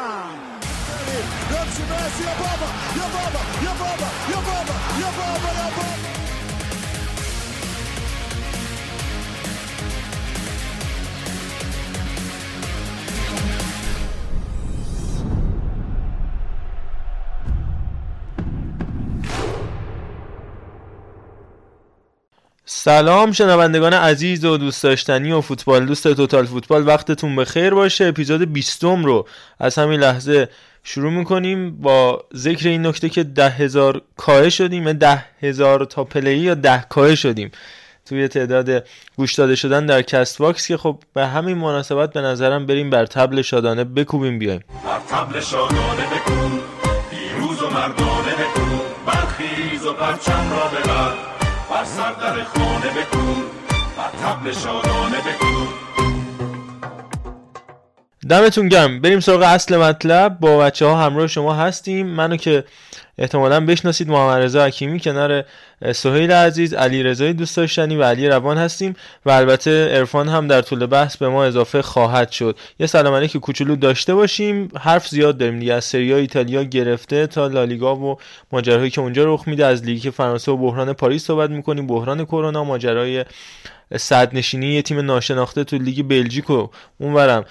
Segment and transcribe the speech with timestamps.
[0.00, 0.32] Obama.
[1.60, 4.08] Antes de Messi, Obama, Obama, Obama,
[4.38, 4.74] Obama,
[5.08, 6.19] Obama, Obama.
[22.90, 28.04] سلام شنوندگان عزیز و دوست داشتنی و فوتبال دوست توتال فوتبال وقتتون بخیر باشه.
[28.04, 29.26] اپیزود 20 رو
[29.58, 30.48] از همین لحظه
[30.84, 31.80] شروع می‌کنیم.
[31.80, 36.84] با ذکر این نکته که ده هزار K شدیم ده هزار تا play یا ده
[36.88, 37.50] K شدیم
[38.06, 38.84] توی تعداد
[39.16, 43.42] گوش داده شدن در Castbox که خب به همین مناسبت به نظرم بریم بر تبل
[43.42, 44.60] شادانه بکوبیم بیایم.
[44.84, 46.60] بر تبل شادانه بکوب
[47.10, 50.84] پیروز و مردانه بکوب برخیز و پرچم را ببر.
[50.84, 51.19] بر
[52.30, 53.42] خانه بکن
[54.22, 55.49] تبل شادانه بکن
[58.30, 59.00] دمتون گرم.
[59.00, 60.40] بریم سراغ اصل مطلب.
[60.40, 62.06] با بچه ها همراه شما هستیم.
[62.06, 62.64] منو که
[63.18, 65.44] احتمالا بشناسید محمد رضا حکیمی کنار
[65.94, 70.62] سهیل عزیز علی رضای دوست داشتنی و علی روان هستیم و البته عرفان هم در
[70.62, 72.56] طول بحث به ما اضافه خواهد شد.
[72.80, 74.68] یه سلام که کوچولو داشته باشیم.
[74.80, 75.74] حرف زیاد داریم دیگه.
[75.74, 78.16] از سری ایتالیا گرفته تا لالیگا و
[78.52, 79.66] ماجراهایی که اونجا رخ میده.
[79.66, 81.86] از لیگ فرانسه و بحران پاریس صحبت می‌کنیم.
[81.86, 83.24] بحران کرونا ماجرای
[83.96, 86.66] صد نشینی یه تیم ناشناخته تو لیگ بلژیک و
[86.98, 87.44] اونورم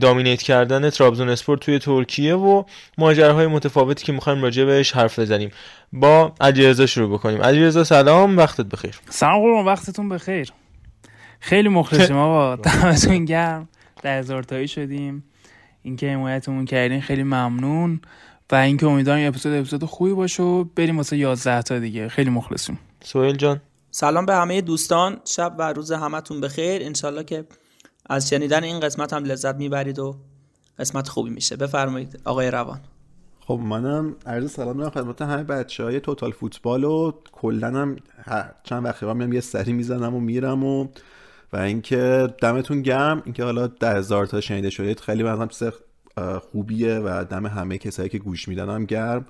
[0.00, 2.64] دامینیت کردن ترابزون اسپورت توی ترکیه و
[2.98, 5.50] ماجراهای متفاوتی که می‌خوایم راجع بهش حرف بزنیم.
[5.92, 7.42] با علیرضا شروع بکنیم.
[7.42, 9.00] علیرضا سلام وقتت بخیر.
[9.10, 10.52] سلام قربان وقتتون بخیر.
[11.40, 12.56] خیلی مخلصیم آقا.
[12.56, 13.68] دمتون گرم.
[14.02, 15.24] در هزار تایی شدیم.
[15.82, 18.00] اینکه حمایتمون کردین خیلی ممنون.
[18.52, 22.08] و اینکه امیدوارم اپیزود اپیزود خوبی باشه و بریم واسه 11 تا دیگه.
[22.08, 22.78] خیلی مخلصیم.
[23.04, 23.60] سوهل جان.
[23.96, 25.20] سلام به همه دوستان.
[25.24, 26.82] شب و روز همتون بخیر.
[26.84, 27.44] انشالله که
[28.06, 30.16] از شنیدن این قسمت هم لذت می‌برید و
[30.78, 31.56] قسمت خوبی میشه.
[31.56, 32.80] بفرمایید آقای روان.
[33.40, 37.96] خب منم عرض سلام دارم خدمت همه بچه های توتال فوتبال و کلا هم
[38.64, 40.88] چند وقتی میام یه سری می‌زنم و میرم و
[41.52, 43.22] و اینکه دمتون گرم.
[43.24, 45.68] اینکه حالا ده هزار تا شنیده شدید خیلی منظرم چیز
[46.50, 49.26] خوبیه و دم همه کسایی که گوش میدنم گرم.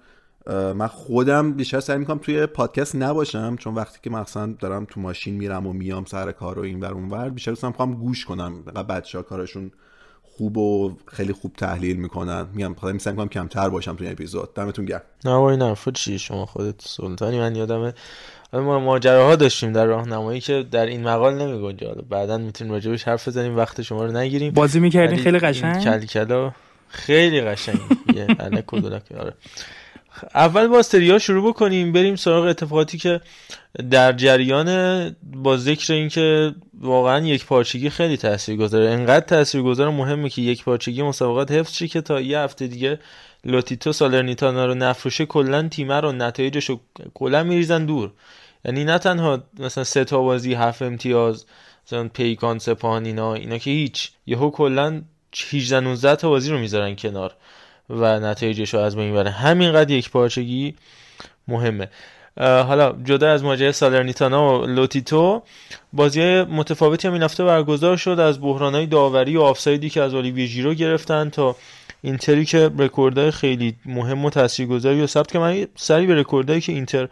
[0.47, 5.35] من خودم بیشتر سعی می‌کنم توی پادکست نباشم چون وقتی که مثلا دارم تو ماشین
[5.35, 8.63] میرم و میام سر کار و این ور اون ور بیشتر دوست می‌خوام گوش کنم.
[8.63, 9.71] بچه ها کارشون
[10.23, 12.47] خوب و خیلی خوب تحلیل می‌کنن.
[12.55, 14.55] میگم خدا سعی می‌کنم کمتر باشم توی اپیزود.
[14.55, 15.03] دمتون گرم.
[15.25, 17.95] نه وای نه چی؟ شما خودت سلطانی من یادمه.
[18.53, 23.57] ما ماجراها داشتیم در راهنمایی که در این مقال نمیگنجه بعدا می‌تونیم راجبش حرف بزنیم
[23.57, 24.53] وقت شما رو نگیریم.
[24.53, 26.07] بازی می‌کردین خیلی قشنگ.
[26.07, 26.51] کل
[26.89, 27.81] خیلی قشنگ.
[28.15, 29.35] یه الک آره.
[30.35, 33.21] اول با سریا شروع بکنیم بریم سراغ اتفاقاتی که
[33.91, 38.91] در جریان با ذکر اینکه واقعا یک پارچگی خیلی تاثیرگذاره.
[38.91, 42.99] انقدر تاثیرگذار مهمه که یک پارچگی مسابقات حفظ شه که تا یه هفته دیگه
[43.45, 46.81] لوتیتو سالرنیتانا رو نفروشه کلا تیمه رو نتایجش رو
[47.15, 48.13] کلا میریزن دور.
[48.65, 51.47] یعنی نه تنها مثلا سه تا بازی هفت امتیاز
[51.87, 54.11] مثلا پیکان سپاهان اینا اینا که هیچ.
[54.27, 55.03] یهو کلا
[55.51, 57.35] 18 19 تا بازی رو می‌ذارن کنار.
[57.91, 60.75] و نتایجش رو از بین همین همینقدر یک پارچگی
[61.49, 61.89] مهمه.
[62.41, 65.43] حالا جدا از ماجرای سالرنیتانا و لوتیتو
[65.93, 70.47] بازی متفاوتی هم این هفته برگزار شد از بحرانهای داوری و آفسایدی که از اولیوی
[70.47, 71.57] ژیرو گرفتن تا
[72.03, 76.73] اینتری که رکوردهای خیلی مهم و تاثیرگذاری و ثبت که من سری به رکوردهایی که
[76.73, 77.09] اینتر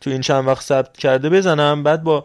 [0.00, 1.82] تو این چند وقت ثبت کرده بزنم.
[1.82, 2.24] بعد با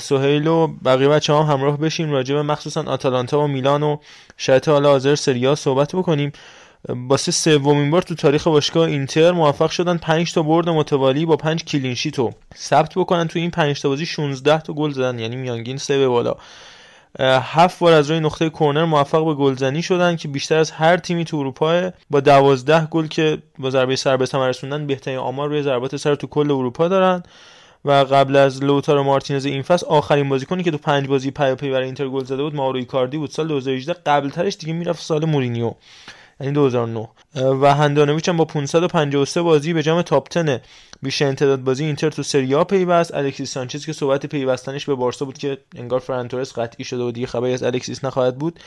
[0.00, 3.96] سهیل و بقیه بچه هم همراه بشیم راجع به مخصوصا آتالانتا و میلان و
[4.36, 6.32] شاید حالا حاضر سریا صحبت بکنیم.
[6.88, 11.64] واسه سومین بار تو تاریخ باشگاه اینتر موفق شدن 5 تا برد متوالی با 5
[11.64, 15.36] clean sheet رو ثبت بکنن تو این 5 تا بازی 16 تا گل زدن یعنی
[15.36, 16.34] میانگین سه به بالا.
[17.20, 21.24] هفت بار از روی نقطه کرنر موفق به گلزنی شدن که بیشتر از هر تیمی
[21.24, 25.62] تو اروپا با 12 گل که با ضربه سر به ثمر رسوندن بهترین آمار روی
[25.62, 27.22] ضربات سر تو کل اروپا دارن.
[27.84, 31.84] و قبل از لوتارو مارتینز این فصل آخرین بازیکنی که تو پنج بازی پیاپی برای
[31.84, 33.30] اینتر گل زده بود ماورو ایکاردی بود.
[33.30, 35.72] سال 2018 قبل ترش دیگه می‌رفت سال مورینیو.
[36.40, 40.62] یعنی 2009 و هندانویچ هم با 553 بازی به جام top 10
[41.02, 43.14] بیشترین تعداد بازی اینتر تو سری آ پیوست.
[43.14, 47.10] الکسیس سانچز که صحبت پیوستنش به بارسا بود که انگار فران تورس قطعی شده و
[47.10, 48.60] دیگه خبری از الکسیس نخواهد بود.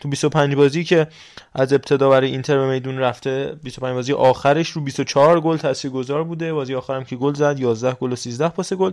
[0.00, 1.06] تو 25 بازی که
[1.54, 6.52] از ابتدا برای اینتر به میدون رفته 25 بازی آخرش رو 24 گل تاثیرگذار بوده.
[6.52, 8.92] بازی آخرم که گل زد 11 گل و 13 پاس گل.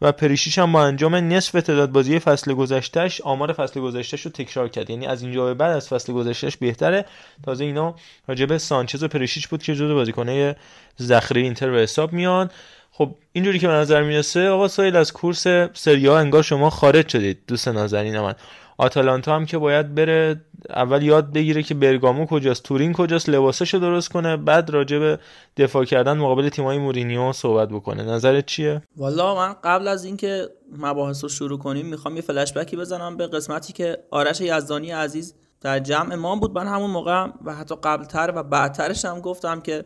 [0.00, 4.68] و پریشیش هم با انجام نصف تعداد بازی فصل گذشتهش آمار فصل گذشتهش رو تکرار
[4.68, 4.90] کرد.
[4.90, 7.04] یعنی از اینجا به بعد از فصل گذشتهش بهتره.
[7.44, 7.94] تازه اینا
[8.28, 10.56] راجب سانچز و پریشیچ بود که جزو بازیکنه
[11.02, 12.50] ذخیره اینتر به حساب میان.
[12.92, 17.38] خب اینجوری که به نظر می‌رسه آقا سایل از کورس سریا انگار شما خارج شدید.
[17.46, 18.34] دوست نازنین من.
[18.78, 24.08] آتالانتا هم که باید بره اول یاد بگیره که برگامو کجاست تورین کجاست لباسشو درست
[24.08, 25.18] کنه بعد راجع به
[25.56, 28.02] دفاع کردن مقابل تیمای مورینیو صحبت بکنه.
[28.02, 30.48] نظرت چیه؟ والا من قبل از اینکه
[30.78, 35.34] مباحث رو شروع کنیم می‌خوام یه فلش بکی بزنم به قسمتی که آرش یزدانی عزیز
[35.60, 36.54] در جمع ما بود.
[36.54, 39.84] من همون موقع و حتی قبلتر و بعدترش هم گفتم که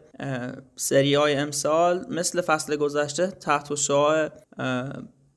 [0.77, 4.29] سری های امسال مثل فصل گذشته تحت شعاع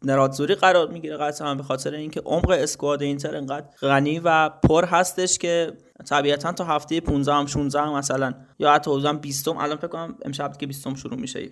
[0.04, 5.38] نرادزوری قرار می‌گیره قطعا به خاطر اینکه عمق اسکواد اینتر انقدر غنی و پر هستش
[5.38, 5.74] که
[6.10, 10.16] طبیعتا تا هفته 15 هم 16 هم مثلا یا حتی حدودا 20 الان فکر کنم
[10.26, 11.50] امشب که 20 شروع میشه.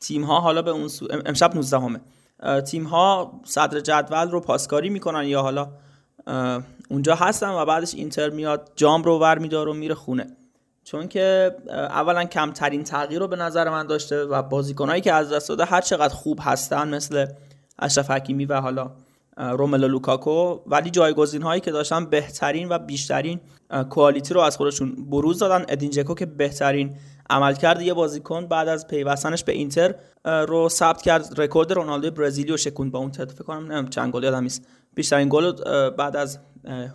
[0.00, 1.08] تیم ها حالا به اون سو...
[1.26, 2.00] امشب 19 همه.
[2.60, 5.68] تیم ها صدر جدول رو پاسکاری می‌کنن یا حالا
[6.90, 10.26] اونجا هستن و بعدش اینتر میاد جام رو ور میدار و میره خونه.
[10.84, 15.48] چون که اولا کمترین تغییر رو به نظر من داشته و بازیکنهایی که از دست
[15.48, 17.26] داده هر چقدر خوب هستن مثل
[17.78, 18.90] اشرف حکیمی و حالا
[19.36, 23.40] روملو لوکاکو ولی جایگزین هایی که داشتن بهترین و بیشترین
[23.90, 25.64] کوالیتی رو از خودشون بروز دادن.
[25.68, 26.96] ادین جکو که بهترین
[27.30, 29.94] عملکرد یه بازیکن بعد از پیوستنش به اینتر
[30.24, 31.40] رو ثبت کرد.
[31.40, 34.66] رکورد رونالدو برزیلی رو شکوند با اون تعداد فکر کنم چند گل یادم نیست.
[34.94, 35.52] بیشترین گل
[35.90, 36.38] بعد از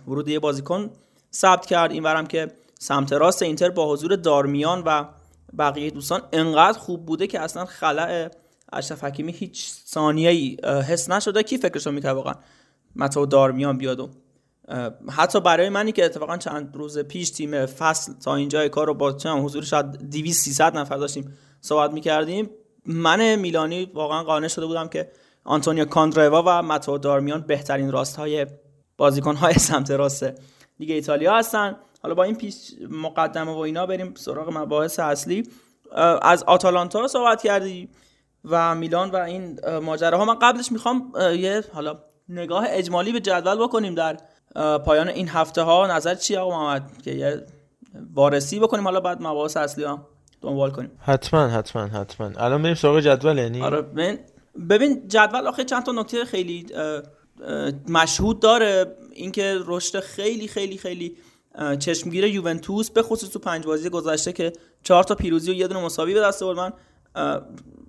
[0.08, 0.90] ورود یه بازیکن
[1.32, 1.92] ثبت کرد.
[1.92, 2.48] اینورم که
[2.78, 5.04] سمت راست اینتر با حضور دارمیان و
[5.58, 8.28] بقیه دوستان انقدر خوب بوده که اصلا خلع
[8.72, 11.42] اشرف حکیمی هیچ ثانیه ای حس نشده.
[11.42, 12.34] کی فکرشو می‌کنه واقعا
[12.96, 14.10] متا دارمیان بیاد و
[15.10, 19.12] حتی برای منی که اتفاقا چند روز پیش تیم فصل تا اینجای کار رو با
[19.12, 22.50] چند حضور شاید 200 300 نفر داشتیم صحبت می‌کردیم.
[22.86, 25.10] من میلانی واقعا قانع شده بودم که
[25.44, 28.46] آنتونیو کاندروا و متا دارمیان بهترین راست های
[28.96, 30.26] بازیکن های سمت راست
[30.80, 31.76] لیگ ایتالیا هستن.
[32.02, 32.54] حالا با این پیش
[32.90, 35.48] مقدمه و اینا بریم سراغ مباحث اصلی.
[36.22, 37.88] از آتالانتا صحبت کردی
[38.44, 40.24] و میلان و این ماجراها.
[40.24, 41.98] من قبلش می‌خوام یه حالا
[42.28, 44.18] نگاه اجمالی به جدول بکنیم در
[44.78, 47.46] پایان این هفته ها نظر چی آقا محمد؟ که یه
[48.14, 48.84] وارسی بکنیم.
[48.84, 50.08] حالا بعد مباحث اصلی ها
[50.40, 50.90] دنبال کنیم.
[51.00, 52.30] حتما حتما حتما.
[52.36, 54.18] الان بریم سراغ جدول یعنی؟ آره ببین
[54.70, 56.66] ببین جدول آخه چند تا نکته خیلی
[57.88, 58.96] مشهود داره.
[59.12, 61.16] اینکه رشد خیلی خیلی خیلی
[61.78, 64.52] چشمگیر یوونتوس به خصوص تو پنج بازی گذشته که
[64.82, 66.74] چهار تا پیروزی و یه دونه مساوی به دست آورد.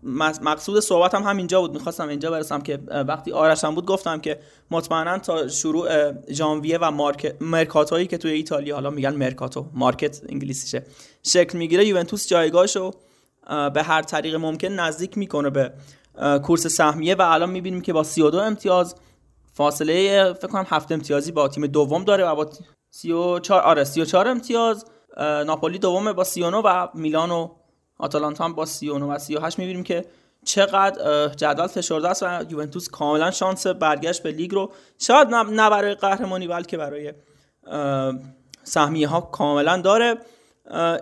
[0.04, 1.74] من مقصود صحبت هم همینجا بود.
[1.74, 4.40] می‌خواستم اینجا برسم که وقتی آرش هم بود گفتم که
[4.72, 7.12] مطمئنا تا شروع ژانویه و
[7.42, 10.86] مرکاتویی که توی ایتالیا حالا میگن مرکاتو مارکت انگلیسیشه
[11.24, 12.92] شکل می‌گیره یوونتوس جایگاهشو
[13.74, 15.74] به هر طریق ممکن نزدیک می‌کنه به
[16.44, 18.96] کورس سهمیه و الان می‌بینیم که با 32 امتیاز
[19.54, 22.50] فاصله فکر کنم هفت امتیازی با تیم دوم داره و با
[22.92, 24.86] 34 آره 34 امتیاز.
[25.18, 27.50] ناپولی دومه با 39 و میلان و
[27.98, 30.06] آتالانتا هم با 39 و 38 می‌بینیم که
[30.46, 34.72] چقدر جدول فشرده است و یوونتوس کاملا شانس برگشت به لیگ رو.
[35.00, 37.14] شاید نه برای قهرمانی بلکه برای
[38.64, 40.18] سهمیه ها کاملا داره.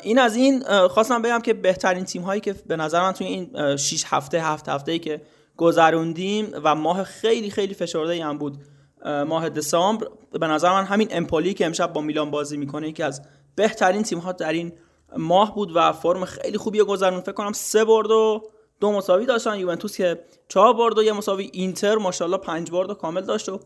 [0.02, 3.76] این از این خواستم بگم که بهترین تیم هایی که به نظر من توی این
[3.78, 5.22] 6 هفته هفت هفته ای که
[5.58, 8.58] گذروندیم و ماه خیلی خیلی فشرده ای هم بود.
[9.06, 10.08] ماه دسامبر.
[10.32, 13.22] به نظر من همین امپولی که امشب با میلان بازی می‌کنه یکی از
[13.56, 14.74] بهترین تیم ها در این
[15.18, 18.44] ماه بود و فرم خیلی خوبی گذرون فکر کنم سه برد و
[18.80, 19.60] دو مساوی داشتن.
[19.60, 23.60] یوونتوس که چهار برد و یه مساوی اینتر ماشاءالله پنج برد و کامل داشت و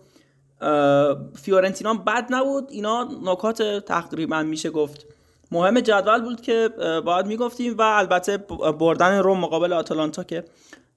[1.35, 2.67] فیورنتینا بد نبود.
[2.71, 5.05] اینا نکات تقریبا میشه گفت.
[5.51, 6.69] مهم جدول بود که
[7.05, 8.37] باید می‌گفتیم و البته
[8.79, 10.45] بردن روم مقابل آتالانتا که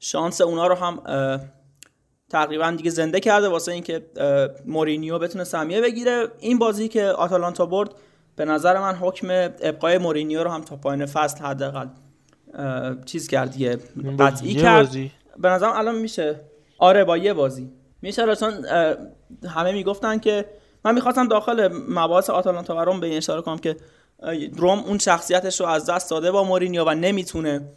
[0.00, 1.02] شانس اونا رو هم
[2.34, 4.02] تقریبا دیگه زنده کرده واسه اینکه
[4.66, 6.28] مورینیو بتونه سهمیه بگیره.
[6.38, 7.90] این بازی که آتالانتا برد
[8.36, 9.28] به نظر من حکم
[9.62, 11.86] ابقای مورینیو رو هم تا پایان فصل حداقل
[13.04, 13.78] چیز کرد دیگه
[14.18, 14.90] قطعی کرد.
[15.38, 16.40] به نظرم الان میشه.
[16.78, 17.70] آره با یه بازی.
[18.02, 18.64] میشه چون
[19.48, 20.44] همه می‌گفتن که
[20.84, 23.76] من می‌خواستم داخل مباحث آتالانتا و روم به این اشاره کنم که
[24.56, 27.68] روم اون شخصیتش رو از دست داده با مورینیو و نمی‌تونه.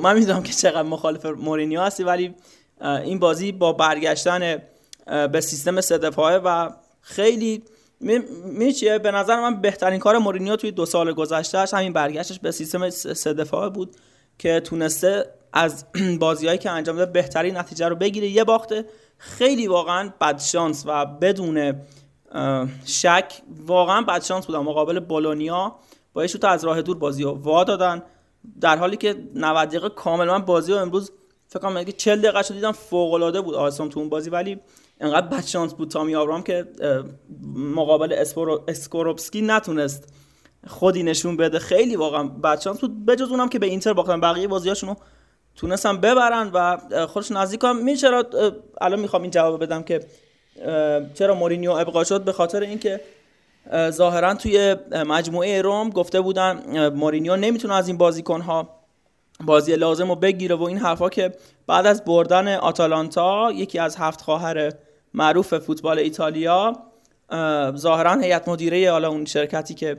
[0.00, 2.34] من می‌دونم که چقدر مخالف مورینیو هستی ولی
[2.80, 4.62] این بازی با برگشتن
[5.32, 6.10] به سیستم سه
[6.44, 6.70] و
[7.00, 7.62] خیلی
[8.44, 12.50] می چیه؟ به نظر من بهترین کار مورینیو توی دو سال گذشتهش همین برگشتش به
[12.50, 13.96] سیستم سه دفاعه بود
[14.38, 15.84] که تونسته از
[16.20, 18.28] بازیهایی که انجام داده بهترین نتیجه رو بگیره.
[18.28, 18.84] یه باخته
[19.18, 21.74] خیلی واقعا بدشانس و بدون
[22.84, 23.32] شک
[23.66, 24.58] واقعا بدشانس بودن.
[24.58, 25.76] مقابل بولونیا
[26.12, 28.02] با یه از راه دور بازی رو وا دادن.
[28.60, 31.12] در حالی که 90 دقیقه کاملا بازی رو امروز
[31.48, 34.60] فکر کنم اگه 40 دقیقه دیدم فوق العاده بود آسام تو اون بازی ولی
[35.00, 36.66] انقدر بدشانس بود تامی آبرام که
[37.56, 38.12] مقابل
[38.68, 40.12] اسکوروبسکی نتونست
[40.66, 41.58] خودی نشون بده.
[41.58, 43.06] خیلی واقعا بدشانس بود.
[43.06, 44.20] بجز اونم که به اینتر باختن.
[44.20, 44.94] بقیه بازیاشونو
[45.54, 47.84] تونستن ببرن و خودش نزدیک هم.
[47.84, 48.24] می چرا
[48.80, 50.00] الان می‌خوام این جواب بدم که
[51.14, 53.00] چرا مورینیو ابقا شد؟ به خاطر اینکه
[53.90, 54.76] ظاهرا توی
[55.06, 58.77] مجموعه روم گفته بودن مورینیو نمی‌تونه از این بازیکنها
[59.46, 61.32] بازی لازم رو بگیره و این حرفا که
[61.66, 64.72] بعد از بردن آتالانتا یکی از هفت خواهر
[65.14, 66.72] معروف فوتبال ایتالیا
[67.76, 69.98] ظاهرا هیئت مدیره حالا اون شرکتی که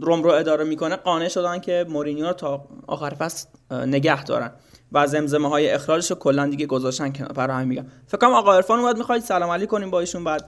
[0.00, 3.46] روم رو اداره می‌کنه قانع شدن که مورینیو رو تا آخر فصل
[3.86, 4.52] نگه دارن
[4.92, 7.86] و زمزمه های اخراجش رو کلا دیگه گذاشتن که برای همین میگم.
[8.06, 8.98] فکر کنم آقا عرفان اومد.
[8.98, 10.44] می‌خواید سلام علیک کنیم با ایشون بعد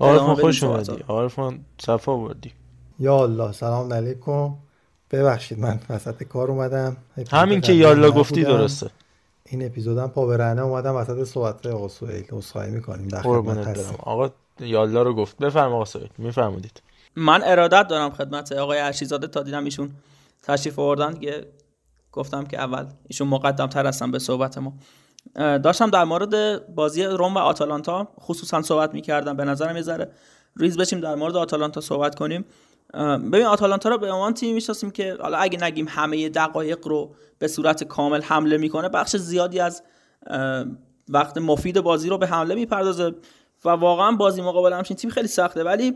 [0.00, 1.04] عرفان خوش اومدی.
[1.08, 2.52] عرفان صفا بردی.
[2.98, 4.54] یا الله سلام علیکم.
[5.10, 6.96] ببخشید من وسط کار اومدم.
[7.32, 8.90] همین که یالا گفتی درسته.
[9.44, 13.08] این اپیزودم پا به رهنه اومدم وسط صحبت آقا سویل عذرخواهی می‌کنیم.
[13.08, 13.22] در
[13.98, 15.38] آقا یالا رو گفت.
[15.38, 16.82] بفرم آقا سویل میفرمودید.
[17.16, 19.90] من ارادت دارم خدمت آقای ارشیزاده تا دیدم ایشون
[20.42, 21.12] تشریف آوردن.
[21.12, 21.46] دیگه
[22.12, 24.72] گفتم که اول ایشون مقدم تر هستن به صحبت ما.
[25.58, 29.36] داشتم در مورد بازی روم و آتالانتا خصوصا صحبت می‌کردم.
[29.36, 30.10] به نظرم یه ذره
[30.56, 32.44] ریز بشیم در مورد آتالانتا صحبت کنیم.
[33.32, 37.48] ببین آتالانتا رو به عنوان تیمی می‌شناسیم که حالا اگه نگیم همه دقایق رو به
[37.48, 39.82] صورت کامل حمله می‌کنه بخش زیادی از
[41.08, 43.14] وقت مفید بازی رو به حمله می‌پردازه
[43.64, 45.64] و واقعا بازی مقابل همچین تیم خیلی سخته.
[45.64, 45.94] ولی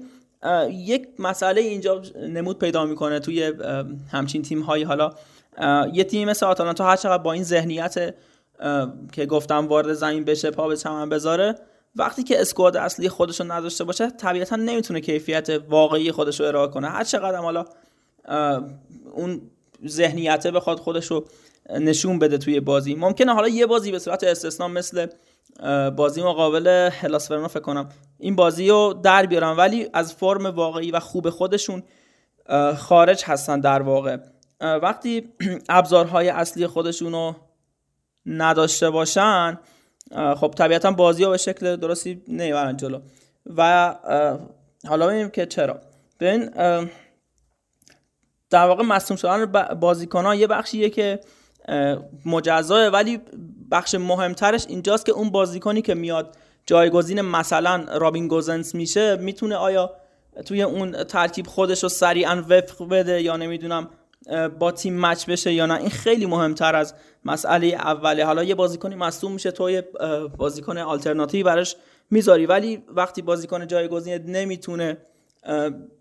[0.71, 3.53] یک مسئله اینجا نمود پیدا می‌کنه توی
[4.13, 5.11] همچین تیم هایی حالا
[5.93, 8.15] یه تیم مثل آتالانتا هر چقدر با این ذهنیت
[9.13, 11.55] که گفتم وارد زمین بشه پا به چمن بذاره
[11.97, 16.69] وقتی که اسکواد اصلی خودش رو نداشته باشه طبیعتا نمی‌تونه کیفیت واقعی خودش رو ارائه
[16.69, 16.89] کنه.
[16.89, 17.65] هر چقدر حالا
[19.13, 19.51] اون
[19.87, 21.25] ذهنیته بخواد خودش رو
[21.71, 22.95] نشون بده توی بازی.
[22.95, 25.07] ممکنه حالا یه بازی به صورت استثنا مثل
[25.97, 31.01] بازی مقابل هلاس فکر کنم این بازی رو در بیارن ولی از فرم واقعی و
[31.01, 31.83] خوب خودشون
[32.77, 34.17] خارج هستن در واقع.
[34.61, 35.29] وقتی
[35.69, 37.37] ابزارهای اصلی خودشون رو
[38.27, 39.59] نداشته باشن
[40.14, 43.00] خب طبیعتا بازی ها به شکل درستی نمی‌برن جلو.
[43.57, 43.95] و
[44.88, 45.81] حالا ببینیم که چرا.
[46.21, 46.50] ببین
[48.50, 51.21] در واقع مصوم شدن بازیکن ها یه بخشیه که
[52.26, 53.21] مجزاه ولی
[53.71, 59.90] بخش مهمترش اینجاست که اون بازیکنی که میاد جایگزین مثلا رابین گوزنس میشه می‌تونه آیا
[60.47, 63.88] توی اون ترکیب خودش رو سریعا وفق بده یا نمی‌دونم
[64.59, 68.25] با تیم مچ بشه یا نه این خیلی مهمتر از مسئله اوله.
[68.25, 69.88] حالا یه بازیکنی مصدوم میشه تو یه
[70.37, 71.76] بازیکن آلترناتیوی براش
[72.11, 72.47] می‌ذاری.
[72.47, 74.99] ولی وقتی بازیکن جایگزین نمی‌تونه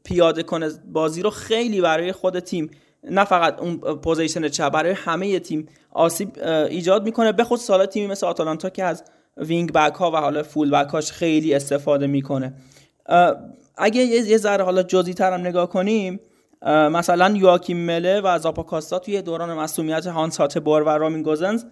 [0.03, 2.71] پیاده کنه بازی رو خیلی برای خود تیم
[3.03, 7.31] نه فقط اون پوزیشن چپ برای همه تیم آسیب ایجاد می‌کنه.
[7.31, 9.03] به خصوص تیمی مثل آتالانتا که از
[9.37, 12.53] wing back ها و حالا full back هاش خیلی استفاده می‌کنه.
[13.77, 16.19] اگه یه ذره حالا جزئی ترم نگاه کنیم
[16.65, 21.65] مثلا یواکیم مهله و زاپاکاستا توی دوران مسئولیت هانس هاته‌بور و روبین گوزنز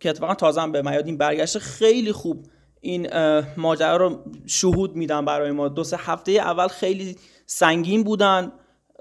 [0.00, 1.58] که اتفاقا تازه به میادین برگشته.
[1.58, 2.46] خیلی خوب
[2.80, 3.08] این
[3.56, 5.68] ماجرا رو شهود میدن برای ما.
[5.68, 7.16] دو سه هفته اول خیلی
[7.46, 8.52] سنگین بودن.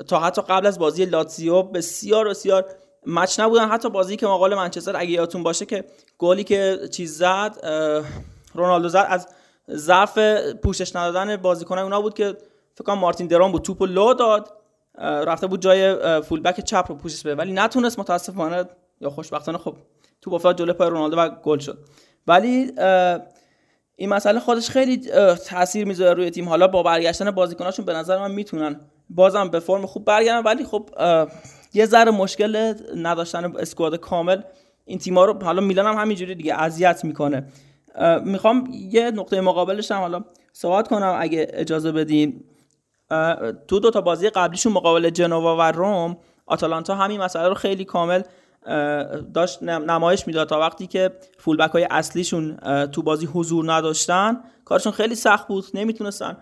[0.08, 2.65] تا حتی قبل از بازی لاتزیو بسیار بسیار
[3.08, 3.70] مچ نبودن.
[3.70, 5.84] حتی بازی که مقابل منچستر اگه یادتون باشه که
[6.17, 7.58] گلی که چیز زد
[8.53, 9.27] رونالدو زد از
[9.70, 10.17] ضعف
[10.63, 12.38] پوشش ندادن بازیکن اونا بود که
[12.75, 14.54] فکر کنم مارتین درام بود توپو لو داد
[15.00, 18.66] رفته بود جای فولبک چپ رو پوشش بده ولی نتونست متاسفانه
[19.01, 19.75] یا خوشبختانه خب
[20.22, 21.78] توپ افتاد جلوی پای رونالدو و گل شد.
[22.28, 22.72] ولی
[23.96, 24.98] این مسئله خودش خیلی
[25.50, 26.50] تاثیر می‌ذاره روی تیم.
[26.50, 28.80] حالا با برگشتن بازیکناشون به نظر من می‌تونن.
[29.10, 30.90] بازم به فرم خوب برگردن ولی خب
[31.74, 34.42] یه ذره مشکل نداشتن اسکواد کامل
[34.86, 35.44] این تیما رو.
[35.44, 37.48] حالا میلان هم همینجوری دیگه اذیت می‌کنه.
[38.25, 40.24] می‌خوام یه نقطه مقابلش هم حالا
[40.54, 42.44] صحبت کنم اگه اجازه بدین.
[43.68, 48.22] تو دو تا بازی قبلیشون مقابل جنوا و روم آتالانتا همین مسئله رو خیلی کامل
[49.34, 55.15] داشت نمایش می‌داد تا وقتی که فولبک های اصلیشون تو بازی حضور نداشتن کارشون خیلی
[55.15, 56.38] سخت بود نمی‌تونستن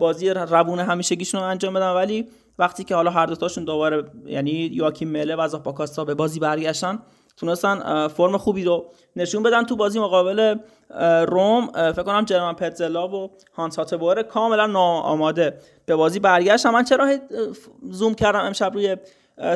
[0.00, 1.90] بازی روون همیشگیشون رو انجام بدن.
[1.90, 6.98] ولی وقتی که حالا هر دوتاشون دوباره یعنی یواکیم مله و زاپاکاستا به بازی برگشتن
[7.36, 9.64] تونستن فرم خوبی رو نشون بدن.
[9.64, 10.54] تو بازی مقابل
[11.26, 17.16] روم فکر کنم جرمان پتزلا و هانس هاتبور کاملا ناآماده به بازی برگشت من چرا
[17.90, 18.96] زوم کردم امشب روی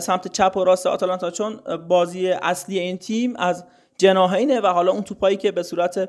[0.01, 3.65] سمت چپ و راست آتالانتا؟ چون بازی اصلی این تیم از
[3.99, 6.09] جناهینه و حالا اون توپایی که به صورت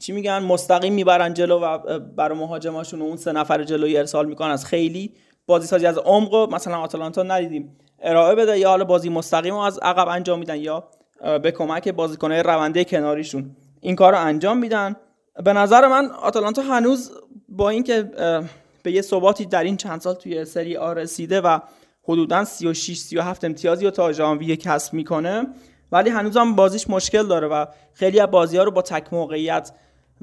[0.00, 4.64] چی میگن مستقیم می‌برن جلو و برای مهاجماشون اون سه نفر جلوی ارسال می‌کنن از
[4.64, 5.12] خیلی
[5.46, 7.76] بازی سازی از عمق مثلا آتالانتا ندیدیم.
[8.02, 8.58] ارائه بده.
[8.58, 10.84] یا حالا بازی مستقیم از عقب انجام میدن یا
[11.42, 13.56] به کمک بازیکنهای رونده کناریشون.
[13.80, 14.96] این کار رو انجام میدن.
[15.44, 17.12] به نظر من آتالانتا هنوز
[17.48, 18.10] با اینکه
[18.82, 21.58] به یه ثباتی در این چند سال توی سری آ رسیده و
[22.04, 25.46] حدودا 36 37 امتیازی رو تا ژانویه کسب می‌کنه
[25.92, 29.72] ولی هنوز هم بازیش مشکل داره و خیلی از بازی ها رو با تک موقعیت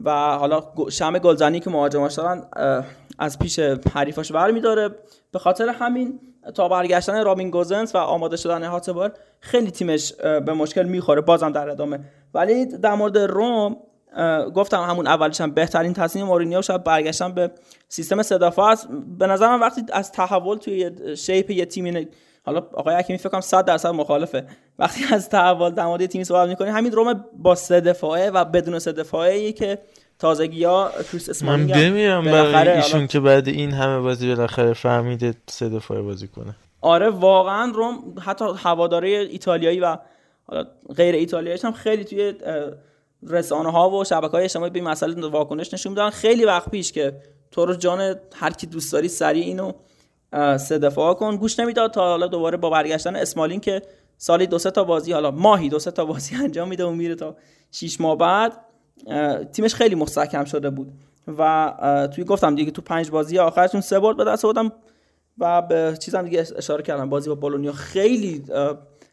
[0.03, 2.43] و حالا شم گلزنی که مهاجماش دارن
[3.19, 3.59] از پیش
[3.93, 4.89] حریفاش برمیداره.
[5.31, 6.19] به خاطر همین
[6.55, 11.69] تا برگشتن رابین گوزنس و آماده شدن هاتبار خیلی تیمش به مشکل می‌خوره بازم در
[11.69, 11.99] ادامه.
[12.33, 13.77] ولی در مورد روم
[14.55, 17.51] گفتم همون اولش هم بهترین تصمیم مورینیو شاید برگشتن به
[17.89, 18.87] سیستم سدافا است.
[19.17, 22.07] به نظر من وقتی از تحول توی شیپ یه تیمی
[22.45, 24.47] حالا آقای حکیمی فکر کنم 100 درصد مخالفه.
[24.79, 27.95] وقتی از تحول در مورد تیمی صحبت می‌کنی همین روم با سه
[28.33, 29.79] و بدون سه که
[30.23, 35.33] تازگی ها کریس اسمالینگ من بمیرم برای ایشون که بعد این همه بازی بالاخره فهمیده
[35.49, 36.55] سه دفاعه بازی کنه.
[36.81, 39.97] آره واقعا روم حتی هواداره ایتالیایی و
[40.47, 40.65] حالا
[40.95, 42.33] غیر ایتالیایی هم خیلی توی
[43.27, 46.09] رسانه ها و شبکه های اجتماعی به این مسئله واکنش نشون میدن.
[46.09, 47.13] خیلی وقت پیش که
[47.51, 49.71] تو رو جان هر کی دوست داری سریع اینو
[50.57, 51.35] سه دفاع کن.
[51.35, 53.81] گوش نمی‌داد تا حالا دوباره با برگشتن اسمالین که
[54.17, 57.15] سالی دو سه تا بازی حالا ماهی دو سه تا بازی انجام میده و میره
[57.15, 57.35] تا
[57.71, 58.72] 6 ماه بعد.
[59.51, 60.91] تیمش خیلی مستحکم شده بود.
[61.37, 64.71] و توی گفتم دیگه تو پنج بازی آخرشون سه برد به دست آوردم
[65.37, 67.09] و به چیزم دیگه اشاره کردم.
[67.09, 68.43] بازی با بولونیا خیلی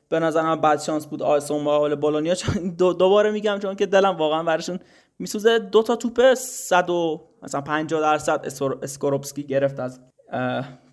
[0.08, 1.22] به نظرم بد شانس بود.
[1.22, 2.34] آسون مقابل بولونیا.
[2.78, 4.78] دو دوباره میگم چون که دلم واقعا براشون
[5.18, 5.58] میسوزه.
[5.58, 8.46] دو تا توپ 100 و مثلا 50 درصد
[8.82, 10.00] اسکوروپسکی گرفت از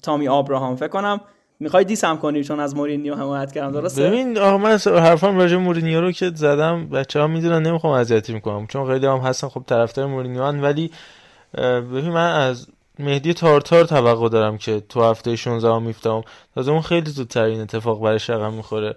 [0.01, 0.75] تامی آبراهام.
[0.75, 1.22] فکر کنم
[1.60, 5.58] می‌خوای diss م کنی چون از مورینیو حمایت کردم درسته؟ ببین آقا من حرفم راجع
[5.58, 10.06] مورینیو رو که زدم بچه‌ها می‌دونن نمی‌خوام اذیتی می‌کنم چون خیلی هم هستن خب طرفدار
[10.06, 10.92] مورینیو هن ولی
[11.58, 12.68] ببین من از
[13.00, 16.24] مهدی تارتار توقع دارم که تو هفته 16 هم میفتم
[16.55, 18.96] تازه اون خیلی زودتر این اتفاق برش رقم می‌خوره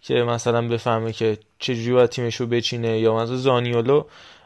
[0.00, 4.04] که مثلا بفهمه که چجوری باید تیمش بچینه یا مثلا زانیولو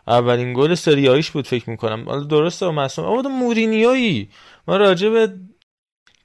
[0.08, 2.04] اولین گل سریاییش بود فکر می‌کنم.
[2.08, 4.28] حالا درسته و معصوم اما مورینیویی.
[4.68, 5.32] ما راجع به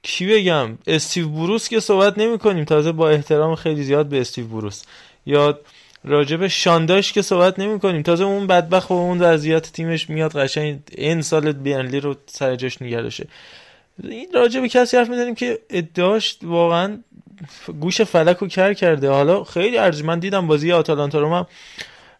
[0.02, 4.46] کی بگم؟ استیو بروس که صحبت نمی کنیم تازه با احترام خیلی زیاد به استیو
[4.46, 4.82] بروس.
[5.26, 5.58] یا
[6.04, 10.80] راجب شانداش که صحبت نمی کنیم تازه اون بدبخت و اون وضعیت تیمش میاد قشنگ
[10.92, 13.26] این سال بیانلی رو سر جاش نگه داشته.
[14.04, 16.98] این راجب کسی حرف می‌زنیم که ادعاش واقعا
[17.80, 19.10] گوش فلک رو کر کرده.
[19.10, 21.44] حالا خیلی ارزش دیدم بازی آتالانتا رو من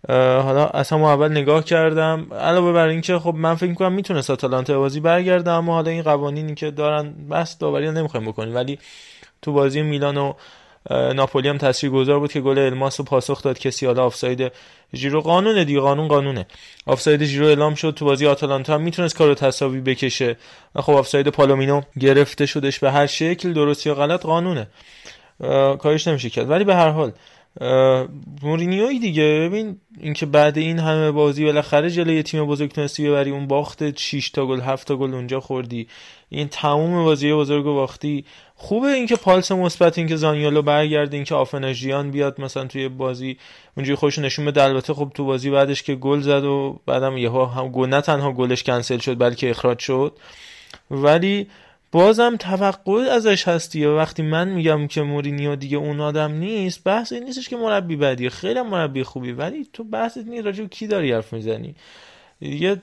[0.08, 2.26] حالا اصلا اول نگاه کردم.
[2.32, 6.54] علاوه بر اینکه خب من فکر می‌کنم می‌تونه آتالانتا بازی برگرده اما حالا این قوانینی
[6.54, 8.54] که دارن بس داوری نمی‌خوایم بکنیم.
[8.54, 8.78] ولی
[9.42, 10.32] تو بازی میلان و
[10.90, 13.58] ناپولی هم تاثیرگذار بود که گل الماس رو پاسخ داد.
[13.58, 14.52] کسی حالا آفساید
[14.94, 16.46] ژیرو قانونه دیگه قانون قانونه.
[16.86, 20.36] آفساید ژیرو اعلام شد تو بازی آتالانتا هم می‌تونست کارو تساوی بکشه.
[20.76, 23.52] خب آفساید پالومینو گرفته شدش به هر شکل.
[23.52, 24.66] درست یا غلط قانونه.
[25.78, 26.50] کارش نمیشه کرد.
[26.50, 27.12] ولی به هر حال
[28.42, 29.22] مورینیوی دیگه.
[29.22, 34.30] ببین اینکه بعد این همه بازی بالاخره جلوی تیم بزرگ تونستی ببری اون باخت 6
[34.30, 35.88] تا گل 7 تا گل اونجا خوردی.
[36.28, 38.24] این تموم بازی بزرگ و باختی.
[38.54, 43.36] خوبه اینکه پالس مثبت اینکه زانیولو برگرده اینکه آفناژیان بیاد مثلا توی بازی.
[43.76, 44.62] اونجوری خوش نشون بده.
[44.62, 48.32] البته خب تو بازی بعدش که گل زد و بعدم یهو هم گل نه تنها
[48.32, 50.12] گلش کنسل شد بلکه اخراج شد.
[50.90, 51.46] ولی
[51.92, 57.12] بازم توقع ازش هستی و وقتی من میگم که مورینیو دیگه اون آدم نیست بحث
[57.12, 58.30] این نیستش که مربی بدیه.
[58.30, 61.74] خیلی مربی خوبی ولی تو بحث نیست راجع کی داری حرف می‌زنی؟
[62.40, 62.82] دیگه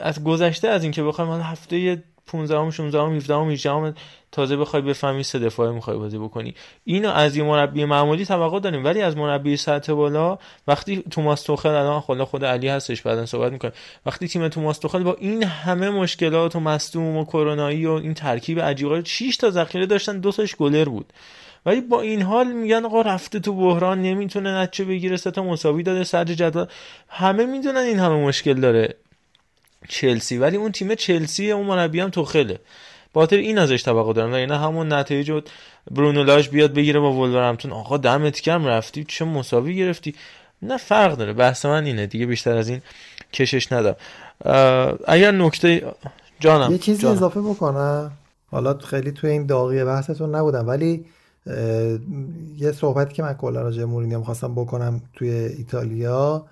[0.00, 3.94] از گذشته از اینکه بخوایم هفته 15 16 17 18
[4.32, 6.54] تازه بخوای بفهمی سه دفاعه می‌خوای بازی بکنی.
[6.84, 11.68] اینو از یه مربی معمولی توقع داریم ولی از مربی سطح بالا وقتی توماس توخل
[11.68, 13.72] الان خدا خود علی هستش بعدا صحبت می‌کنه
[14.06, 18.60] وقتی تیم توماس توخل با این همه مشکلات و مصدوم و کرونایی و این ترکیب
[18.60, 21.12] عجیبه 6 تا ذخیره داشتن دو تاش گلر بود.
[21.66, 25.82] ولی با این حال میگن آقا رفته تو بحران نمی‌تونه نتیجه بگیره سه تا مساوی
[25.82, 26.66] داده صدر جدول.
[27.08, 28.94] همه می‌دونن این همه مشکل داره
[29.88, 32.58] چلسی ولی اون تیم چلسی اون مربی هم توخله.
[33.12, 35.42] باتر این ازش توقع دارم نه همون نتایج
[35.90, 37.72] برونو لاش بیاد بگیره با ولورهمپتون.
[37.72, 40.14] آقا دمت کم رفتی چه مساوی گرفتی.
[40.62, 42.82] نه فرق داره بحث من اینه دیگه بیشتر از این
[43.32, 43.96] کشش ندم
[45.08, 45.94] اگر نکته
[46.40, 47.16] جانم یه چیزی جانم.
[47.16, 48.12] اضافه بکنم.
[48.50, 51.04] حالا خیلی توی این داغی بحثتون نبودم ولی
[52.58, 56.46] یه صحبتی که من کلا راجع مورینیو می‌خواستم بکنم توی ایتالیا.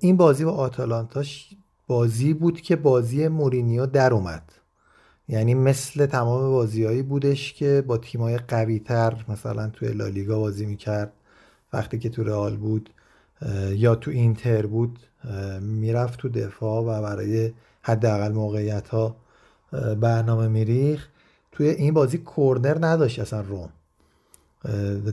[0.00, 1.48] این بازی با آتالانتاش
[1.86, 4.42] بازی بود که بازی مورینیو در اومد.
[5.28, 11.12] یعنی مثل تمام بازیهایی بودش که با تیمای قوی تر مثلا توی لالیگا بازی می‌کرد.
[11.72, 12.90] وقتی که تو رئال بود
[13.70, 14.98] یا تو اینتر بود
[15.60, 19.16] می‌رفت تو دفاع و برای حداقل موقعیت ها
[20.00, 21.08] برنامه میریخ
[21.52, 23.68] توی این بازی کورنر نداشت اصلا روم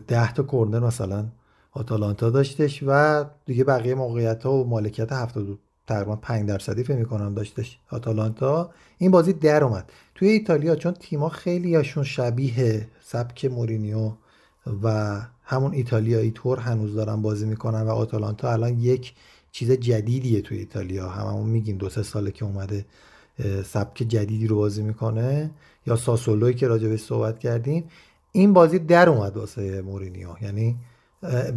[0.08, 1.26] ده تا کورنر مثلا
[1.72, 5.60] آتالانتا داشتش و دیگه بقیه موقعیت ها و مالکیت 70
[5.92, 8.72] تقریبا 5 درصدی فکر می‌کنم داشتش آتالانتا.
[8.98, 9.92] این بازی در اومد.
[10.16, 14.12] توی ایتالیا چون تیما خیلی هاشون شبیه سبک مورینیو
[14.84, 19.14] و همون ایتالیایی طور هنوز دارن بازی می‌کنن و آتالانتا الان یک
[19.52, 21.10] چیز جدیدیه توی ایتالیا.
[21.10, 22.86] هممون میگیم دو سه ساله که اومده
[23.66, 25.52] سبک جدیدی رو بازی می‌کنه.
[25.88, 27.84] یا ساسولوی که راجع بهش صحبت کردیم
[28.32, 30.30] این بازی در اومد واسه مورینیو.
[30.42, 30.76] یعنی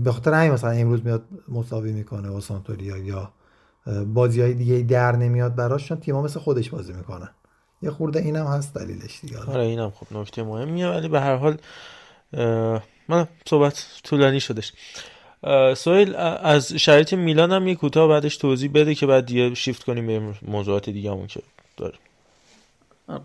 [0.04, 3.32] به خاطر همین مثلا امروز میاد مساوی می‌کنه با سانتوریا یا
[4.06, 7.28] بازی های دیگه در نمیاد براش چون تیم‌ها مثل خودش بازی می‌کنن.
[7.82, 9.38] یه خورده اینم هست دلیلش دیگه.
[9.38, 11.56] آره اینم خب نکته مهمیه ولی به هر حال
[13.08, 14.72] من صحبت طولانی شدش.
[15.76, 20.06] سویل از شرایط میلان هم یه کوتاه بعدش توضیح بده که بعد دیگه شیفت کنیم
[20.06, 21.40] به موضوعات دیگه همون که
[21.76, 22.00] داریم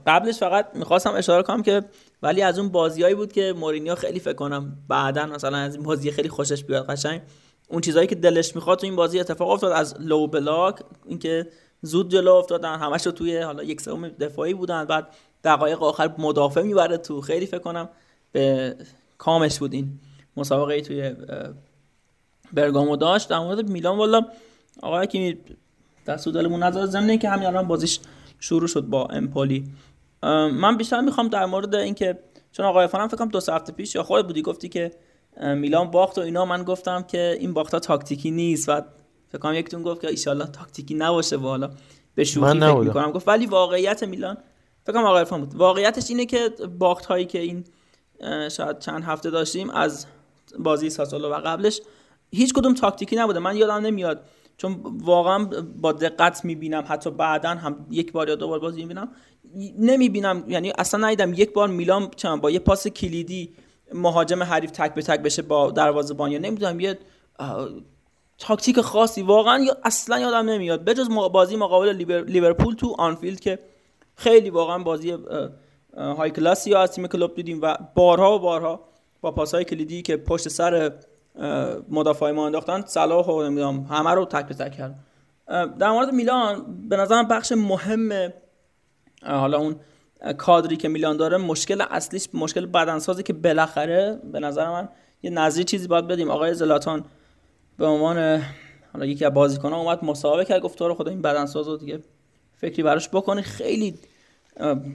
[0.08, 1.84] قبلش فقط می‌خواستم اشاره کنم که
[2.24, 6.12] ولی از اون بازیایی بود که مورینیو خیلی فکر کنم بعدا مثلا از این بازی
[6.12, 7.22] خیلی خوشش بیاد قشنگ.
[7.69, 9.71] اون چیزایی که دلش می‌خواد تو این بازی اتفاق افتاد.
[9.71, 11.47] از لو بلاک اینکه
[11.82, 15.08] زود جلو افتادن همش رو توی حالا یک سوم دفاعی بودن بعد
[15.43, 17.21] دقایق آخر مدافع می‌بره تو.
[17.21, 17.89] خیلی فکر کنم
[18.32, 18.75] به
[19.17, 19.99] کامش بود این
[20.38, 21.13] مسابقه توی اه،
[22.53, 23.29] برگامو داشت.
[23.29, 24.25] در مورد میلان والا
[24.82, 25.38] آقای که
[26.08, 27.99] دست دلمون نذاره ضمن که همین الان بازیش
[28.39, 29.67] شروع شد با امپولی
[30.53, 32.19] من بیشتر می‌خوام در مورد اینکه
[32.51, 34.91] چون آقای فانم فکر کنم دو هفته پیش یا خودت بودی گفتی که
[35.39, 36.45] میلان باخت و اینا.
[36.45, 38.82] من گفتم که این باختا تاکتیکی نیست و
[39.30, 41.69] فکر کنم یکتون گفت که ایشالله تاکتیکی نباشه و حالا
[42.15, 42.75] به شوخی فکر.
[42.75, 43.12] می‌کنم.
[43.12, 44.38] گفت ولی واقعیت میلان
[44.84, 45.56] فکر کنم آقای بود.
[45.56, 46.49] واقعیتش اینه که
[46.80, 47.63] باخت هایی که این
[48.49, 50.06] شاید چند هفته داشتیم از
[50.60, 51.82] بازی ساسولو و قبلش
[52.32, 53.39] هیچ کدوم تاکتیکی نبوده.
[53.39, 54.21] من یادم نمیاد.
[54.58, 55.49] چون واقعا
[55.82, 59.10] با دقت می‌بینم حتی بعدا هم یک بار یا دو بار بازی می‌بینم.
[59.80, 63.54] نمی‌بینم یعنی اصلا ندیدم یک بار میلان با یه پاس کلیدی
[63.93, 66.99] مهاجم حریف تک به تک بشه با دروازه‌بان یا نمی‌دونم یه
[68.38, 70.84] تاکتیک خاصی واقعا یا اصلا یادم نمیاد.
[70.86, 71.89] بجز بازی مقابل
[72.28, 73.60] لیورپول تو آنفیلد که
[74.15, 75.17] خیلی واقعا بازی
[75.97, 78.80] های کلاسی از تیم کلوب دیدیم و بارها و بارها
[79.21, 80.91] با پاسهای کلیدی که پشت سر
[81.36, 84.95] اه، مدافعای ما انداختن صلاح و نمی‌دونم همه رو تک به تک کرد.
[85.80, 88.34] در مورد میلان به نظرم بخش مهم
[89.23, 89.75] حالا اون
[90.38, 94.89] کادری که میلان داره مشکل اصلیش مشکل بدنسازی که بالاخره به نظر من
[95.23, 96.32] یه نظری چیزی باید بدیم.
[96.32, 97.05] آقای زلاتان
[97.77, 98.41] به عنوان
[98.93, 101.99] حالا یکی از بازیکن‌ها اومد مصاحبه کرد گفت رو خدا این بدنساز رو دیگه
[102.58, 103.41] فکری براش بکنی.
[103.41, 103.99] خیلی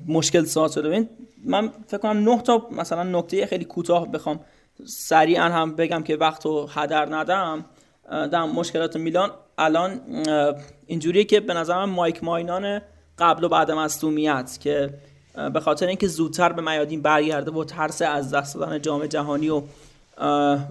[0.09, 0.89] مشکل ساز شده.
[0.89, 1.09] ببین
[1.45, 4.41] من فکر کنم نه تا مثلا نکته خیلی کوتاه بخوام
[4.87, 7.65] سریعا هم بگم که وقت رو هدر ندم.
[8.11, 9.31] در مشکلات میلان.
[9.59, 10.01] الان
[10.87, 12.81] اینجوریه که به نظر من مایک ماینان
[13.19, 14.95] قبل و بعد مصدومیت که
[15.35, 19.63] به خاطر اینکه زودتر به میادین برگرده و ترس از دست دادن جام جهانی و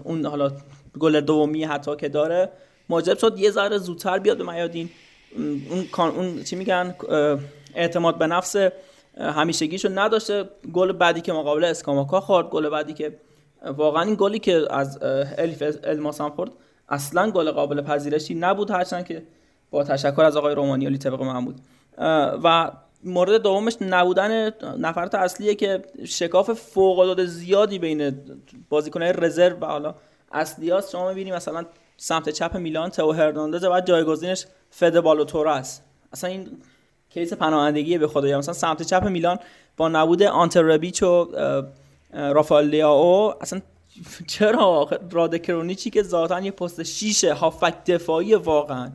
[0.04, 0.50] اون حالا
[0.98, 2.48] گل دومی حتی که داره
[2.88, 4.90] موجب شد یه ذره زودتر بیاد به میادین.
[5.70, 6.94] اون کان- اون چی میگن
[7.74, 8.56] اعتماد به نفس
[9.18, 10.48] همیشگیشو نداشته.
[10.72, 13.18] گل بعدی که مقابل اسکاماکا خورد گل بعدی که
[13.76, 14.98] واقعا این گلی که از
[15.38, 16.50] الیف الماسان خورد
[16.88, 19.22] اصلا گل قابل پذیرشی نبود هرچند که
[19.70, 21.20] با تشکر از آقای رومانیالی طبق
[21.98, 22.70] اه، و
[23.04, 28.20] مورد دومش نبودن نفرات اصلیه که شکاف فوق العاده زیادی بین
[28.68, 29.94] بازیکن‌های رزرو و حالا
[30.32, 35.84] اصلیاست شما می‌بینی مثلا سمت چپ میلان تو هرناندز بعد جایگزینش فد بالوتورو است.
[36.12, 36.48] اصلا این
[37.10, 38.38] کیس پناهندگی به خدایا.
[38.38, 39.38] مثلا سمت چپ میلان
[39.76, 41.28] با نبود آنتر ربیچ و
[42.12, 43.60] رافائل لیاو اصلا
[44.26, 48.90] چرا رادکرونیچی که ذاتا یه پست شیشه هافک دفاعی واقعا.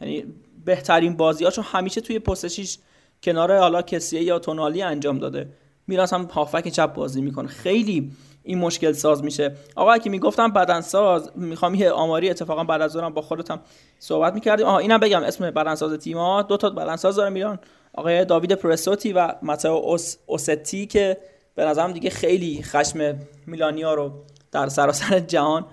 [0.00, 0.24] یعنی
[0.64, 2.78] بهترین بازیاشو همیشه توی پست شیش
[3.24, 5.48] کنار حالا کسیه یا تونالی انجام داده.
[5.86, 7.48] میراث هم هافک چپ بازی می‌کنه.
[7.48, 8.10] خیلی
[8.42, 9.54] این مشکل ساز میشه.
[9.76, 13.60] آقا که می‌گفتم بدنساز می‌خوام یه آماری اتفاقا بعد از ظهرم با خودتم
[13.98, 14.66] صحبت می‌کردیم.
[14.66, 17.58] آها اینم بگم اسم بدنساز تیم‌ها دو تا بدنساز داره میران
[17.94, 21.16] آقای داوید پرسوتی و ماتئو اوس اوستی که
[21.54, 24.12] به نظرم دیگه خیلی خشم میلانیا رو
[24.52, 25.64] در سراسر جهان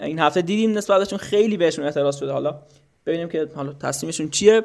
[0.00, 0.78] این هفته دیدیم.
[0.78, 2.32] نسبت بهشون خیلی بهشون اعتراض شده.
[2.32, 2.58] حالا
[3.06, 4.64] ببینیم که حالا تصمیمشون چیه.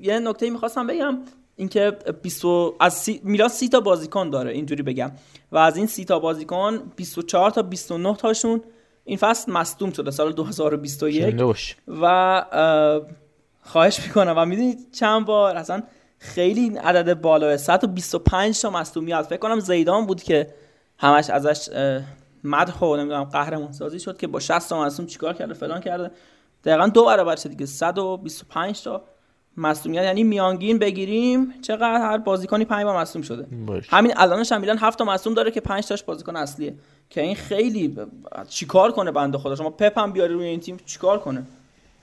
[0.00, 1.18] یه نکته می‌خواستم بگم
[1.56, 1.90] اینکه
[2.22, 2.44] 20
[2.80, 3.20] از سی...
[3.24, 5.12] میلان 30 تا بازیکن داره اینجوری بگم.
[5.52, 8.62] و از این 30 تا بازیکن 24 تا 29 تاشون
[9.04, 11.76] این فصل مصدوم شده سال 2021 نوش.
[11.88, 13.00] و اه،
[13.62, 14.34] خواهش می‌کنم.
[14.36, 15.82] و می‌دونید چند بار اصلا
[16.18, 20.54] خیلی این عدد بالاه 125 تا مصدومیت فکر کنم زیدان بود که
[20.98, 21.68] همش ازش
[22.44, 26.10] مدح و نمی‌دونم قهرمان سازی شد که با 60 تا مصدوم چیکار کرده فلان کرده.
[26.66, 27.66] دقیقا دو برابر شد دیگه.
[27.66, 29.02] 125 تا
[29.56, 33.46] مصدومیت یعنی میانگین بگیریم چقدر هر بازیکنی 5 بار مصدوم شده.
[33.66, 33.84] باش.
[33.90, 36.74] همین الانش هم میلان 7 تا مصدوم داره که 5 تاش بازیکن اصلیه.
[37.10, 38.06] که این خیلی ب-
[38.48, 41.42] چیکار کنه بنده خدا؟ شما پپ هم بیاری روی این تیم چیکار کنه؟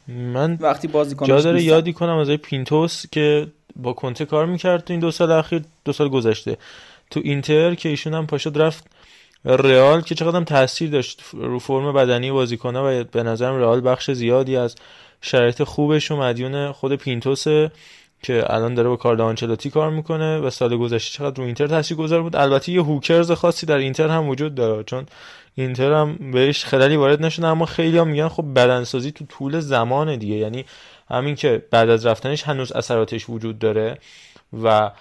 [0.08, 4.94] من وقتی بازیکن جا داره یادی کنم از پینتوس که با کنته کار می‌کرد تو
[4.94, 6.58] این دو سال اخیر دو سال گذشته.
[7.12, 8.88] تو اینتر که ایشون هم پاشد رفت
[9.46, 14.12] رئال که چقدر هم تاثیر داشت رو فرم بدنی بازیکن‌ها و به نظرم رئال بخش
[14.12, 14.76] زیادی از
[15.22, 17.72] شرایط خوبش و مدیون خود پینتوسه
[18.24, 22.22] که الان داره با کارلو آنچلوتی کار می‌کنه و سال گذشته چقدر رو اینتر تاثیرگذار
[22.22, 22.36] بود.
[22.36, 25.06] البته یه هوکرز خاصی در اینتر هم وجود داره چون
[25.56, 30.16] اینتر هم بهش خلالی وارد نشده اما خیلی هم میگن خب بدنسازی تو طول زمان
[30.16, 30.36] دیگه.
[30.36, 30.66] یعنی
[31.10, 33.98] همین که بعد از رفتنش هنوز اثراتش وجود داره
[34.64, 34.92] و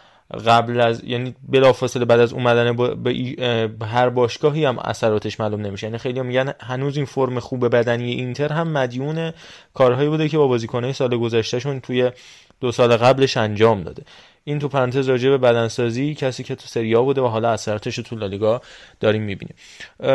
[0.47, 5.61] قبل از یعنی بلافاصله بعد از اومدن با- به به هر باشگاهی هم اثراتش معلوم
[5.61, 5.87] نمیشه.
[5.87, 9.33] یعنی خیلی میگن هنوز این فرم خوب بدنی اینتر هم مدیون
[9.75, 12.11] کارهایی بوده که با بازیکنهای سال گذشتهشون توی
[12.61, 14.03] دو سال قبلش انجام داده.
[14.45, 18.17] این تو پرانتز راجع به بدنسازی کسی که تو سریا بوده و حالا اثراتش تو
[18.17, 18.63] لالیگا
[19.01, 19.55] داریم می‌بینیم.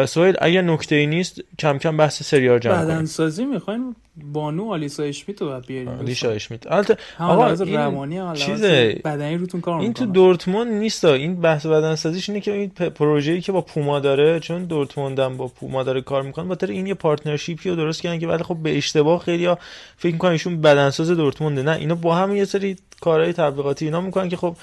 [0.06, 4.72] سویل اگر نکته ای نیست کم کم بحث سری آ رو جمع بدنسازی می‌خوایم بانو
[4.72, 6.72] آلیسا اشمیت رو باید بیاریم آلیشا اشمیت.
[6.72, 11.66] البته آقا این روانی هم چیزه؟ بدنی روتون کار این تو دورتموند نیست این بحث
[11.66, 16.02] بدنسازیش اینه که این پروژه‌ای که با پوما داره چون دورتموند هم با پوما داره
[16.02, 19.20] کار می‌کنه بخاطر این یه partnership ی رو درست کردن که ولی خب به اشتباه
[19.20, 19.50] خیلی
[19.98, 21.64] فکر می‌کنن ایشون بدنساز دورتمونده.
[21.64, 24.56] نه اینا با هم یه سری کارهای تبلیغاتی اینا می‌کنن که خب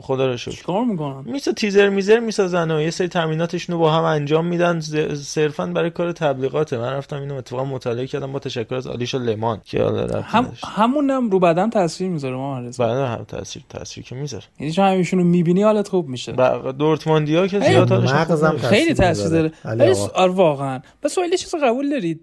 [0.00, 0.50] خدا رو شکر.
[0.50, 4.80] چیکار می‌کنن؟ میسه تیزر میزر می‌سازن و یه سری تمریناتشون رو با هم انجام میدن.
[5.14, 6.78] صرفا برای کار تبلیغاته.
[6.78, 9.84] من رفتم اینو اتفاقا مطالعه کردم با تشکر از آلیشا لمان که
[10.24, 12.86] هم همونم رو بدن تاثیر می‌ذاره ما رضا.
[12.86, 14.44] بعد هم تاثیر تاثیر که می‌ذاره.
[14.60, 16.32] یعنی چون همیشون رو می‌بینی حالت خوب میشه.
[16.32, 18.58] با دورتموندیا که زیاد حالشون.
[18.58, 19.52] خیلی تاثیر داره.
[19.64, 19.94] ولی.
[20.14, 20.80] آره واقعا.
[21.02, 22.20] بس سوال یه چیز قبول دارید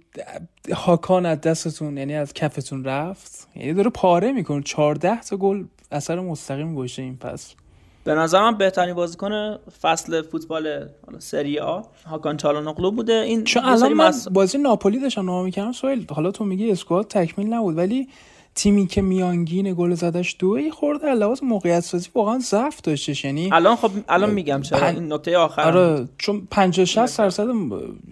[0.74, 3.48] هاکان از دستتون یعنی از کفتون رفت.
[3.56, 4.62] یعنی داره پاره می‌کنه.
[4.62, 5.64] 14 تا گل
[5.94, 7.56] اثر مستقیم گوشه این پس
[8.04, 13.14] به نظر من بهترین بازیکن فصل فوتبال حالا سری آ هاکان چالانوغلو بوده.
[13.14, 17.08] این چون الان من مس- بازی ناپولی داشتم نگاه می‌کردم سوال حالا تو میگی اسکواد
[17.08, 18.08] تکمیل نبود ولی
[18.56, 23.26] تیمی که میانگین گل زدش دو یه خورده لحاظ موقعیت سازی واقعا ضعف داشتش.
[23.26, 25.62] یعنی الان خب الان میگم چرا پن- این نکته آخر.
[25.62, 27.48] آره چون 50 60 درصد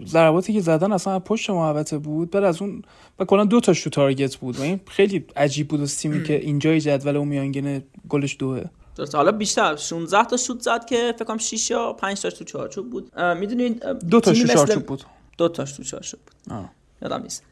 [0.06, 2.82] ضرباتی که زدن اصلا از پشت محوطه بود بعد از اون
[3.18, 4.58] و کلا دو تاش تو target بود.
[4.58, 8.64] و این خیلی عجیب بود از تیمی که اینجای جدول اون میانگین گلش دوه.
[8.96, 9.18] درسته.
[9.18, 12.90] حالا بیشتر 16 تا شوت زد که فکر کنم 6 یا 5 تاش تو چارچوب
[12.90, 13.18] بود.
[13.38, 15.02] می‌دونید دو تو مثل- چارچوب بود.
[15.38, 16.54] دو تاش تو چارچوب بود.
[16.56, 16.70] آه.
[17.02, 17.42] یادم نیست.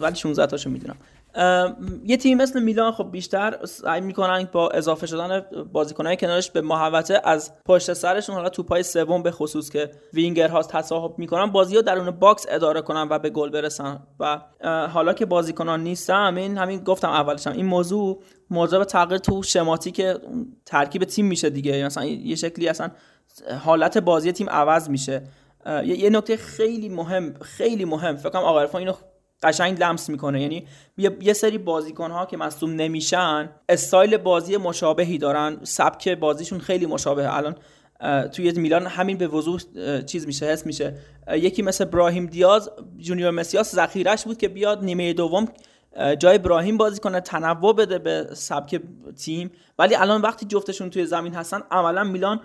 [0.00, 0.96] ولی 16 تاشو می‌دونم.
[2.04, 7.20] یه تیم مثل میلان خب بیشتر سعی می‌کنن با اضافه شدن بازیکنهای کنارش به محوطه
[7.24, 12.10] از پشت سرشون حالا توپای سوم به خصوص که وینگرها تصاحب می‌کنن بازی رو درون
[12.10, 14.02] box اداره کنن و به گل برسن.
[14.20, 14.40] و
[14.92, 20.02] حالا که بازیکنان نیستن این همین گفتم اولش هم این موضوع موضوع تغییر تو شماتیک
[20.66, 21.84] ترکیب تیم میشه دیگه.
[21.84, 22.90] مثلا یه شکلی اصلا
[23.64, 25.22] حالت بازی تیم عوض میشه.
[25.84, 28.16] یه نکته خیلی مهم خیلی مهم.
[28.16, 28.92] فکر کنم آقا اینو
[29.42, 30.42] قشنگ لمس می‌کنه.
[30.42, 30.66] یعنی
[31.20, 35.58] یه, سری بازیکن ها که مصدوم نمیشن استایل بازی مشابهی دارن.
[35.62, 37.36] سبک بازیشون خیلی مشابهه.
[37.36, 37.56] الان
[38.28, 39.60] توی میلان همین به وضوح
[40.06, 40.94] چیز میشه حس میشه.
[41.32, 45.48] یکی مثل براهیم دیاز جونیور مسیاس ذخیرش بود که بیاد نیمه دوم
[46.18, 48.80] جای ابراهیم بازی کنه تنوع بده به سبک
[49.24, 49.50] تیم.
[49.78, 52.40] ولی الان وقتی جفتشون توی زمین هستن عملا میلان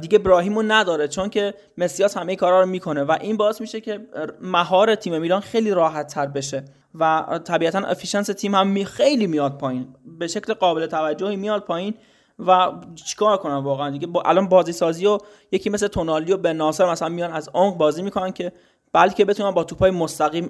[0.00, 4.00] دیگه ابراهیمو نداره چون که مسیاس همه کارا رو می‌کنه و این باعث میشه که
[4.40, 9.58] مهار تیم میلان خیلی راحت تر بشه و طبیعتا efficiency تیم هم می- خیلی میاد
[9.58, 11.94] پایین به شکل قابل توجهی میاد پایین
[12.38, 15.18] و چیکار کنن واقعا دیگه؟ با الان بازی سازی و
[15.52, 18.52] یکی مثل تونالی و بن ناصر مثلا میان از عمق بازی می‌کنن که
[18.92, 20.48] بلکه بتونن با توپای مستقیم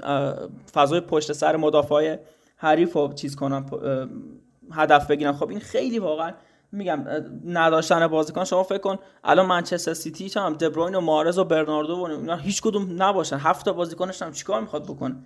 [0.74, 2.18] فضای پشت سر مدافعای
[2.56, 3.66] حریف رو چیز کنن
[4.72, 5.32] هدف بگیرن.
[5.32, 6.32] خب این خیلی واقعا
[6.72, 7.04] میگم
[7.46, 8.44] نداشتن بازیکن.
[8.44, 12.62] شما فکر کن الان منچستر سیتی هم دبروین و مارز و برناردو و اینا هیچ
[12.62, 13.36] کدوم نباشن.
[13.36, 15.16] هفت تا بازیکنش هم چیکار می‌خواد بکنه؟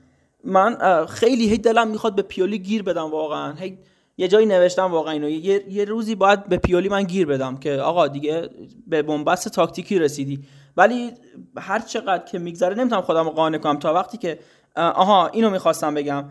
[0.44, 3.52] من خیلی هی دلم می‌خواد به پیولی گیر بدم واقعا.
[3.52, 3.78] هی
[4.18, 5.28] یه جایی نوشتم واقعا اینو.
[5.28, 8.48] یه, یه روزی باید به پیولی من گیر بدم که آقا دیگه
[8.86, 10.44] به بنبست تاکتیکی رسیدی.
[10.76, 11.12] ولی
[11.56, 13.78] هر چقدر که میگذره نمی‌تونم خودم قانع کنم.
[13.78, 14.38] تا وقتی که
[14.76, 16.24] آها اینو می‌خواستم بگم.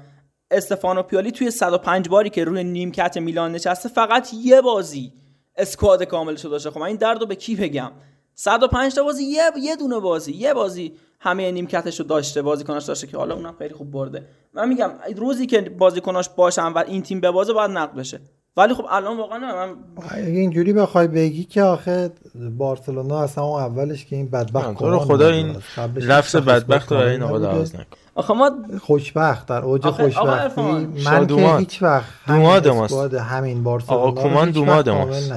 [0.53, 5.13] استفانو پیالی توی 105 باری که روی نیمکت میلان نشسته فقط یه بازی
[5.57, 6.69] اسکواد کاملشو داشته.
[6.69, 7.91] خب من این درد رو به کی بگم؟
[8.35, 13.07] 105 تا بازی یه یه دونه بازی یه بازی همه نیمکتش رو داشته بازیکناش داشته
[13.07, 14.25] که حالا اونم خیلی خوب برده.
[14.53, 18.19] من میگم روزی که بازیکناش باشن و این تیم ببازه باید نقد بشه.
[18.57, 19.75] ولی خب الان واقعا من
[20.09, 22.11] اگه اینجوری بخوای بگی که آخه
[22.57, 25.55] بارسلونا اصلا اون اولش که این بدبخت تو رو خدا این
[25.95, 27.85] لفظ بدبخت رو این آقا نکن.
[28.15, 30.61] آخه ما خوشبخت در اوج خوشبختی
[31.05, 31.57] من که.
[31.57, 33.13] هیچ وقت دوماد ماست.
[33.13, 35.31] همین بارسلونا آقا کومان دوماد ماست.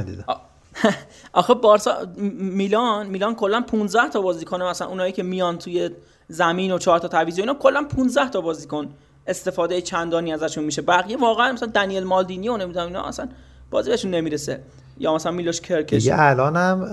[1.33, 2.07] آخه بارسا
[2.39, 5.91] میلان میلان کلا 15 تا بازیکن مثلا اونایی که میان توی
[6.29, 8.89] زمین و چهار تا تعویض و اینا کلا 15 تا بازیکن
[9.27, 13.29] استفاده چندانی ازشون میشه بقیه واقعا مثلا دنیل مالدینی و نمی‌دونم اینا اصلا
[13.71, 14.61] بازی بهشون نمی‌رسه
[14.99, 16.89] یا مثلا میلوش کرکش دیگه الان هم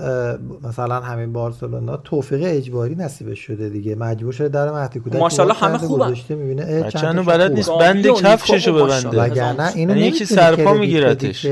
[0.62, 5.78] مثلا همین بارسلونا توفیق اجباری نصیبش شده دیگه مجبور شده در مهدی کودک ماشاءالله همه
[5.78, 6.06] خوبن.
[6.06, 7.54] گذاشته می‌بینه چند تاشون بلد خوبه.
[7.54, 9.22] نیست بند کفششو خب ببنده.
[9.22, 11.46] وگرنه اینو یعنی یکی سرپا میگیرتش.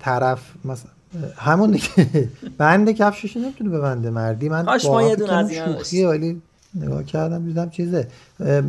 [0.00, 0.90] طرف مثلا
[1.36, 6.42] همون دیگه بند کفشش نمی‌تونه ببنده مردی من کاش ما یه دونه از شوخیه ولی
[6.74, 8.06] نگاه کردم دیدم چیزه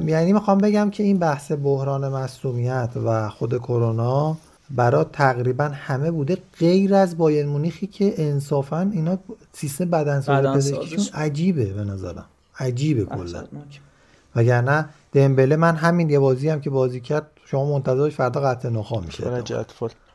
[0.06, 4.38] یعنی می‌خوام بگم که این بحث بحران مصومیت و خود کرونا
[4.75, 9.17] برای تقریبا همه بوده غیر از بایر مونیخی که انصافا اینا
[9.53, 10.47] سیستم بدنسازی.
[10.55, 12.25] پزشکیشون عجیبه به نظرم
[12.60, 13.43] عجیبه کلا.
[14.36, 18.99] وگرنه دمبله من همین یه بازی هم که بازی کرد شما منتظرش فردا قطع نخا
[18.99, 19.43] میشه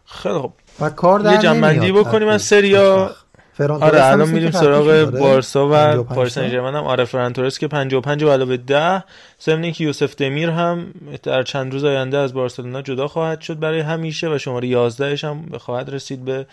[0.06, 2.42] خیلی خوب و کار در یه جنبندی بکنیم از.
[2.42, 3.10] سریا.
[3.56, 5.10] فران آره الان میریم سراغ.
[5.10, 6.40] بارسا و 55 پاریس تا.
[6.40, 9.04] سن ژرمن هم آره فران تورس که 55 و علاوه 10
[9.42, 10.86] ضمن اینکه یوسف دمیر هم
[11.22, 15.58] در چند روز آینده از بارسلونا جدا خواهد شد برای همیشه و شماره 11 هم
[15.58, 16.46] خواهد رسید به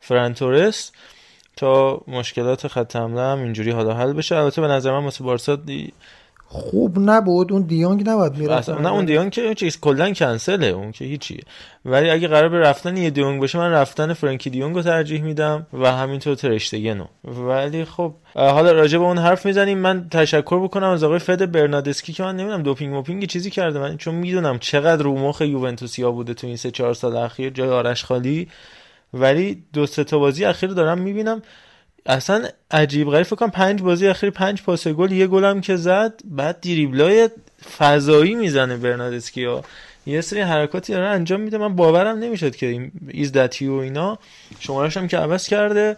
[0.00, 0.92] فران تورس
[1.56, 5.58] تا مشکلات خط حمله هم اینجوری حالا حل بشه البته به نظر من واسه بارسا.
[6.52, 10.92] خوب نبود اون دیونگ نباید می‌رفت اصلا نه اون دیونگ که چیز کلا کنسله اون
[10.92, 11.40] که هیچیه
[11.84, 15.66] ولی اگه قرار به رفتن یه دیونگ باشه من رفتن فرانکی دیونگ رو ترجیح میدم
[15.72, 19.78] و همینطور ترشتگنو ولی خب حالا راجع به اون حرف می‌زنیم.
[19.78, 23.78] من تشکر بکنم از آقای فد برنادسکی که من نمی‌دونم دوپینگ موپینگ چیزی کرده.
[23.78, 27.68] من چون می‌دونم چقدر رو مخ یوونتوسیا بوده تو این سه چهار سال اخیر جای
[27.68, 28.48] آرش خالی.
[29.14, 31.42] ولی دو سه تا بازی اخیر دارم می‌بینم.
[32.06, 36.20] اصلا عجیب غریب فکر کنم پنج بازی اخیر پنج پاس گل یه گلم که زد
[36.24, 37.28] بعد دریبلای
[37.78, 39.46] فضایی می‌زنه برناردسکی
[40.06, 41.58] یه سری حرکاتی داره انجام میده.
[41.58, 44.18] من باورم نمی‌شد که این ایزدتی و اینا
[44.60, 45.96] شمارش هم که عوض کرده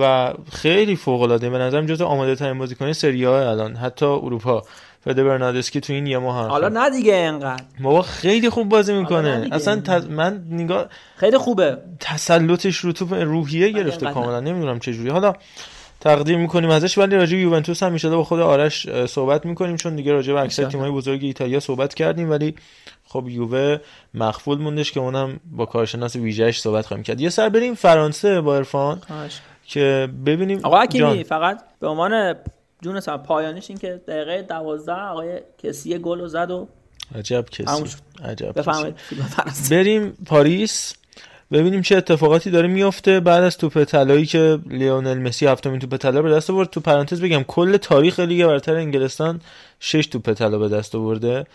[0.00, 4.62] و خیلی فوق العاده به نظرم جزو آماده ترین بازیکن سری الان حتی اروپا.
[5.04, 6.78] فده برناردسکی تو این یه ماه حالا اخیر.
[6.78, 9.48] نه دیگه انقدر بابا خیلی خوب بازی می‌کنه.
[9.52, 10.86] اصلا ت- من نگاه
[11.16, 15.32] خیلی خوبه تسلطش رو توپ روحیه گرفته کاملا نمی‌دونم چه جوری حالا
[16.00, 20.12] تقدیم می‌کنیم ازش ولی راجع یوونتوس هم میشه با خود آرش صحبت می‌کنیم چون دیگه
[20.12, 20.64] راجع به اکثر.
[20.64, 22.54] تیم‌های بزرگ ایتالیا صحبت کردیم ولی
[23.04, 23.78] خب یووه
[24.14, 28.56] مغفول موندش که اونم با کارشناس ویژهش صحبت خواهیم کرد یه سر بریم فرانسه با
[28.56, 29.02] عرفان.
[29.66, 31.24] که ببینیم آقا حکیمی.
[31.24, 32.34] فقط به عنوان
[32.82, 36.68] جون سر پایانیش این که دقیقه 12 آقای کسی گل رو زد و
[37.14, 37.84] عجب کسی.
[38.24, 38.52] عجب کسی.
[38.52, 38.96] بفهمید
[39.70, 40.94] بریم پاریس.
[41.52, 46.22] ببینیم چه اتفاقاتی داره میفته بعد از توپ طلایی که لیونل مسی هفتمین توپ طلا
[46.22, 49.40] به دست آورد تو پرانتز بگم کل تاریخ لیگ برتر انگلستان
[49.80, 51.46] 6 توپ طلا به دست آورده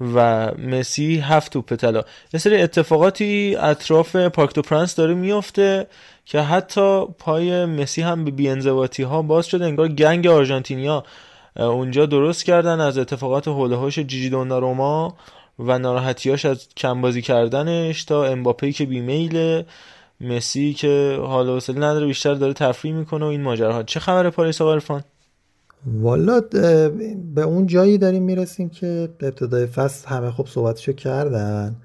[0.00, 2.02] و مسی هفت توپ طلا.
[2.32, 5.86] یه سری اتفاقاتی اطراف پارک دو پرنس داره میفته
[6.24, 11.04] که حتی پای مسی هم به بیانضباطی ها باز شده انگار gang آرژانتینیا
[11.56, 15.16] اونجا درست کردن از اتفاقات حول و حوش جیجی دوناروما
[15.58, 19.62] و ناراحتیاش از کم بازی کردنش تا امباپه که بیمیل
[20.20, 23.82] مسی که حال و حوصله نداره بیشتر داره تفریح می‌کنه و این ماجراها.
[23.82, 25.00] چه خبر پاریس آقا
[25.86, 26.40] والا
[27.34, 31.76] به اون جایی داریم می‌رسیم که ابتدای فصل همه خوب صحبتشو کردن.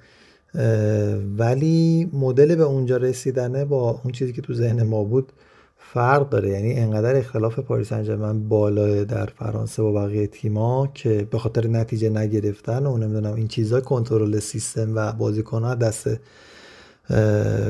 [1.37, 5.31] ولی مدل به اونجا رسیدنه با اون چیزی که تو ذهن ما بود
[5.77, 6.49] فرق داره.
[6.49, 12.09] یعنی انقدر اختلاف پاریس انجرمن بالاه در فرانسه با بقیه تیما که به خاطر نتیجه
[12.09, 16.09] نگرفتن و نمی‌دونم این چیزا کنترل سیستم و بازیکن‌ها دست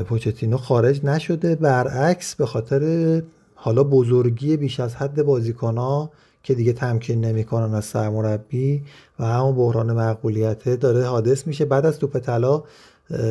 [0.08, 1.54] پوچتینو خارج نشده.
[1.54, 3.22] برعکس به خاطر
[3.54, 6.10] حالا بزرگی بیش از حد بازیکنها
[6.42, 8.82] که دیگه تمکین نمی‌کنن از سرمربی
[9.18, 11.64] و همون بحران معقولیته داره حادث میشه.
[11.64, 12.62] بعد از توپ طلا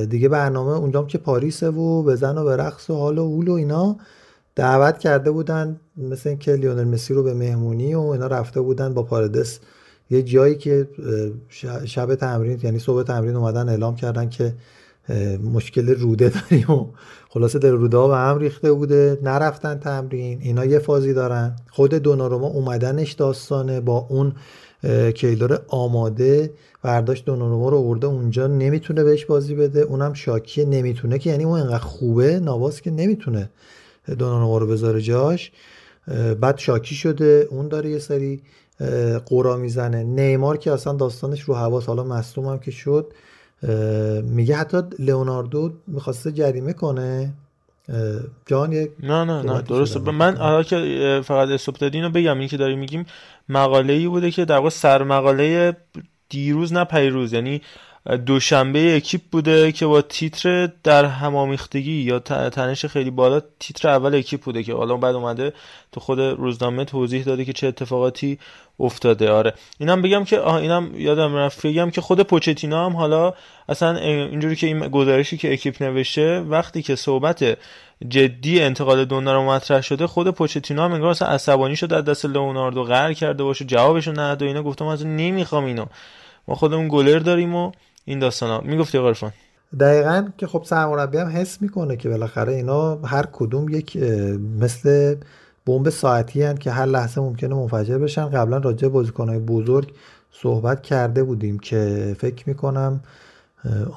[0.10, 3.54] دیگه برنامه اونجام که پاریسه و بزن و به رقص و حال و اول و
[3.54, 3.98] اینا
[4.56, 9.04] دعوت کرده بودن مثل اینکه لیونل مسی رو به مهمونی و اینا رفته بودن با
[9.04, 9.60] پاردس
[10.10, 10.88] یه جایی که
[11.86, 14.54] شب تمرین یعنی صبح تمرین اومدن اعلام کردن که
[15.54, 16.86] مشکل روده داریم و
[17.32, 21.56] خلاصه در روده ها به هم ریخته بوده نرفتن تمرین اینا یه فازی دارن.
[21.72, 24.34] خود دوناروما اومدنش داستانه با اون
[25.12, 26.54] کیلور آماده
[26.84, 29.82] برداشت دونونووا رو آورده اونجا نمی‌تونه بهش بازی بده.
[29.82, 33.50] اونم شاکی نمی‌تونه که یعنی اون انقدر خوبه نواز که نمی‌تونه
[34.18, 35.52] دونونووا رو بذاره جاش.
[36.42, 38.42] بعد شاکی شده اون داره یه سری
[39.26, 40.04] قرا می‌زنه.
[40.04, 43.14] نیمار که اصلا داستانش رو حواس حالا مصدوم هم که شد.
[44.24, 47.34] میگه حتی لئوناردو می‌خواسته جریمه کنه.
[48.46, 50.00] جان یک نه نه نه درسته.
[50.00, 53.06] من حالا که فقط استوب دادین رو بگم این که داریم میگیم
[53.50, 55.78] مقاله ای بوده که در واقع سر مقاله
[56.30, 57.34] دیروز نه پیروز.
[57.34, 57.62] یعنی
[58.26, 64.42] دوشنبه اکیپ بوده که با تیتر در همامیختگی یا تنش خیلی بالا تیتر اول اکیپ
[64.42, 65.54] بوده که حالا بعد اومده
[65.92, 68.40] تو خود روزنامه توضیح داده که چه اتفاقاتی
[68.80, 69.32] افتاده.
[69.32, 69.54] آره.
[69.80, 71.68] اینم بگم که آه اینم یادم رفت.
[71.68, 73.34] بگم که خود پوچتینو هم حالا
[73.70, 77.58] اصلا اینجوری که این گزارشی که اکیپ نوشته وقتی که صحبت
[78.08, 82.84] جدی انتقال دونارو مطرح شده خود پوچتینو هم انگار اصلا عصبانی شده از دست لئوناردو
[82.84, 84.64] قهر کرده باشه جوابشو نداد و اینا.
[84.64, 85.86] گفتم از نمی‌خوام اینو.
[86.48, 87.72] ما خودمون گلر داریم و
[88.10, 88.62] این داستانا.
[88.62, 89.32] می‌گفتی قرفان
[89.80, 93.98] دقیقا که خب سرمربی هم حس می‌کنه که بالاخره اینا هر کدوم یک
[94.60, 95.16] مثل
[95.66, 98.26] بمب ساعتی هن که هر لحظه ممکنه منفجر بشن.
[98.30, 99.94] قبلا راجع بازیکنهای بزرگ
[100.32, 103.00] صحبت کرده بودیم که فکر می‌کنم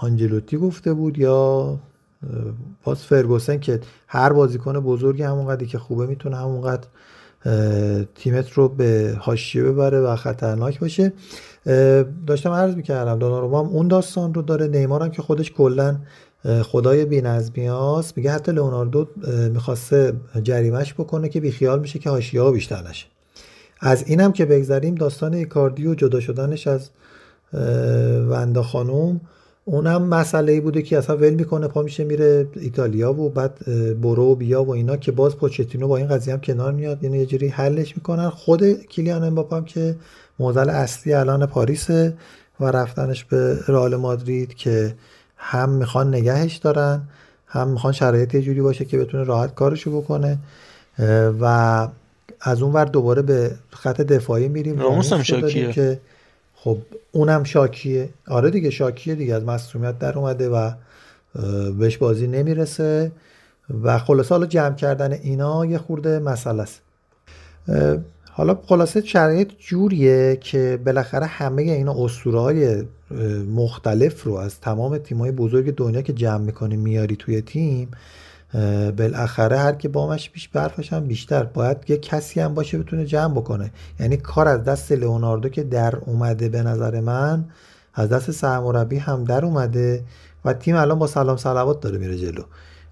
[0.01, 1.79] آنجلوتی گفته بود یا
[2.85, 6.87] باز فرگوسن که هر بازیکن بزرگی همونقدری که خوبه می‌تونه همونقدر
[8.15, 11.13] تیمت رو به حاشیه ببره و خطرناک باشه.
[12.27, 14.67] داشتم عرض می‌کردم دوناروما هم اون داستان رو داره.
[14.67, 15.97] نیمار هم که خودش کلا
[16.63, 18.17] خدای بینظمی هاست.
[18.17, 19.07] میگه حتی لئوناردو
[19.53, 23.07] می‌خواسته جریمش بکنه که بیخیال میشه که حاشیه ها بیشتر نشه.
[23.81, 26.91] از اینم که بگذریم داستان ایکاردی و جدا شدنش از
[28.29, 29.21] وندا خانوم.
[29.65, 33.59] اونم مسئله بوده که اصلا ول می‌کنه پا میشه میره ایتالیا و بعد
[34.01, 37.05] برو و بیا و اینا که باز پوچتینو با این قضیه هم کنار میاد.
[37.05, 38.29] یعنی یه جوری حلش می‌کنن.
[38.29, 39.97] خود کیلیان امباپه هم که
[40.39, 42.14] موزل اصلی الان پاریسه
[42.61, 44.95] و رفتنش به رئال مادرید که
[45.37, 47.03] هم می‌خوان نگهش دارن
[47.47, 50.39] هم می‌خوان شرایط یه جوری باشه که بتونه راحت کارشو بکنه
[51.41, 51.45] و
[52.41, 54.78] از اون ور دوباره به خط دفاعی میریم.
[54.78, 55.72] راموس هم شاکیه.
[55.72, 56.01] که
[56.55, 56.78] خب
[57.12, 58.09] اونم شاکیه.
[58.28, 60.70] آره دیگه شاکیه دیگه از مصومیت در اومده و
[61.78, 63.12] بهش بازی نمی‌رسه.
[63.83, 66.80] و خلاصه حالا جمع کردن اینا یه خورده مسئله است.
[68.35, 72.85] حالا خلاصه شرایط جوریه که بالاخره همه اینا اسطوره
[73.55, 77.89] مختلف رو از تمام تیمای بزرگ دنیا که جمع می‌کنی میاری توی تیم
[78.99, 81.45] بالاخره هر که بامش بیش برفش هم بیشتر.
[81.45, 83.70] باید یه کسی هم باشه بتونه جمع بکنه.
[84.01, 87.45] یعنی کار از دست لئوناردو که در اومده به نظر من
[87.95, 90.05] از دست سرمربی هم در اومده
[90.45, 92.43] و تیم الان با سلام صلوات داره میره جلو.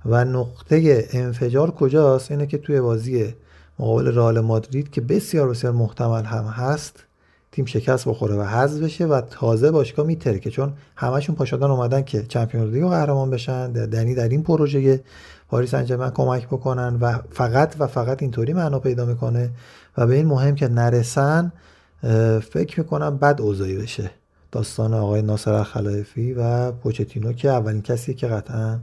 [0.06, 3.34] و نقطه انفجار کجاست؟ اینه که توی بازی
[3.80, 7.04] مقابل رئال مادرید که بسیار بسیار محتمل هم هست
[7.52, 10.50] تیم شکست بخوره و حذف بشه و تازه باشگاه میترکه.
[10.50, 15.00] چون همشون پاشدان اومدن که چمپیونز لیگ قهرمان بشن دنی در این پروژه
[15.48, 19.50] پاریس انجمن کمک بکنن و فقط و فقط اینطوری معنا پیدا می‌کنه
[19.96, 21.52] و به این مهم که نرسن
[22.50, 24.10] فکر می‌کنم بد اوضاعی بشه.
[24.52, 28.78] داستان آقای ناصر خلایفی و پوچتینو که اولین کسی که قطعا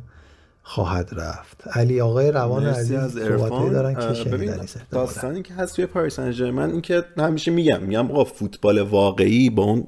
[0.70, 1.68] خواهد رفت.
[1.68, 4.60] علی آقای روان عزیز از دارن که
[4.92, 9.64] داستانی که هست توی پاریس سن این که همیشه میگم میگم آقا فوتبال واقعی با
[9.64, 9.88] اون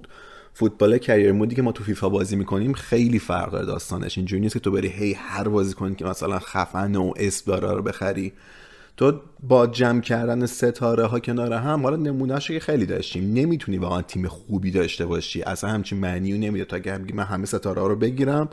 [0.54, 4.18] فوتبال کریر مودی که ما تو فیفا بازی می‌کنیم خیلی فرق داره داستانش.
[4.18, 7.74] اینجوری نیست که تو بری هی هر بازی کنی که مثلا خفن و اسم داره
[7.74, 8.34] رو بخری.
[8.98, 9.14] تو
[9.44, 13.34] با جمع کردن ستاره ها کنار هم حالا نمونهش که خیلی داشتیم.
[13.34, 15.42] نمی‌تونی واقعا تیم خوبی داشته باشی.
[15.42, 16.66] اصلا همچین معنی نمیده.
[16.66, 18.50] تا که من همه ستاره ها رو بگیرم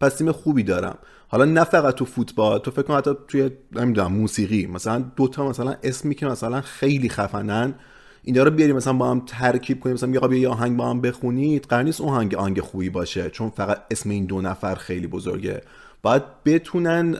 [0.00, 0.98] پس تیم خوبی دارم.
[1.32, 4.66] حالا نه فقط تو فوتبال تو فکر کن حتی توی نمی‌دونم موسیقی.
[4.66, 7.74] مثلا دوتا مثلا اسمی که مثلا خیلی خفنن
[8.22, 11.64] اینا رو بیاریم مثلا با هم ترکیب کنیم مثلا میگه یه آهنگ با هم بخونید.
[11.64, 15.62] قرار نیست آهنگ آهنگ خوبی باشه چون فقط اسم این دو نفر خیلی بزرگه.
[16.02, 17.16] باید بتونن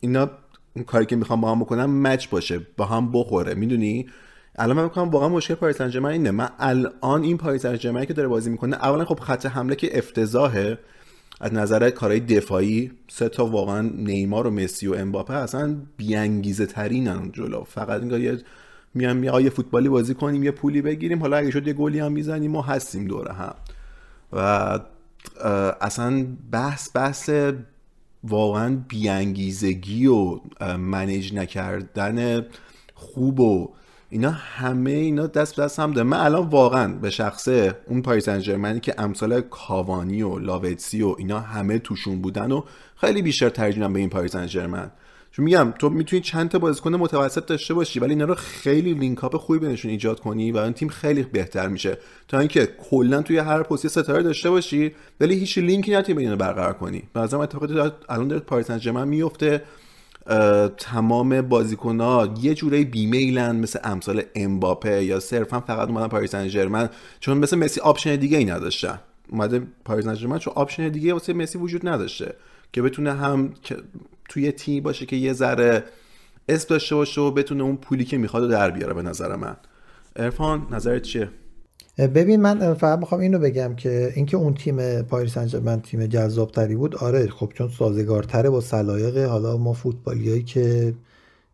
[0.00, 0.30] اینا
[0.76, 3.54] اون کاری که می‌خوام با هم بکنم مچ باشه با هم بخوره.
[3.54, 4.06] می‌دونی؟
[4.58, 6.30] الان من می‌کنم واقعا مشکل پاریس اینه.
[6.30, 10.78] من الان این پاریس که داره بازی می‌کنه اولا خب خط حمله که افتضاحه.
[11.40, 17.30] از نظر کارهای دفاعی سه تا واقعا نیمار و مسی و امباپه اصلا بیانگیزه ترینن
[17.32, 17.64] جلو.
[17.64, 18.38] فقط انگار یه
[18.94, 22.56] میام یه فوتبالی بازی کنیم یه پولی بگیریم حالا اگه شد یه گلی هم می‌زنیم
[22.56, 23.54] و هستیم دوره هم.
[24.32, 24.80] و
[25.80, 27.30] اصلا بحث بحث
[28.24, 30.40] واقعا بیانگیزگی و
[30.76, 32.46] منیج نکردن
[32.94, 33.74] خوب و
[34.10, 38.28] اینا همه اینا دست به دست هم داره من الان واقعا به شخصه اون پاریس
[38.28, 42.62] انجرمنی که امثال کاوانی و لاوتسی و اینا همه توشون بودن و
[42.96, 44.90] خیلی بیشتر ترجیحم به این پاریس سن ژرمن
[45.30, 49.24] چون میگم تو می‌تونی چند تا بازیکن متوسط داشته باشی ولی اینا رو خیلی link
[49.24, 51.98] up خوبی بینشون ایجاد کنی و این تیم خیلی بهتر میشه.
[52.28, 56.72] تا اینکه کلا توی هر پستی ستاره داشته باشی ولی هیچ لینکی نتونی بین برقرار
[56.72, 57.02] کنی.
[57.12, 59.62] به نظرم اتفاقی الان داره پاریس سن میفته
[60.78, 66.88] تمام بازیکن ها یه جوره بیمیلن مثل امثال امباپه یا صرفا فقط اومدن پاریس سن
[67.20, 68.98] چون مثل مسی option دیگه ای نداشتن.
[69.28, 72.34] اومده پاریس سن چون option دیگه واسه مسی وجود نداشته
[72.72, 73.54] که بتونه هم
[74.28, 75.84] توی تیم باشه که یه ذره
[76.48, 79.56] اسم داشته باشه و بتونه اون پولی که می‌خواد در بیاره به نظر من.
[80.16, 81.30] عرفان نظرت چیه؟
[81.98, 86.96] ببین من فقط می‌خوام اینو بگم که اینکه اون تیم پاریس سن تیم جذابتری بود
[86.96, 90.94] آره خب چون سازگارتره با سلایق حالا ما فوتبالیایی که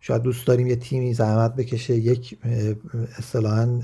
[0.01, 2.39] شاید دوست داریم یه تیمی زحمت بکشه یک
[3.19, 3.81] اصطلاحا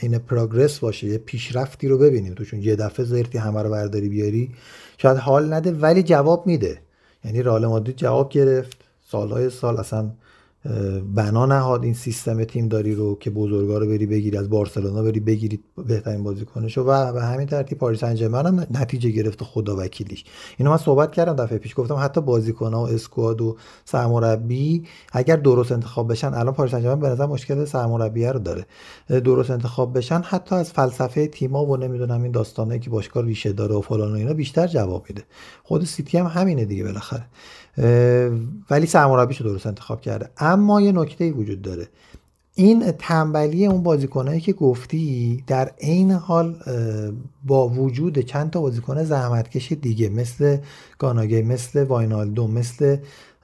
[0.00, 2.34] این پروگرس باشه یه پیشرفتی رو ببینیم.
[2.34, 4.50] تو چون یه دفعه زرتی همه رو برداری بیاری
[4.98, 6.78] شاید حال نده ولی جواب میده.
[7.24, 8.76] یعنی رئال مادرید جواب گرفت.
[9.10, 10.10] سالهای سال اصلا
[11.14, 15.20] بنا نهاد این سیستم تیم داری رو که بزرگا رو بری بگیری از بارسلونا بری
[15.20, 16.82] بگیرید بهترین بازیکنشو.
[16.82, 20.24] و به همین ترتیب پاریس سن هم نتیجه گرفت خدا وکیلیش
[20.56, 25.72] اینو من صحبت کردم دفعه پیش گفتم حتی بازیکن‌ها و اسکواد و سرمربی اگر درست
[25.72, 28.66] انتخاب بشن الان پاریس سن به نظر مشکل سرمربی رو داره.
[29.08, 33.74] درست انتخاب بشن حتی از فلسفه تیما و نمی‌دونم این داستانه که باشگاه ریشه داره
[33.74, 35.22] و فلان و اینا بیشتر جواب میده.
[35.62, 37.24] خود سیتی هم همینه دیگه بالاخره.
[38.70, 40.30] ولی سرمربیشو درست انتخاب کرده.
[40.38, 41.88] اما یه نکته وجود داره.
[42.54, 46.56] این تنبلی اون بازیکنایی که گفتی در عین حال
[47.46, 50.58] با وجود چند تا بازیکن زحمتکش دیگه مثل
[50.98, 52.96] گاناگی مثل واینالدو مثل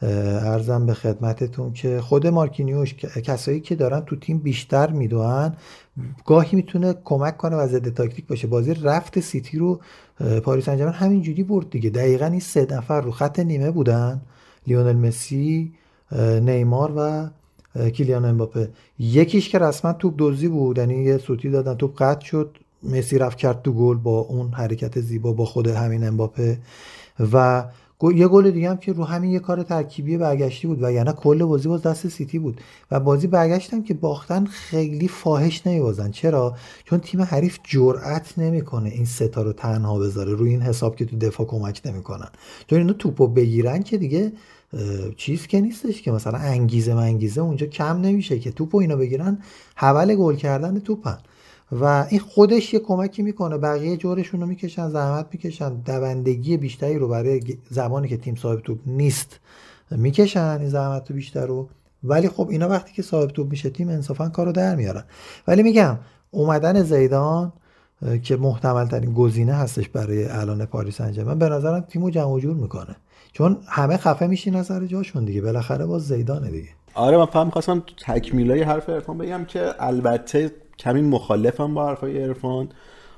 [0.03, 5.57] ارزم به خدمتتون که خود مارکینیوش کسایی که دارن تو تیم بیشتر می‌دونن
[6.26, 8.47] گاهی می‌تونه کمک کنه و ضد تاکتیک باشه.
[8.47, 9.80] بازی رفت سیتی رو
[10.45, 11.90] پاریس همین همینجوری برد دیگه.
[11.90, 14.20] دقیقا این سه نفر رو خط نیمه بودن.
[14.66, 15.72] لیونل مسی
[16.40, 17.28] نیمار و
[17.90, 18.68] کیلیان امباپه.
[18.99, 22.59] یکیش که رسما توپ دوزی بود یعنی یه سوتی دادن توپ قطع شد.
[22.82, 26.59] مسی رفت کرد تو گل با اون حرکت زیبا با خود همین امباپه.
[27.32, 27.64] و
[28.14, 31.45] یه گل دیگه هم که رو همین یه کار ترکیبی برگشتی بود و یعنی کل
[31.45, 36.99] بازی باز دست سیتی بود و بازی برگشتم که باختن خیلی فاحش نمیبازن چرا؟ چون
[36.99, 41.47] تیم حریف جرأت نمی‌کنه این ستا رو تنها بذاره روی این حساب که تو دفاع
[41.47, 42.28] کمک نمی‌کنن.
[42.66, 44.32] چون اینو توپو بگیرن که دیگه
[45.16, 46.12] چیز که نیستش که.
[46.12, 48.51] مثلا انگیزه منگیزه اونجا کم نمیشه که.
[48.51, 49.38] توپو اینا بگیرن
[49.74, 51.18] حول گل کردن توپن.
[51.81, 53.59] و این خودش یه کمکی می‌کنه.
[53.59, 55.75] بقیه جورشون رو می‌کشن زحمت می‌کشن.
[55.75, 59.41] دوندگی بیشتری رو برای زمانی که تیم صاحب توپ نیست
[59.91, 61.68] می‌کشن این زحمت رو بیشتر رو.
[62.05, 65.05] ولی خب اینا وقتی که صاحب توپ میشه تیم انصافا کارو در میارن
[65.49, 65.99] ولی میگم
[66.31, 67.53] اومدن زیدان
[68.22, 72.97] که محتمل ترین گزینه هستش برای الان پاریس انجام به نظرم تیمو جمع جور می‌کنه.
[73.33, 75.41] چون همه خفه میشین نظر جاشون دیگه.
[75.41, 76.68] بالاخره باز زیدانه دیگه.
[76.95, 82.68] آره من فهم خواستم تکمیلای حرف ارفان بگم که البته کمی مخالفم با حرفای ارفان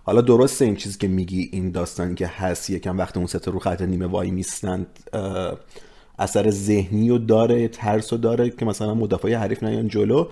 [0.04, 3.58] حالا درسته این چیزی که میگی این داستانی که هست یکم وقت اون ستا رو
[3.58, 4.86] خط نیمه وای میستند
[6.18, 10.26] اثر ذهنی و داره ترس و داره که مثلا مدافع حریف نیان جلو.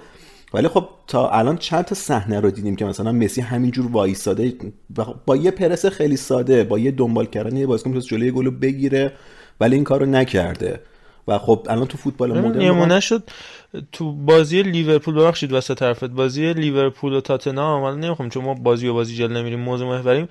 [0.54, 4.52] ولی خب تا الان چند تا صحنه رو دیدیم که مثلا مسی همینجور وایساده.
[5.26, 9.12] با یه پرس خیلی ساده با یه دنبال کردن یه بازیکن جلوی گلو بگیره
[9.60, 10.80] ولی این کارو نکرده.
[11.28, 13.22] و خب الان تو فوتبال مدرن نمونه شد.
[13.92, 18.88] تو بازی لیورپول ببخشید واسه طرفت بازی لیورپول و تاتنهام حالا نمی‌خوام چون ما بازی
[18.88, 20.28] و بازی جل نمیریم موضوع محوریم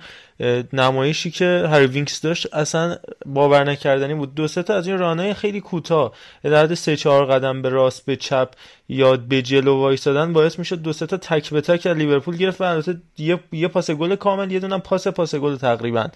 [0.72, 4.34] نمایشی که هری وینکس داشت اصلا باور نکردنی بود.
[4.34, 8.16] دو تا از این run های خیلی کوتاه در سه چهار قدم به راست به
[8.16, 8.48] چپ
[8.88, 12.64] یا به جلو وایسادن باعث می‌شد دو تا تک به تک از لیورپول گرفت و
[12.64, 16.06] البته یه یه پاس گل کامل یه دونم پاس پاس گل تقریبا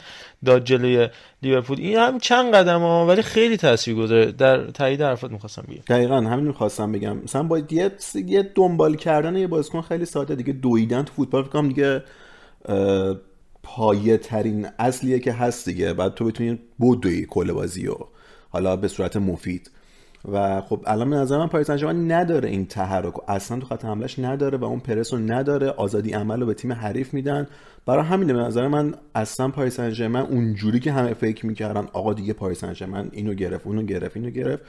[0.44, 1.08] داد جلوی
[1.42, 1.80] لیورپول.
[1.80, 4.32] این هم چند قدم ها ولی خیلی تاثیرگذاره.
[4.32, 5.82] در تایید حرفات می‌خواستم بگم.
[5.88, 7.17] دقیقاً همین می‌خواستم بگم.
[7.24, 10.52] مثلا با یه یه دنبال کردن یه بازیکن خیلی ساده دیگه.
[10.52, 12.02] دویدن تو فوتبال فکر دیگه
[13.62, 15.92] پایه ترین اصلیه که هست دیگه.
[15.92, 17.94] بعد تو بتونی بدوی کل بازی و
[18.50, 19.70] حالا به صورت مفید.
[20.32, 23.30] و خب الان به نظر من پاریس نداره این تحرک.
[23.30, 25.68] اصلا تو خط حملش نداره و اون پرس رو نداره.
[25.68, 27.46] آزادی عمل رو به تیم حریف میدن.
[27.86, 32.32] برای همینه به نظر من اصلا پاریس سن اونجوری که همه فکر می‌کردن آقا دیگه
[32.32, 34.62] پاریس سن اینو گرفت اونو گرفت اینو گرفت.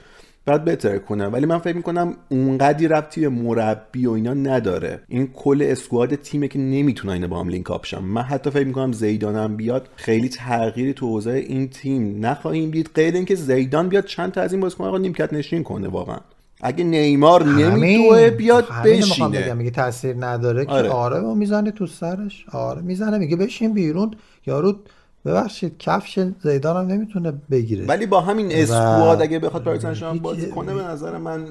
[0.46, 5.00] بعد بهتر کنه ولی من فکر می‌کنم اونقدی ربطی به مربی و اینا نداره.
[5.08, 8.92] این کل squad تیمه که نمی‌تونه اینا با هم link up من حتی فکر می‌کنم
[8.92, 14.32] زیدانم بیاد خیلی تغییری تو حوزه این تیم نخواهیم دید غیر اینکه زیدان بیاد چند
[14.32, 16.18] تا از این بازیکن‌ها رو نیمکت نشین کنه واقعا.
[16.62, 19.54] اگه نیمار نمیدوه بیاد بشینه.
[19.54, 22.44] میگه تاثیر نداره که آره, آره می‌زنه تو سرش.
[22.52, 24.10] آره می‌زنه میگه بشین بیرون.
[24.46, 24.76] یارو
[25.24, 27.86] ببخشید کفش زیدان هم نمی‌تونه بگیره.
[27.86, 31.46] ولی با همین اسکواد اگه بخواد پاریس بازی کنه به نظر من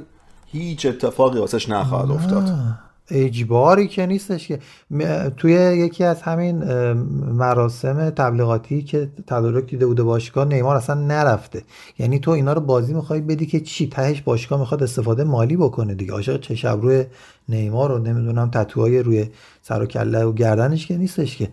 [0.46, 2.50] هیچ اتفاقی واسش نخواهد افتاد.
[3.12, 4.60] اجباری که نیستش که.
[5.38, 6.64] توی یکی از همین
[7.34, 11.64] مراسم تبلیغاتی که تدارک دیده بوده باشگاه نیمار اصلا نرفته.
[12.00, 15.96] یعنی تو اینا رو بازی می‌خوای بدی که چی؟ تهش باشگاه می‌خواد استفاده مالی بکنه
[15.96, 16.12] دیگه.
[16.12, 17.06] عاشق چه شب روی
[17.50, 19.28] نیمار رو نمی‌دونم تتوهای روی
[19.62, 21.50] سر و کله و گردنش که نیستش که.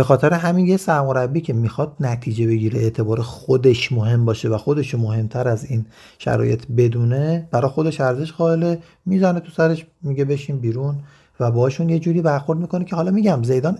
[0.00, 4.94] به خاطر همین یه سرمربی که می‌خواد نتیجه بگیره اعتبار خودش مهم باشه و خودش
[4.94, 5.86] مهمتر از این
[6.18, 10.94] شرایط بدونه برای خودش ارزش قائله می‌زنه تو سرش میگه بشین بیرون
[11.40, 13.78] و باشون یه جوری برخورد می‌کنه که حالا میگم زیدان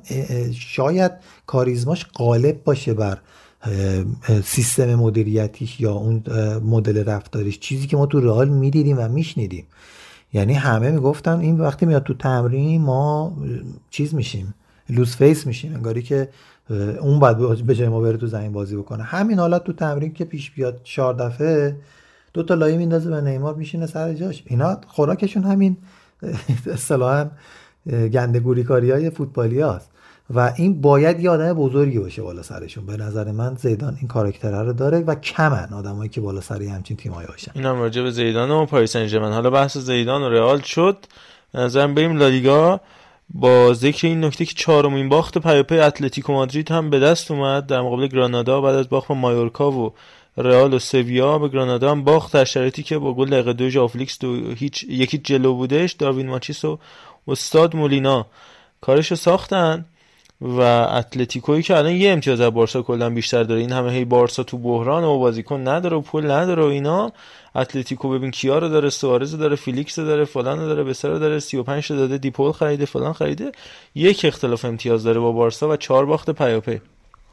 [0.53, 1.13] شاید
[1.47, 3.19] کاریزماش غالب باشه بر
[4.45, 6.23] سیستم مدیریتیش یا اون
[6.65, 7.61] مدل رفتاریش.
[7.61, 9.65] چیزی که ما تو رئال می‌دیدیم و میشنیدیم.
[10.33, 13.37] یعنی همه می‌گفتن این وقتی میاد تو تمرین ما
[13.91, 14.55] چیز میشیم.
[14.91, 16.29] لوس فیس میشیم انگاری که
[17.01, 19.03] اون باید به جای ما بره تو زمین بازی بکنه.
[19.03, 21.77] همین حالت تو تمرین که پیش بیاد چهار دفعه
[22.33, 24.43] دو تا لایه میندازه به نیمار میشینه سر جاش.
[24.47, 25.77] اینا خوراکشون همین
[26.67, 27.27] اصطلاحا
[28.13, 29.91] گندگوری کاری های فوتبالی هست
[30.35, 32.87] و این باید یه آدم بزرگی باشه بالا سرشون.
[32.87, 36.97] به نظر من زیدان این کاراکتر رو داره و کمن آدمایی که بالا سر همچین
[36.97, 37.53] تیمایی باشن.
[37.55, 40.97] اینم راجع به زیدان و پاریس حالا بحث زیدان و رئال شد.
[41.55, 42.81] نظرم بریم لالیگا.
[43.35, 47.67] با ذکر این نکته که چهارمین باخت پیاپی اتلتیکو مادرید هم به دست اومد.
[47.67, 49.93] در مقابل گرانادا بعد از باخت با مایورکا و
[50.37, 54.19] رئال و سویا به گرانادا هم باخت در شرایطی که با گل دقیقه دو ژافلیکس
[54.19, 55.93] دو هیچ یکی جلو بودش.
[55.93, 56.79] داروین ماچیس و
[57.29, 58.27] استاد مولینا
[58.81, 59.85] کارشو ساختن
[60.41, 63.61] و اتلتیکویی که الان یه امتیاز از بارسا کلا بیشتر داره.
[63.61, 67.13] این همه هی بارسا تو بحران و بازیکن نداره و پول نداره و اینا.
[67.55, 71.97] اتلتیکو ببین کیا رو داره سوارز داره فیلیکس داره فلان داره بسر داره 35 تا
[71.97, 73.53] داده دی پائول خریده فلان خریده.
[73.95, 76.81] یک اختلاف امتیاز داره با بارسا و چهار باخت پیاپی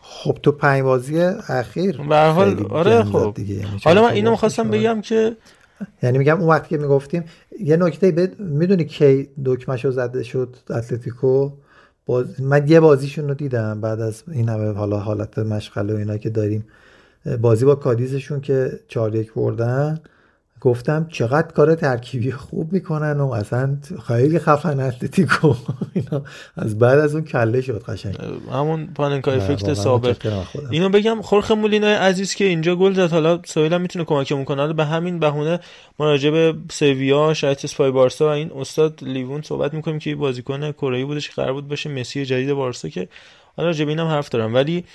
[0.02, 3.40] خب تو پنج بازی اخیر به حال آره خب.
[3.40, 5.38] یعنی حالا من اینو می‌خواستم بگم که
[6.04, 7.24] یعنی میگم اون وقتی که می‌گفتیم
[7.60, 8.40] یه نکته بد...
[8.40, 11.52] می‌دونی کی دکمشو زده شد؟ اتلتیکو؟
[12.06, 12.42] باز...
[12.42, 16.30] من یه بازیشون رو دیدم بعد از این همه حالا حالت مشغله و اینا که
[16.30, 16.66] داریم.
[17.42, 20.00] بازی با کادیزشون که 4 یک بردن
[20.62, 25.54] گفتم چقدر کار ترکیبی خوب می‌کنن و اصلا خیلی خفن اتلتیکو.
[25.94, 26.24] اینا
[26.56, 28.16] از بعد از اون کله شد قشنگ.
[28.52, 30.16] همون پاننکا افکت سابق
[30.72, 34.74] اینو بگم خورخ مولینای عزیز که اینجا گل زد حالا سویل می‌تونه کمکمون کنه.
[34.74, 35.60] به همین بهونه
[36.00, 41.06] مراجع به سویا شاید اسپای بارسا و این استاد لیوون صحبت می‌کنیم که بازیکن کره
[41.06, 43.08] بودش که قرار بود باشه مسی جدید بارسا که
[43.58, 44.54] حالا راجع اینم حرف دارم.
[44.54, 44.86] ولی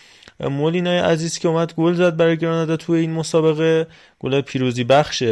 [0.42, 3.86] مولینای عزیز که اومد گل زد برای گرانادا توی این مسابقه.
[4.20, 5.22] گل پیروزی بخش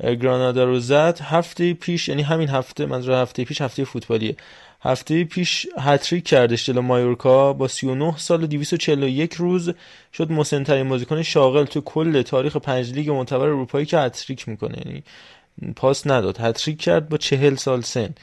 [0.00, 1.18] گرانادا رو زد.
[1.22, 4.36] هفته پیش یعنی همین هفته منظور هفته پیش هفته فوتبالیه.
[4.80, 7.52] هفته پیش هتریک کردش جلو مایورکا.
[7.52, 9.74] با 39 سال و 241 روز
[10.12, 14.78] شد مسنترین بازیکن شاغل تو کل تاریخ پنج لیگ معتبر اروپایی که هتریک می‌کنه.
[14.86, 15.02] یعنی
[15.76, 16.38] پاس نداد.
[16.40, 18.14] هتریک کرد با 40 سال سن.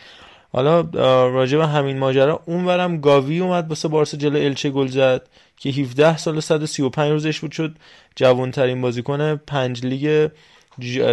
[0.53, 0.81] حالا
[1.27, 5.27] راجع همین ماجرا اونورم گاوی اومد واسه بارسا جلو الچه گل زد.
[5.57, 7.75] که 17 سال 135 روزش بود شد
[8.15, 10.29] جوانترین بازیکن پنج لیگ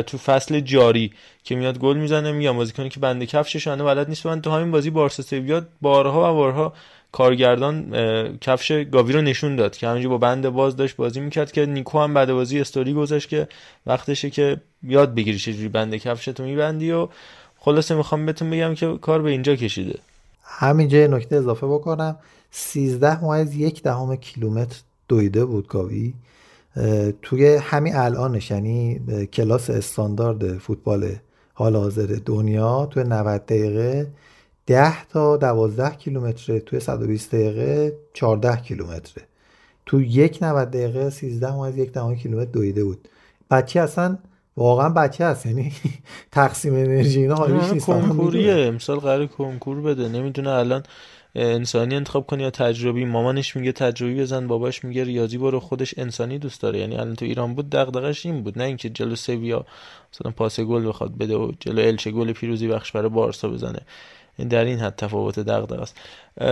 [0.07, 1.13] تو فصل جاری
[1.45, 4.27] که میاد گل می‌زنه میگم بازیکنی که بنده کفشش انا بلد نیست.
[4.27, 6.73] من تو همین بازی بارسا سویا بارها و بارها
[7.13, 7.93] کارگردان
[8.41, 11.99] کفش گاوی رو نشون داد که همینجا با بند باز داشت بازی می‌کرد که نیکو
[12.01, 13.49] هم بعد بازی استوری گذاشت که
[13.87, 17.09] وقتشه که یاد بگیری چجوری بند کفشتو میبندی و
[17.59, 19.99] خلاصه می‌خوام بهتون بگم که کار به اینجا کشیده.
[20.45, 22.17] همینجا نکته اضافه بکنم.
[22.51, 26.15] 13 مایز یک دهم کیلومتر دویده بود گاوی.
[27.23, 29.01] توی همین الانش یعنی
[29.33, 31.13] کلاس استاندارد فوتبال
[31.55, 34.07] حال حاضر دنیا توی 90 دقیقه
[34.67, 39.25] 10 تا 12 کیلومتر توی 120 دقیقه 14 کیلومتره.
[39.87, 43.09] تو یک 90 دقیقه 13 از یک دهم کیلومتر دویده بود.
[43.51, 44.19] بچه اصلا
[44.57, 45.73] واقعا بچه هست یعنی
[46.33, 48.55] تقسیم انرژی اینا حالیش نیست کنکوریه.
[48.55, 50.09] امسال قرار کنکور بده.
[50.09, 50.83] نمی‌دونه الان
[51.35, 56.39] انسانی انتخاب کنی یا تجربی مامانش میگه تجربی بزن باباش میگه ریاضی برو خودش انسانی
[56.39, 56.79] دوست داره.
[56.79, 59.67] یعنی الان تو ایران بود دغدغش این بود نه اینکه جلو سویا
[60.15, 63.81] مثلا پاس گل بخواد بده و جلو الچه گل پیروزی بخش برای بارسا بزنه.
[64.51, 65.97] در این حد تفاوت دغدغه است.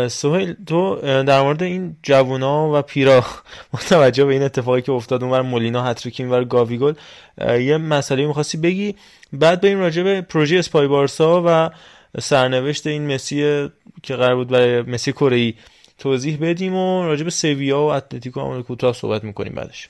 [0.09, 3.24] سهیل تو در مورد این جوونا و پیرا
[3.74, 6.95] متوجه به این اتفاقی که افتاد اونور مولینا هتریک اینور گاوی گل.
[7.41, 8.95] یه مسئله می‌خواستی بگی.
[9.33, 11.70] بعد بریم راجع به پروژه اسپای بارسا و
[12.20, 13.68] سرنوشت این مسی
[14.02, 15.54] که قرار بود برای مسی کره
[15.98, 19.88] توضیح بدیم و راجع به سویا و اتلتیکو هم کوتاه صحبت می‌کنیم بعدش.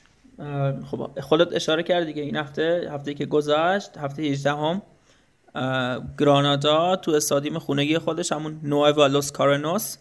[0.91, 4.81] خب خودت اشاره کردی دیگه این هفته هفته که گذشت هفته 18 هم
[6.19, 9.97] گرانادا تو استادیوم خونگی خودش همون نووا لوس کارنوس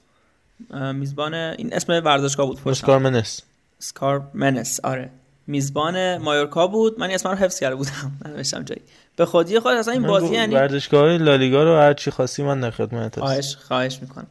[0.95, 3.43] میزبان این اسم ورزشگاه بود لوس کارمنس.
[3.79, 5.11] سکارمنس آره.
[5.47, 7.01] میزبان مایورکا بود.
[7.01, 8.13] من اسم رو حفظ کرده بودم.
[8.25, 8.83] ننوشتم جایی.
[9.19, 12.71] به خودی خود اصلا این بازی یعنی ورزشگاه لالیگا رو هر چی خواستی من در
[12.71, 14.27] خدمتت خواهش خواهش می‌کنم.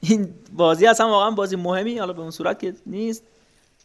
[0.00, 3.22] این بازی اصلا واقعا بازی مهمی حالا به اون صورت که نیست.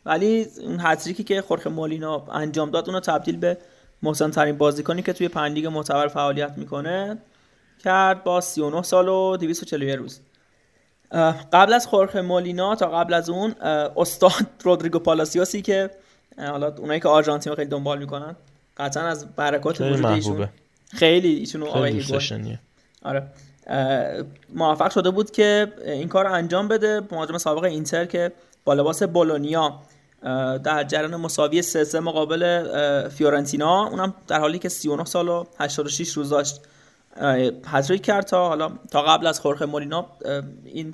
[0.05, 3.57] ولی اون هتریکی که خورخ مولینا انجام داد اونو تبدیل به
[4.03, 7.17] محسن ترین بازیکنی که توی پنج لیگ معتبر فعالیت می‌کنه
[7.83, 10.19] کرد با 39 سال و 241 روز.
[11.53, 13.55] قبل از خورخ مولینا تا قبل از اون
[13.97, 14.31] استاد
[14.63, 15.89] رودریگو پالاسیوسی که
[16.37, 18.35] حالا اونایی که آرژانتین خیلی دنبال می‌کنن
[18.78, 20.49] قطعا از برکات وجود ایشون.
[20.88, 22.03] خیلی ایشون آقای
[23.01, 23.23] آره.
[24.55, 28.32] موفق شده بود که این کار رو انجام بده مهاجم سابق اینتر که
[28.65, 29.80] با لباس بولونیا
[30.63, 32.63] در جریان مساوی 3 3 مقابل
[33.09, 33.88] فیورنتینا.
[33.88, 36.61] اونم در حالی که 39 سال و 86 روز داشت
[37.65, 40.05] هتریک کرد تا حالا تا قبل از خورخه مولینا
[40.65, 40.93] این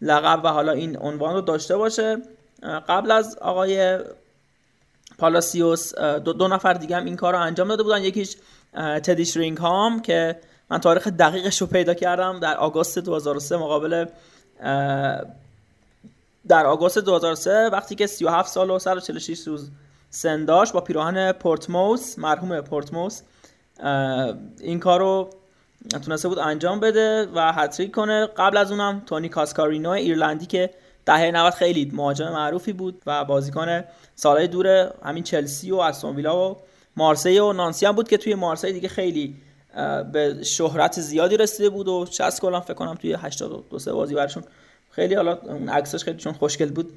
[0.00, 2.16] لقب و حالا این عنوان رو داشته باشه.
[2.88, 3.98] قبل از آقای
[5.18, 8.02] پالاسیوس دو, دو نفر دیگه هم این کار رو انجام داده بودن.
[8.02, 8.36] یکیش
[8.74, 10.40] تدی شرینگهام که
[10.70, 12.40] من تاریخ دقیقش رو پیدا کردم.
[12.40, 14.06] در آگوست 2003 مقابل
[16.48, 19.70] در آگوست 2003 وقتی که 37 سال و 146 روز
[20.10, 23.20] سن داشت با پیراهن پورتموس مرحوم پورتموس
[24.60, 25.30] این کار رو
[26.04, 28.26] تونسته بود انجام بده و هتریک کنه.
[28.26, 30.70] قبل از اونم تونی کاسکارینو ایرلندی که
[31.06, 33.84] دهه 90 خیلی مهاجم معروفی بود و بازیکن
[34.14, 36.56] سالهای دور همین چلسی و استون ویلا و
[36.96, 39.36] مارسی و نانسی هم بود که توی مارسی دیگه خیلی
[40.12, 44.42] به شهرت زیادی رسیده بود و 60 گل فکر کنم توی 82 سه بازی برشون
[44.90, 46.92] خیلی حالا اون عکسش خیلی چون خوشگل بود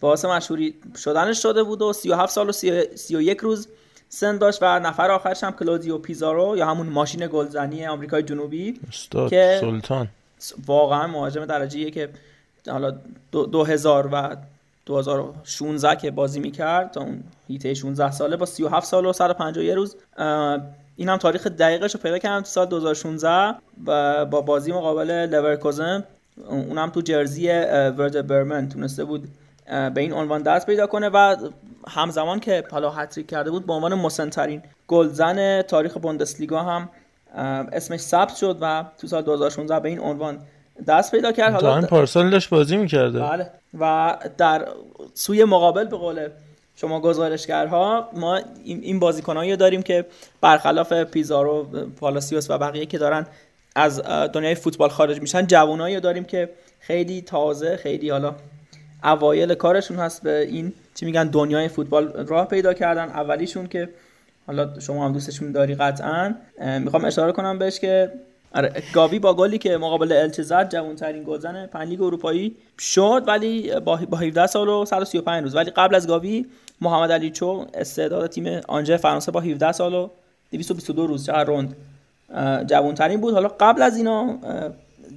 [0.00, 3.68] باعث مشهوری شدنش شده بود و 37 سال و 31 روز
[4.08, 8.80] سن داشت و نفر آخرش هم کلودیو پیزارو یا همون ماشین گلزنی آمریکای جنوبی
[9.30, 10.08] که سلطان.
[10.66, 12.08] واقعا مهاجم درجه که
[12.66, 12.94] حالا
[13.32, 14.36] 2000 و
[14.86, 19.96] 2016 که بازی می‌کرد تا اون هیته 16 ساله با 37 سال و 151 روز.
[20.96, 23.54] این هم تاریخ دقیقش رو پیدا کردم تو سال 2016
[24.24, 26.04] با بازی مقابل لورکوزن.
[26.48, 28.68] اونم تو جرزی ورد برمن.
[28.68, 29.28] تونسته بود
[29.66, 31.36] به این عنوان دست پیدا کنه و
[31.88, 36.88] همزمان که حالا هتریک کرده بود به عنوان مسنترین گلزن تاریخ بوندسلیگا هم
[37.72, 40.38] اسمش ثبت شد و تو سال 2016 به این عنوان
[40.86, 41.52] دست پیدا کرد.
[41.52, 43.20] حالا این پارسال داشت بازی می‌کرده.
[43.20, 43.50] بله.
[43.80, 44.68] و در
[45.14, 46.28] سوی مقابل به قول
[46.76, 50.06] شما گزارشگرها ما این بازیکنایی داریم که
[50.40, 51.64] برخلاف پیزارو
[52.00, 53.26] پالاسیوس و بقیه که دارن
[53.76, 54.02] از
[54.32, 56.50] دنیای فوتبال خارج میشن جوانایی داریم که
[56.80, 58.34] خیلی تازه خیلی حالا
[59.04, 63.08] اوایل کارشون هست به این چی میگن دنیای فوتبال راه پیدا کردن.
[63.08, 63.88] اولیشون که
[64.46, 66.34] حالا شما هم دوستشون داری قطعا.
[66.78, 68.12] می‌خوام اشاره کنم بهش که
[68.54, 73.80] آره گاوی با گلی که مقابل الچه زد جوانترین گلزن پنج لیگ اروپایی شد ولی
[73.80, 75.56] با 17 سال و 135 روز.
[75.56, 76.46] ولی قبل از گاوی
[76.80, 80.08] محمد علی چو استعداد تیم آنجه فرانسه با 17 سال و
[80.50, 81.76] 222 روز چقدر روند
[82.66, 83.34] جوانترین بود.
[83.34, 84.38] حالا قبل از اینا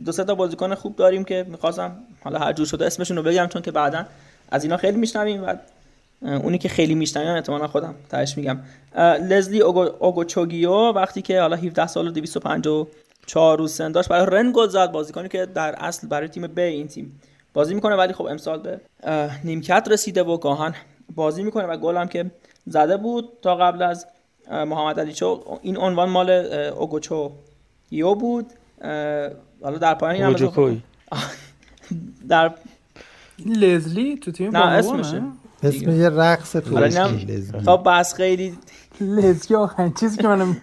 [0.05, 3.47] دو سه تا بازیکن خوب داریم که می‌خواستم حالا هر جور شده اسمشون رو بگم
[3.47, 4.05] چون که بعدا
[4.51, 5.55] از اینا خیلی میشنویم و
[6.21, 8.59] اونی که خیلی میشنویم احتمالا خودم تاش میگم.
[9.29, 12.87] لزلی اوگو چوگیو وقتی که حالا 17 سال و 254
[13.35, 14.09] روز سن داشت.
[14.09, 17.21] برای رن گل زد بازیکنی که در اصل برای تیم ب این تیم
[17.53, 18.81] بازی می‌کنه ولی خب امسال به
[19.43, 20.73] نیمکت رسیده و گاهن
[21.15, 22.31] بازی می‌کنه و گل هم که
[22.65, 24.07] زده بود تا قبل از
[24.51, 25.43] محمد علی چو.
[25.61, 27.31] این عنوان مال اوگوچو
[27.91, 28.45] یو بود.
[29.63, 30.81] حالا در پایان این
[32.29, 32.53] در
[33.45, 35.21] لزلی تو تیم نه اسمشه.
[35.63, 36.89] اسم یه رقص تو
[37.65, 38.57] تا بس خیلی
[39.01, 40.57] لزلی آخرین چیزی که منم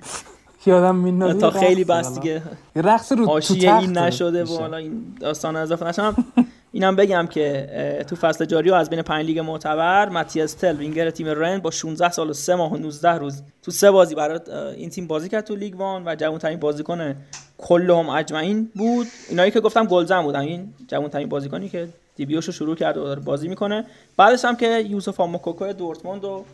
[0.67, 2.43] یادم میندازه تا خیلی بس دیگه.
[2.77, 6.25] رقص رو تو این نشده و حالا این داستان اضافه نشم
[6.73, 11.11] اینم بگم که تو فصل جاری و از بین پنج لیگ معتبر ماتیاس تل وینگر
[11.11, 14.41] تیم رن با 16 سال و 3 ماه و 19 روز تو سه بازی برای
[14.77, 17.15] این تیم بازی کرد تو لیگ وان و جوان ترین بازیکن
[17.59, 19.07] کلهم اجمعین بود.
[19.29, 20.41] اینایی که گفتم گلزن بودن.
[20.41, 23.85] این جوان ترین بازیکنی که debut شو شروع کرده و داره بازی می‌کنه.
[24.17, 26.45] بعدش هم که یوسف موکوکو دورتموند و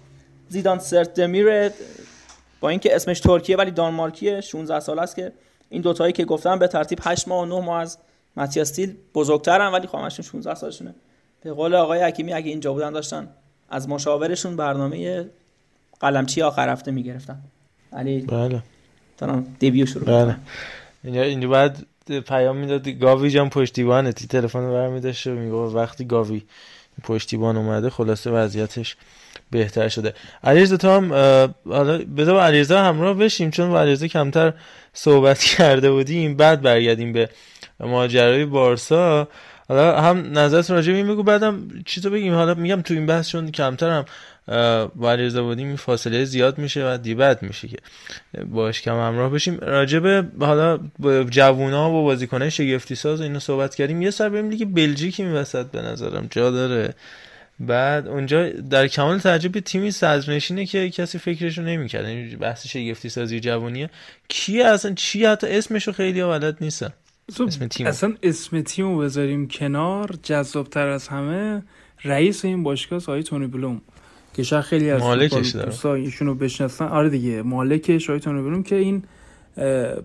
[0.48, 1.70] زیدان سرت دمیر
[2.60, 5.32] با اینکه اسمش ترکیه ولی دانمارکیه 16 سال است که
[5.70, 7.98] این دوتایی که گفتم به ترتیب 8 ماه و 9 ماه از
[8.36, 10.94] ماتیاس تیل بزرگترن ولی خب 16 سالشونه.
[11.42, 13.28] به قول آقای حکیمی اگه اینجا بودن داشتن
[13.70, 15.26] از مشاورشون برنامه
[16.00, 17.38] قلمچی آخر هفته می‌گرفتن.
[17.92, 18.62] ولی بله.
[19.16, 20.36] تا دیبیو شروع بله.
[21.04, 21.84] اینجا اینجا بعد
[22.26, 26.42] پیام می‌داد گاوی جان پشتیبانه تی تلفن برمی داشته و می‌گفت وقتی گاوی
[27.02, 28.96] پشتیبان اومده خلاصه وضعیتش
[29.54, 30.14] بهتر شده.
[30.44, 31.12] علیرضا تو هم
[31.66, 34.52] حالا بذار علیرضا همراه بشیم چون با علیرضا کمتر
[34.92, 37.28] صحبت کرده بودیم بعد برگردیم به
[37.80, 39.28] ماجرای بارسا.
[39.68, 42.34] حالا هم نظرت راجع به این بگو بعدم چیزو بگیم.
[42.34, 44.04] حالا میگم تو این بحث چون کمترم
[44.96, 47.76] با علیرضا بودیم این فاصله زیاد میشه و دیبت میشه که
[48.46, 49.58] باش کم همراه بشیم.
[49.62, 50.78] راجع به حالا
[51.30, 54.02] جوونا و بازیکنای شگفتی ساز اینو صحبت کردیم.
[54.02, 56.94] یه سر بریم لیگ بلژیک این وسط به نظرم جا داره.
[57.60, 62.08] بعد اونجا در کمال تعجب تیمی صدرنشینه که کسی فکرشو نمی‌کرد.
[62.08, 63.90] یعنی بحث شگفتی سازی جوونیه.
[64.28, 66.90] کی اصلا چی حتی اسمشو خیلی بلد نیستن.
[67.28, 70.14] اسم تیم اصلا اسم تیمو بذاریم کنار.
[70.22, 71.62] جذابتر از همه
[72.04, 73.80] رئیس این باشگاه آقای تونی بلوم
[74.34, 76.88] که شاید خیلی از مالکش ایشونو بشناسن.
[76.88, 79.04] آره دیگه مالکش آقای تونی بلوم که این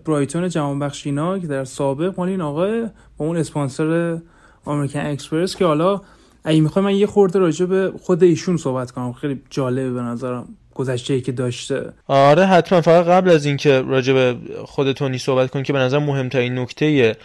[0.04, 2.82] برایتون جوانبخشینا که در سابق مال این آقای
[3.16, 4.18] با اون اسپانسر
[4.66, 6.00] امریکن اکسپرس که حالا
[6.44, 9.12] اگه می‌خوام من یه خورده راجع به خود ایشون صحبت کنم.
[9.12, 11.92] خیلی جالبه به نظرم گذشته که داشته.
[12.06, 12.80] آره حتما.
[12.80, 17.16] فقط قبل از اینکه راجع به خود تونی صحبت کن که به نظر مهمترین نکته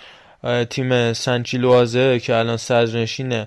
[0.69, 3.45] تیم سنچیلوازه که الان صدرنشین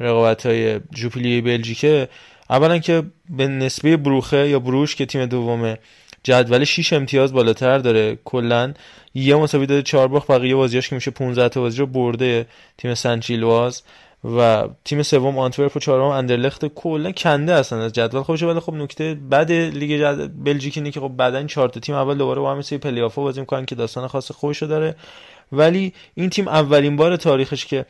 [0.00, 2.08] رقابت های جوپیلی بلژیکه
[2.50, 5.78] اولا که به نسبه بروخه یا بروش که تیم دومه
[6.22, 8.74] جدول 6 امتیاز بالاتر داره کلا
[9.14, 12.46] یه مساوی داده 4 باخت بقیه بازیاش که میشه 15 تا بازی رو برده
[12.78, 13.82] تیم سنچیلواز
[14.24, 18.22] و تیم سوم آنتورپ و چهارم اندرلخت کلا کنده هستن از جدول.
[18.22, 20.30] خودشه ولی خب نکته بعد لیگ جد...
[20.44, 23.40] بلژیک اینه که خب بعدا چهار تیم اول دوباره با هم سری پلی آف بازی
[23.40, 24.94] می‌کنن که داستان خاص خودشو داره.
[25.52, 27.86] ولی این تیم اولین بار تاریخش که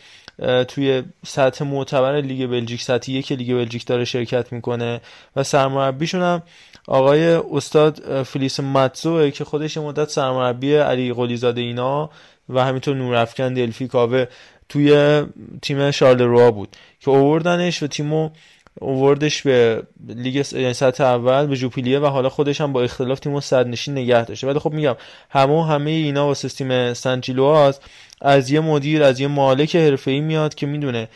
[0.69, 5.01] توی سطح معتبر لیگ بلژیک سطح یک لیگ بلژیک داره شرکت می‌کنه
[5.37, 6.43] و سرمربیشون هم
[6.89, 12.11] آقای استاد فلیس ماتزو که خودش مدت سرمربی علی قلیزاده اینا
[12.49, 14.27] و همینطور نورافکن دلفی کاوه
[14.69, 15.23] توی
[15.63, 18.31] تیم شارلروا بود که اووردنش و تیمو
[18.81, 23.41] اووردش به لیگ یعنی سطح اول به جوپیلیه و حالا خودش هم با اختلاف تیمو
[23.53, 24.47] نشین نگه داشته.
[24.47, 24.97] ولی خب میگم
[25.31, 27.81] همه همه اینا واسه تیم سنچیلواز
[28.21, 31.09] از یه مدیر از یه مالک حرفه‌ای میاد که می‌دونه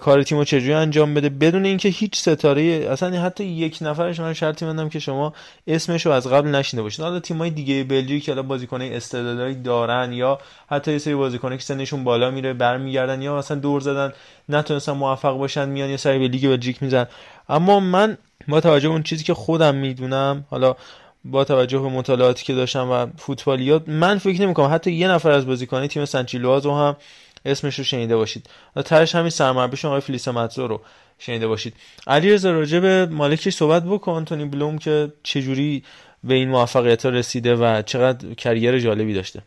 [0.00, 4.64] کار تیمو چجوری انجام بده؟ بدون اینکه هیچ ستاره اصلا حتی یک نفرش من شرطی
[4.64, 5.32] مندم که شما
[5.66, 7.00] اسمش رو از قبل نشینده باشید.
[7.00, 10.38] حالا تیمای دیگه بلژیک که الان بازیکنای استعدادی دارن یا
[10.70, 14.12] حتی یه سری بازیکنایی که سنشون بالا میره برمیگردن یا مثلا دور زدن
[14.48, 17.06] نتونستن موفق باشن میان یه سری به لیگ بلژیک میزن
[17.48, 18.18] اما من
[18.48, 20.76] با توجه اون چیزی که خودم می‌دونم حالا
[21.24, 25.46] با توجه به مطالعاتی که داشتم و فوتبالیات من فکر نمی‌کنم حتی یه نفر از
[25.46, 26.96] بازیکنان تیم سنچیلوازو هم
[27.44, 28.46] اسمش رو شنیده باشید.
[28.84, 30.80] ترش همین سرمربیشون آقای فلیس متزو رو
[31.18, 31.74] شنیده باشید.
[32.06, 34.24] علی رضا راجع به مالکش صحبت بکن.
[34.24, 35.82] تونی بلوم که چجوری
[36.24, 39.42] به این موفقیت ها رسیده و چقدر کریر جالبی داشته.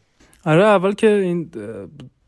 [0.46, 1.52] آره اول که این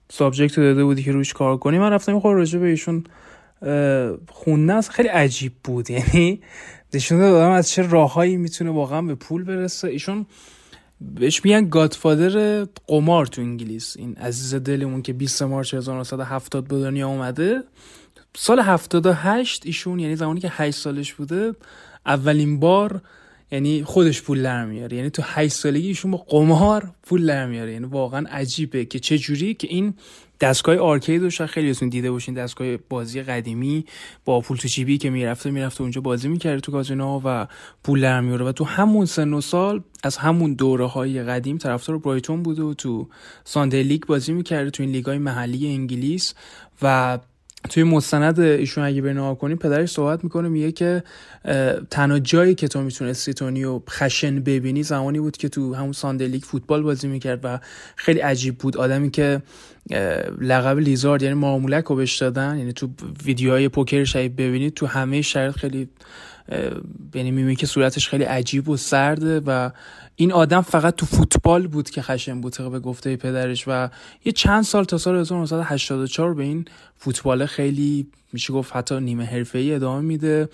[0.10, 3.04] سابجکت داده بودی که روش کار کنی من رفتم خود راجع به ایشون
[4.30, 5.90] خونده خیلی عجیب بود.
[5.90, 6.42] یعنی
[6.94, 9.88] نشون دادم از چه راههایی می‌تونه واقعا به پول برسه.
[9.88, 10.26] ایشون
[11.16, 13.98] بهش میگن گادفادر قمار تو انگلیس.
[13.98, 17.64] این عزیز دلمون که 20 مارچ 1970 به دنیا اومده.
[18.36, 21.54] سال 78 ایشون یعنی زمانی که 8 سالش بوده
[22.06, 23.02] اولین بار
[23.52, 24.98] یعنی خودش پول در میاره.
[24.98, 27.74] یعنی تو 8 سالگی ایشون با قمار پول در میاره.
[27.74, 29.94] یعنی واقعا عجیبه که چه جوری که این
[30.40, 33.86] دستگاه آرکید رو خیلی دیده باشین دستگاه بازی قدیمی
[34.26, 37.46] با پول تو جیبی که می‌رفته می‌رفته اونجا بازی می‌کرده تو کازینو و
[37.84, 42.44] پول در و تو همون سن و سال از همون دوره های قدیم طرفدار برایتون
[42.44, 43.08] بوده و تو
[43.44, 46.34] Sunday League بازی می‌کرده تو این لیگ های محلی انگلیس
[46.82, 47.20] و
[47.70, 51.04] توی مستند ایشون اگه به کنیم پدرش صحبت می‌کنه میگه که
[51.90, 53.34] تنها جایی که تو می‌تونستی
[53.64, 57.60] اونو خشن ببینی زمانی بود که تو همون Sunday League فوتبال بازی می‌کرد و
[57.96, 58.78] خیلی عجیب بود.
[58.78, 59.42] آدمی که
[60.40, 62.90] لقب lizard یعنی مارمولک رو بهش دادن یعنی تو
[63.26, 65.90] ویدیوهای پوکرش اگه ببینید تو همه شرایط خیلی
[67.16, 69.70] یعنی می‌بینی که صورتش خیلی عجیب و سرده و
[70.16, 73.90] این آدم فقط تو فوتبال بود که خشن بود به گفته پدرش و
[74.26, 79.60] یه چند سال تا سال 1984 به این فوتبال خیلی میشه گفت حتی نیمه حرفه
[79.60, 80.50] ای ادامه میده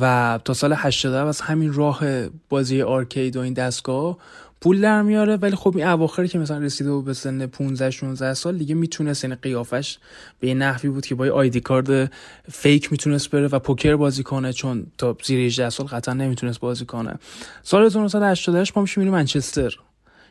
[0.00, 2.00] و تا سال 80 از همین راه
[2.48, 4.16] بازی آرکید و این دستگاه
[4.60, 8.58] پول در میاره ولی خب این اواخر که مثلا رسیده به سن 15 16 سال
[8.58, 9.98] دیگه می‌تونست یعنی قیافش
[10.40, 12.12] به یه نحوی بود که با آیدی کارد
[12.52, 16.84] فیک می‌تونست بره و پوکر بازی کنه چون تا زیر 18 سال قطعا نمی‌تونست بازی
[16.84, 17.14] کنه.
[17.62, 19.76] سال 1988 پا میشه میره منچستر.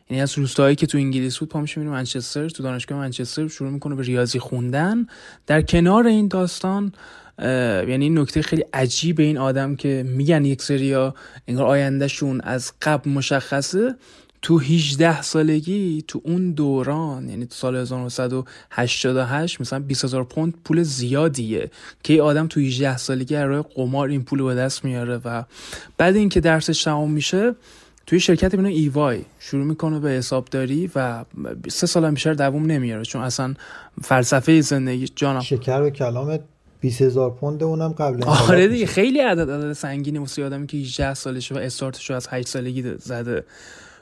[0.09, 2.49] یعنی از روستایی که تو انگلیس بود پا میشه میره منچستر.
[2.49, 5.07] تو دانشگاه منچستر شروع می‌کنه به ریاضی خوندن.
[5.47, 6.93] در کنار این داستان
[7.87, 11.15] یعنی نکته خیلی عجیب این آدم که میگن یک سریا
[11.47, 13.95] انگار آیندهشون از قبل مشخصه.
[14.41, 20.83] تو 18 سالگی تو اون دوران یعنی تو سال 1988 مثلا 20 هزار پوند پول
[20.83, 21.71] زیادیه
[22.03, 25.43] که یه آدم تو 18 سالگی راه قمار این پول به دست میاره و
[25.97, 27.55] بعد اینکه درسش تمام میشه
[28.07, 31.25] توی شرکت بینه ایوای شروع می‌کنه به حسابداری و
[31.67, 33.53] سه سال هم بیشتر دووم نمیاره چون اصلا
[34.01, 35.41] فلسفه زندگی جانم.
[35.41, 36.41] شکر به کلامت.
[36.79, 41.13] 20 هزار پوند اونم قبل آره دیگه خیلی عدد عدد سنگینی واسه آدمی که 18
[41.13, 43.43] سالشه و استارتشو از 8 سالگی زده.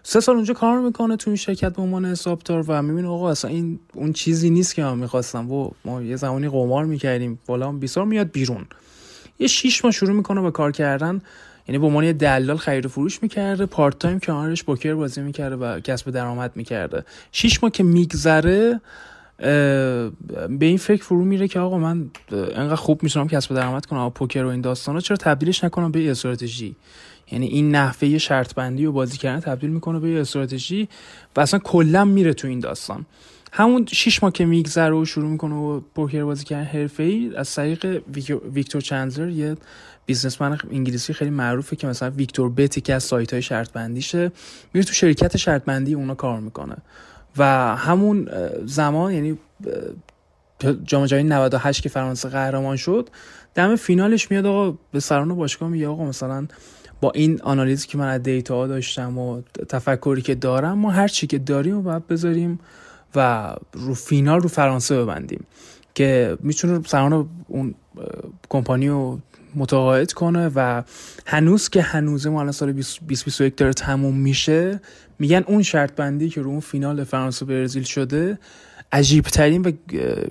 [0.04, 3.52] سه سال اونجا کار می‌کنه تو این شرکت به عنوان حسابدار و می‌بینه آقا اصلا
[3.52, 5.52] این اون چیزی نیست که من می‌خواستم.
[5.52, 7.40] و ما یه زمانی قمار می‌کردیم.
[7.46, 8.66] بالا بیسار میاد بیرون.
[9.40, 11.22] یه شیش ماه شروع می‌کنه به کار کردن.
[11.68, 15.56] یعنی به عنوان یه دلال خرید و فروش می‌کرده پارت تایم کنارش پوکر بازی می‌کرده
[15.56, 17.04] و کسب درآمد می‌کرده.
[17.32, 18.82] شیش ماه که میگذره
[19.38, 20.12] به
[20.60, 24.48] این فکر فرو میره که آقا من انقدر خوب می‌تونم کسب درآمد کنم پوکر و
[24.48, 26.76] این داستانا چرا تبدیلش نکنم به استراتژی؟
[27.32, 30.88] یعنی این نحوه شرط بندی و بازی کردن تبدیل می‌کنه به استراتژی
[31.36, 33.06] و اصلا کلا میره تو این داستان.
[33.52, 37.56] همون شش ماه که میگذره و شروع می‌کنه و پوکر بازی کردن حرفه ای از
[37.56, 38.02] طریق
[38.54, 39.58] ویکتور چندلر یه
[40.06, 44.32] بیزنسمن انگلیسی خیلی معروفه که مثلا ویکتور بت که از سایت های شرط بندیشه
[44.74, 46.78] میره تو شرکت شرط بندی اونا کار می‌کنه.
[47.38, 48.30] و همون
[48.66, 49.38] زمان یعنی
[50.84, 53.10] جام جهانی 98 که فرانسه قهرمان شد
[53.56, 56.48] دم فینالش میاد آقا به سران باشگاه میگه آقا مثلا
[57.02, 61.28] با این آنالیزی که من از دیتا داشتم و تفکری که دارم ما هر چی
[61.28, 62.60] که داریم باید بذاریم
[63.16, 65.46] و رو فینال رو فرانسه ببندیم.
[65.96, 67.76] که می‌تونه سران اون
[68.50, 69.20] کمپانی رو
[69.56, 70.84] متقاعد کنه و
[71.26, 74.80] هنوز که هنوز ما الان سال 2021 داره تموم میشه
[75.20, 78.40] میگن اون شرط بندی که رو اون فینال فرانسه برزیل شده
[78.92, 79.72] عجیب ترین و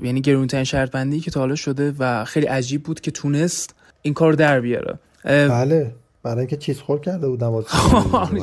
[0.03, 3.75] یعنی گرون ترین شرط بندی که تا حالا شده و خیلی عجیب بود که تونست
[4.03, 4.99] این کار در بیاره.
[5.25, 5.93] بله
[6.27, 7.53] برای اینکه چیز خور کرده بودم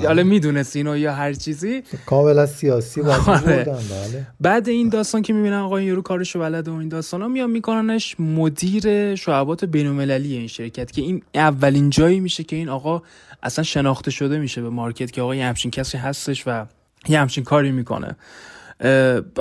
[0.08, 1.84] حالا می‌دونست اینو یا هر چیزی.
[2.06, 3.64] کاملا سیاسی آره.
[3.64, 4.28] بله.
[4.41, 8.20] بعد این داستان که می‌بینن آقا یورو کارشو بلده و این داستان ها میان میکننش
[8.20, 13.02] مدیر شعبات بینالمللی این شرکت که این اولین جایی میشه که این آقا
[13.44, 16.66] اصلا شناخته شده میشه به مارکت که آقا یه همچین کسی هستش و
[17.08, 18.16] یه همچین کاری می‌کنه.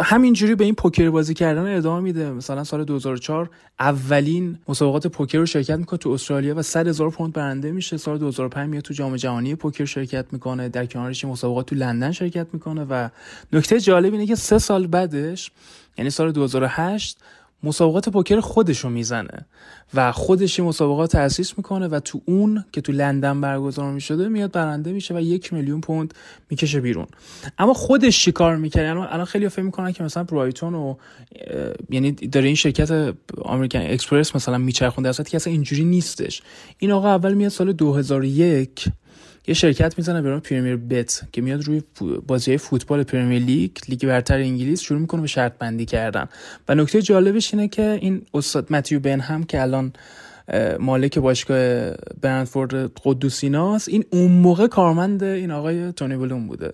[0.03, 2.31] همینجوری به این پوکر بازی کردن ادامه میده.
[2.31, 3.51] مثلا سال 2004
[3.81, 7.97] اولین مسابقات پوکر رو شرکت می‌کنه تو استرالیا و 100 هزار پوند برنده میشه.
[7.97, 10.69] سال 2005 میاد تو جام جهانی پوکر شرکت می‌کنه.
[10.69, 13.09] در کنارش مسابقات تو لندن شرکت می‌کنه و
[13.53, 15.51] نکته جالب اینه که سه سال بعدش
[15.99, 17.19] یعنی سال 2008
[17.63, 19.47] مسابقات پوکر خودش رو می‌زنه
[19.95, 24.93] و خودش مسابقات تأسیس می‌کنه و تو اون که تو لندن برگزار می‌شده میاد برنده
[24.93, 26.15] میشه و یک میلیون پوند
[26.51, 27.07] می‌کشه بیرون.
[27.59, 30.95] اما خودش چیکار می‌کنه یعنی الان خیلی فکر می‌کنن که مثلا برایتون و
[31.91, 36.43] یعنی داره این شرکت آمریکن اکسپرس مثلا میچرخونده اصلا که اصلا اینجوری نیستش.
[36.79, 38.89] این آقا اول میاد سال 2001
[39.47, 41.83] یه شرکت می‌زنه به نام پریمیر بت که میاد روی
[42.27, 46.29] بازی فوتبال پریمیر لیگ لیگ برتر انگلیس شروع می‌کنه به شرط بندی کردن.
[46.69, 49.93] و نکته جالبش اینه که این استاد متیو بنهام که الان
[50.79, 51.91] مالک باشگاه
[52.21, 52.75] برنتفورد
[53.05, 56.73] قدوسیناست این اون موقع کارمند این آقای تونی بلوم بوده.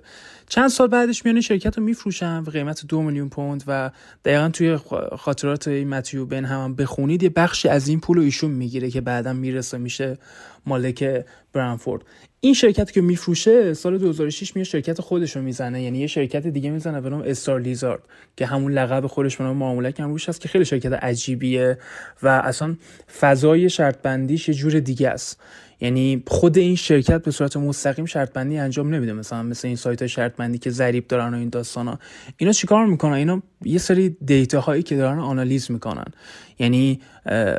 [0.49, 3.91] چند سال بعدش میان شرکت رو میفروشن به قیمت دو میلیون پوند و
[4.25, 4.77] دقیقا توی
[5.19, 9.79] خاطرات متیو بنهام بخونید یه بخشی از این پول رو ایشون می‌گیره که بعدا می‌رسه
[9.79, 10.19] میشه
[10.67, 12.03] مالک برانفورد
[12.41, 15.83] این شرکت که میفروشه سال 2006 میاد شرکت خودش رو می‌زنه.
[15.83, 18.03] یعنی یه شرکت دیگه می‌زنه به نام استار لیزارد
[18.37, 21.79] که همون لقب خودش به نام معاملک هم روش هست که خیلی شرکت عجیبیه
[22.23, 22.77] و اصلا
[23.21, 25.41] فضای شرط بندیش یه جور دیگه است.
[25.81, 29.13] یعنی خود این شرکت به صورت مستقیم شرط بندی انجام نمیده.
[29.13, 31.99] مثلا مثل این سایت شرط بندی که ضریب دارن و این داستانا.
[32.37, 36.05] اینا چیکار می‌کنن؟ اینا یه سری دیتا هایی که دارن آنالیز می‌کنن.
[36.59, 37.01] یعنی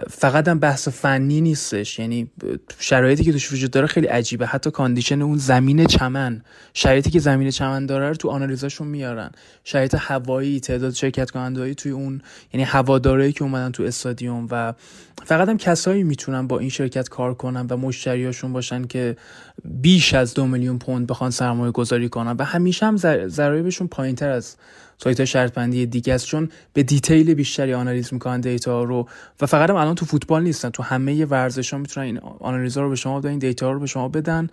[0.09, 1.99] فقط هم بحث فنی نیستش.
[1.99, 2.31] یعنی
[2.79, 4.45] شرایطی که توش وجود داره خیلی عجیبه.
[4.45, 6.41] حتی کاندیشن اون زمین چمن
[6.73, 9.31] شرایطی که زمین چمن داره رو تو آنالیزاشون میارن.
[9.63, 12.21] شرایط هوایی تعداد شرکت کنندهایی توی اون
[12.53, 14.73] یعنی هوادارایی که اومدن تو استادیوم و
[15.25, 19.17] فقط هم کسایی می‌تونن با این شرکت کار کنن و مشتریاشون باشن که
[19.65, 22.35] بیش از دو میلیون پوند بخوان سرمایه گذاری کنن.
[22.39, 22.97] و همیشه هم
[23.27, 24.55] ضرایبشون پایین تر از
[25.03, 29.07] سایت شرط بندی دیگه است چون به detail بیشتری آنالیز می‌کنن data رو
[29.41, 32.89] و فقط هم الان تو فوتبال نیستن تو همه ورزش ها می‌تونن این آنالیزا رو
[32.89, 34.47] به شما بدن data رو به شما بدن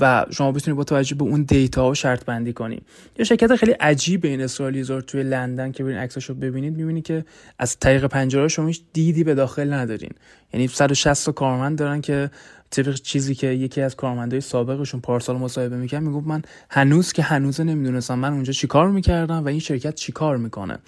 [0.00, 2.82] و شما بتونید با توجه به اون data ها شرط بندی کنید
[3.18, 7.24] یه شرکت خیلی عجیب این استارلیزارد توی لندن که برین عکسش رو ببینید می‌بینید که
[7.58, 10.10] از طریق پنجره شما هیچ دیدی به داخل ندارین.
[10.52, 12.30] یعنی 160 تا کارمند دارن که
[12.72, 17.60] طبق چیزی که یکی از کارمندای سابقشون پارسال مصاحبه می‌کرد می‌گفت من هنوز که هنوز
[17.60, 20.78] نمی‌دونستم من اونجا چیکار می‌کردم و این شرکت چیکار می‌کنه.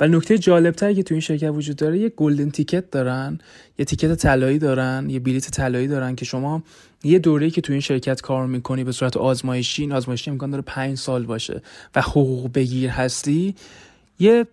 [0.00, 3.38] و نکته جالب تری که تو این شرکت وجود داره یه گلدن تیکت دارن
[3.78, 6.62] یه تیکت طلایی دارن یه بلیت طلایی دارن که شما
[7.04, 10.62] یه دوره‌ای که تو این شرکت کار می‌کنی به صورت آزمایشی این آزمایشی امکان داره
[10.66, 11.62] پنج سال باشه
[11.94, 13.54] و حقوق بگیر هستی
[14.20, 14.46] یه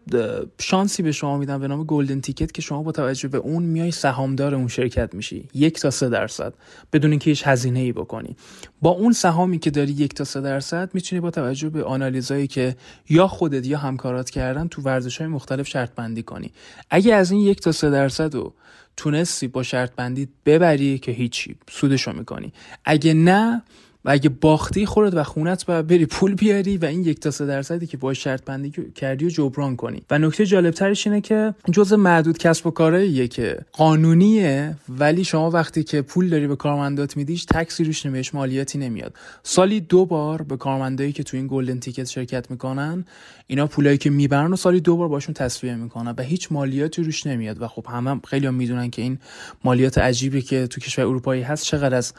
[0.62, 3.92] شانسی به شما میدن به نام گلدن تیکت که شما با توجه به اون میای
[3.92, 5.50] سهامدار اون شرکت میشی.
[5.54, 6.54] یک تا سه درصد.
[6.94, 8.36] بدون اینکه هیچ هزینه ای بکنی.
[8.82, 12.76] با اون سهامی که داری یک تا سه درصد می‌تونی با توجه به آنالیزایی که
[13.10, 16.52] یا خودت یا همکارات کردن تو ورزش های مختلف شرط بندی کنی.
[16.90, 18.54] اگه از این یک تا سه درصد رو
[18.98, 22.54] تونستی با شرط بندی ببری که هیچی سودشو می‌کنی.
[22.86, 23.64] اگه نه
[24.08, 27.46] و اگه باختی خودت و خونت باید بری پول بیاری و این یک تا سه
[27.46, 30.02] درصدی که با شرط بندی کردی و جبران کنی.
[30.12, 35.52] و نکته جالب ترش اینه که جزء معدود کسب و کارهاییه که قانونیه ولی شما
[35.52, 39.14] وقتی که پول داری به کارمندات میدیش تکسی روش نمیش مالیاتی نمیاد.
[39.44, 43.06] سالی دو بار به کارمندایی که تو این گلدن تیکت شرکت می‌کنن
[43.48, 47.28] اینا پولایی که می‌برن و سالی دو بار باشون تصفیه می‌کنن و هیچ مالیاتی روش
[47.28, 47.62] نمیاد.
[47.62, 49.20] و خب همه هم خیلی هم می‌دونن که این
[49.64, 52.14] مالیات عجیبی که تو کشور اروپایی هست چقدر از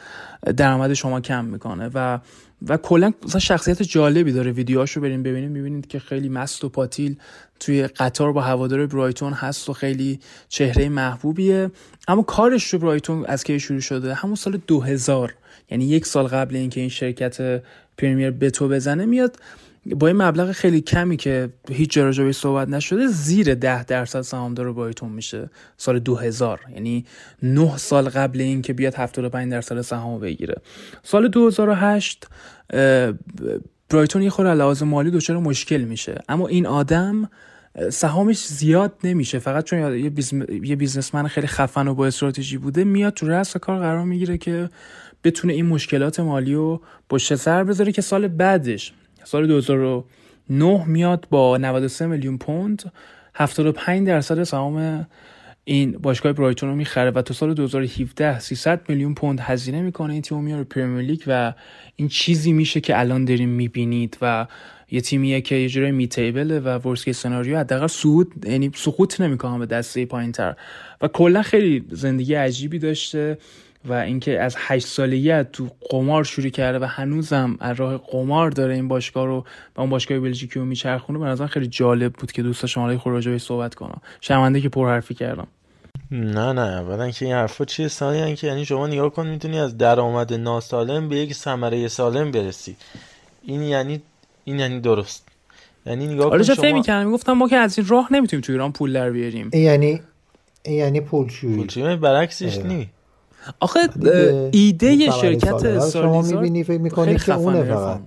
[0.57, 1.91] درآمد شما کم می‌کنه.
[1.95, 2.19] و
[2.69, 4.53] و کلا شخصیت جالبی داره.
[4.53, 7.17] ویدیوهاشو بریم ببینیم می‌بینید که خیلی مست و پاتیل
[7.61, 11.71] توی قطار با هوادار برایتون هست و خیلی چهره محبوبیه.
[12.09, 15.35] اما کارش تو برایتون از کی شروع شده؟ همون سال 2000
[15.71, 17.63] یعنی یک سال قبل اینکه این شرکت
[17.99, 19.37] پریمیر به تو بزنه میاد
[19.97, 25.13] با این مبلغ خیلی کمی که هیچ جا صحبت نشده زیر ده درصد سهامدار بایتون
[25.13, 27.05] میشه سال 2000 یعنی
[27.43, 30.55] 9 سال قبل این که بیاد 75 درصد سهام بگیره.
[31.03, 32.27] سال 2008
[33.91, 36.21] برایتون یه خورده لحاظ مالی دچار مشکل میشه.
[36.29, 37.31] اما این آدم
[37.91, 39.39] سهامش زیاد نمیشه.
[39.39, 40.13] فقط چون یه,
[40.63, 44.71] یه بیزنسمن خیلی خفن و با استراتژی بوده میاد تو رأس کار قرار می‌گیره که
[45.25, 46.81] بتونه این مشکلات مالی رو
[47.11, 48.93] پشت سر بذاره که سال بعدش
[49.29, 52.93] سال 2009 میاد با 93 میلیون پوند.
[53.35, 55.07] 75 درصد سهام
[55.65, 60.23] این باشگاه برایتون رو می‌خره و تا سال 2017 300 میلیون پوند هزینه می‌کنه این
[60.23, 61.55] تیم میاره پرمیر لیگ و
[61.97, 64.47] این چیزی میشه که الان داریم می‌بینید و
[64.91, 69.67] یه تیمیه که یه جوری میتیبله و ورسکی سناریو حداقل سود یعنی سقوط نمی‌کنه به
[69.67, 70.55] دسته پایینتر.
[71.01, 73.39] و کلا خیلی زندگی عجیبی داشته.
[73.85, 78.75] و اینکه از هشت سالگی تو قمار شروع کرده و هنوزم از راه قمار داره
[78.75, 79.45] این باشگاه رو
[79.77, 83.39] و اون باشگاه بلژیکی رو میچرخونه به نظر خیلی جالب بود که دوست شما خروجی
[83.39, 84.01] صحبت کنم.
[84.21, 85.47] شرمنده که پرحرفی کردم.
[86.11, 89.79] نه نه اولا که این حرفا چیه؟ ثانیا که یعنی شما نگاه کن می‌تونی از
[89.79, 92.77] درآمد ناسالم به یک ثمره سالم برسی.
[93.43, 94.03] این یعنی
[94.45, 95.29] این یعنی درست.
[95.87, 98.93] یعنی نگاه کن شما فکر می‌گفتم ما که از این راه نمی‌تونیم تو ایران پول
[98.93, 99.51] در بیاریم.
[99.53, 100.01] این یعنی
[100.63, 102.89] این یعنی پولشویی پولشویی برعکسش نی.
[103.61, 103.81] آخه
[104.53, 108.01] ایده شرکت شما می‌بینی فکر می‌کنی که اونه فقط.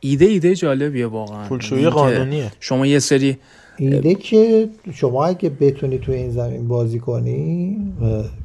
[0.00, 1.48] ایده ایده جالبیه واقعا.
[1.48, 2.52] پولشویی قانونیه.
[2.60, 3.36] شما یه سری
[3.80, 7.76] ایده که شما اگه بتونی تو این زمین بازی کنی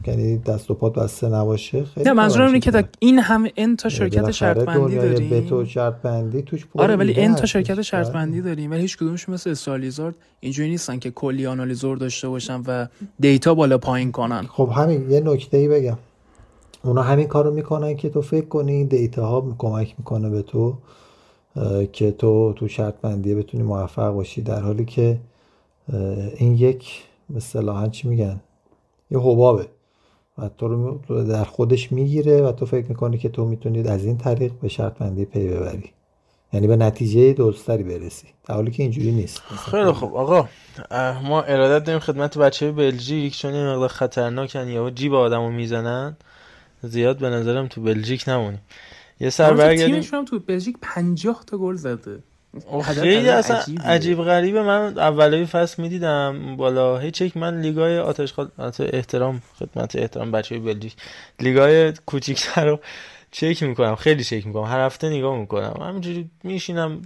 [0.07, 3.89] یعنی دست و پات بسته نباشه خیلی نه منظورم اینه که این همه این تا
[3.89, 8.11] شرکت شرط بندی داریم؟ به تو شرط بندی توش آره ولی این تا شرکت شرط
[8.11, 8.71] بندی داریم.
[8.71, 12.87] ولی هیچ کدومش مثل استارلیزارد اینجوری نیستن که کلی آنالیزور داشته باشن و
[13.19, 14.47] data بالا پایین کنن.
[14.47, 15.97] خب همین یه نکته ای بگم.
[16.83, 20.77] اونا همین کارو می‌کنن که تو فکر کنی data ها کمک می‌کنه به تو
[21.93, 24.41] که تو تو شرط بندیه بتونی موفق باشی.
[24.41, 25.19] در حالی که
[26.37, 28.39] این یک مثلا چی میگن؟
[29.11, 29.67] یه حبابه.
[30.37, 34.17] و تو رو در خودش می‌گیره و تو فکر می‌کنی که تو می‌تونید از این
[34.17, 35.91] طریق به شرط بندی پی ببری.
[36.53, 38.27] یعنی به نتیجه درستری برسی.
[38.45, 39.39] در حالی که اینجوری نیست.
[39.39, 40.15] خیلی خوب.
[40.15, 40.47] آقا
[41.23, 46.17] ما ارادت داریم خدمت بچه بلژیک چون این مقدار خطرناکن یا جیب آدمو می‌زنن.
[46.83, 48.61] زیاد به نظرم تو بلژیک نمونیم
[49.19, 49.99] یه سر برگردیم.
[49.99, 52.19] تیمش تو بلژیک 50 تا گل زده.
[52.83, 54.61] خیلی اصلا عجیب غریبه.
[54.61, 56.97] من اولای فصل می‌دیدم بالا.
[56.97, 58.33] هیچ یک من لیگای آتش
[58.79, 60.93] احترام خدمت احترام بچه بلژیک.
[61.39, 62.79] لیگای کوچیک‌تر رو
[63.31, 63.95] چک می‌کنم.
[63.95, 64.63] خیلی چک می‌کنم.
[64.63, 65.73] هر هفته نگاه می‌کنم.
[65.81, 67.01] همینجوری میشینم.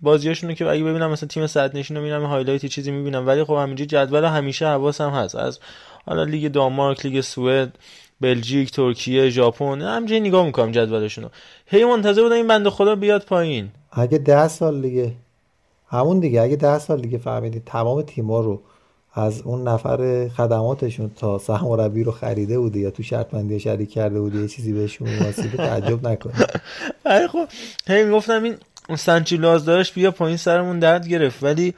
[0.00, 3.26] بازیاشون رو که اگه ببینم مثلا تیم صدرنشین رو می‌بینم highlight چیزی می‌بینم.
[3.26, 5.34] ولی خب همینجوری جدول همیشه حواسم هست.
[5.34, 5.58] از
[6.06, 7.78] حالا لیگ دانمارک لیگ سوئد
[8.22, 11.30] بلژیک ترکیه ژاپن همینجوری نگاه می‌کنم جدولشون رو
[11.66, 13.70] هی منتظر بودم این بنده خدا بیاد پایین.
[13.92, 15.12] اگه ده سال دیگه
[15.88, 18.60] همون دیگه اگه ده سال دیگه فهمیدید تمام تیما رو
[19.14, 24.20] از اون نفر خدماتشون تا سهم رو خریده بودی یا تو شرط بندی شریک کرده
[24.20, 26.32] بودی یه چیزی بهشون واسیده تعجب نکنی.
[27.06, 27.48] ای خب
[27.86, 28.56] هی می‌گفتم این
[28.96, 31.42] سنچی لاز داشت بیا پایین سرمون درد گرفت.
[31.42, 31.74] ولی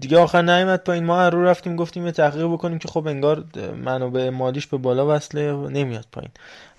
[0.00, 1.04] دیگه آخر نیومد پایین.
[1.04, 3.44] ما رو رفتیم گفتیم یه تحقیق بکنیم که خب انگار
[3.84, 6.30] منابع مالیش به بالا وصله نمیاد پایین.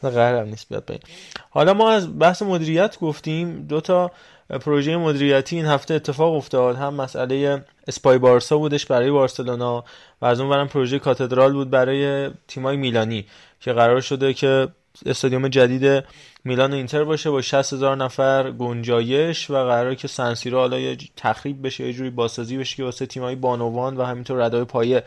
[0.02, 1.02] قرار نیست بیاد پایین.
[1.50, 3.66] حالا ما از بحث مدیریت گفتیم.
[3.68, 4.12] دو تا
[4.50, 6.76] پروژه مدیریتی این هفته اتفاق افتاد.
[6.76, 9.84] هم مسئله اسپای بارسا بودش برای بارسلونا
[10.22, 13.26] و از اون برم پروژه کاتدرال بود برای تیمای میلانی
[13.60, 14.68] که قرار شده که
[15.06, 16.04] استادیوم جدید
[16.44, 21.66] میلان و اینتر باشه با 60 هزار نفر گنجایش و قراره که سنسیرو حالا تخریب
[21.66, 25.04] بشه یه جوری بازسازی بشه که واسه تیمای بانوان و همینطور ردای پایه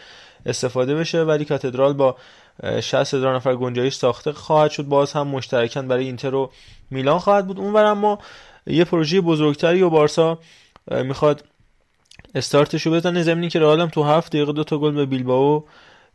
[0.47, 1.23] استفاده بشه.
[1.23, 2.17] ولی کاتدرال با
[2.81, 4.83] 60 هزار نفر گنجایش ساخته خواهد شد.
[4.83, 6.51] باز هم مشترکن برای اینتر و
[6.91, 7.59] میلان خواهد بود.
[7.59, 8.19] اونور اما
[8.67, 10.39] یه پروژه بزرگتری و بارسا
[10.91, 11.45] می‌خواد
[12.35, 13.23] استارتشو بزنه.
[13.23, 15.63] زمینی که رئال تو هفت دقیقه دو تا گل به بیلبائو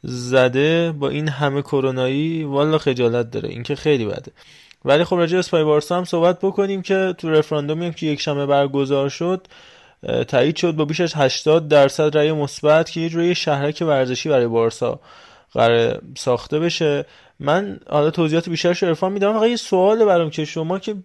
[0.04, 0.92] زده.
[0.92, 3.50] با این همه کرونایی والا خجالت داره.
[3.50, 4.32] این که خیلی بده.
[4.86, 8.46] ولی خب راجع اسپای بارسا هم صحبت بکنیم که تو رفراندومی هم که یک شنبه
[8.46, 9.48] برگزار شد
[10.28, 14.48] تایید شد با بیش از 80 درصد رأی مثبت که یه جوری شهرک ورزشی برای
[14.48, 15.00] بارسا
[15.54, 17.06] قرار ساخته بشه.
[17.40, 19.34] من حالا توضیحات بیشترش عرفان میدم.
[19.34, 20.96] فقط یه سوال برام که شما که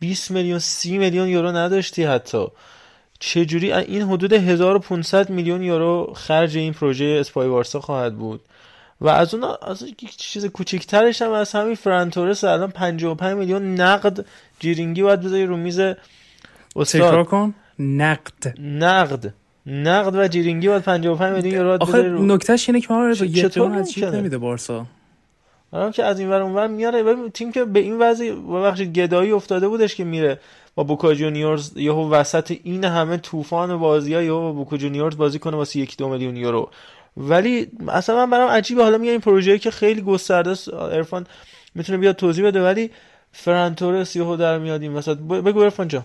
[0.00, 2.46] 20 میلیون 30 میلیون یورو نداشتی حتی
[3.20, 8.40] چجوری؟ این حدود 1500 میلیون یورو خرج این پروژه اسپای بارسا خواهد بود.
[9.00, 13.74] و از اون از یک چیز کوچیکترش هم از همین فران تورس الان 55 میلیون
[13.74, 14.26] نقد
[14.60, 15.80] جیرینگی باید بذاری رو میز
[16.76, 17.26] استاد.
[17.26, 18.60] کن؟ نقد.
[18.60, 19.34] نقد.
[19.66, 22.26] نقد و جیرینگی باید 55 میلیون یورو آخه رو...
[22.26, 24.86] نکتهش اینه که ما چطور از نمیده بارسا؟
[25.72, 27.28] آره که از این ور اونور میاره.
[27.34, 30.40] تیم که به این وضع ببخشید گدایی افتاده بودش که میره
[30.74, 35.38] با بوکا جونیورز یهو وسط این همه طوفان بازی ها یهو با بوکا جونیورز بازی
[35.38, 36.70] کنه واسه یک دو میلیون یورو.
[37.16, 38.82] ولی اصلا من برام عجیبه.
[38.82, 40.74] حالا میگم این پروژه که خیلی گسترده است.
[40.74, 41.26] عرفان
[41.74, 42.90] می‌تونه بیاد توضیح بده ولی
[43.32, 45.16] فرانتورس یهو در میاد این وسط.
[45.18, 46.04] بگو عرفان جان.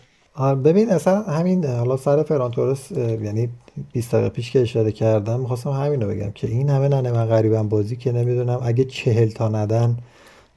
[0.63, 3.49] ببین اصلا همین حالا سر فرانتورس یعنی
[3.93, 7.25] 20 دقیقه پیش که اشاره کردم می‌خواستم همین رو بگم که این همه ننه من
[7.25, 9.97] غریبم بازی که نمی‌دونم اگه چهل تا ندن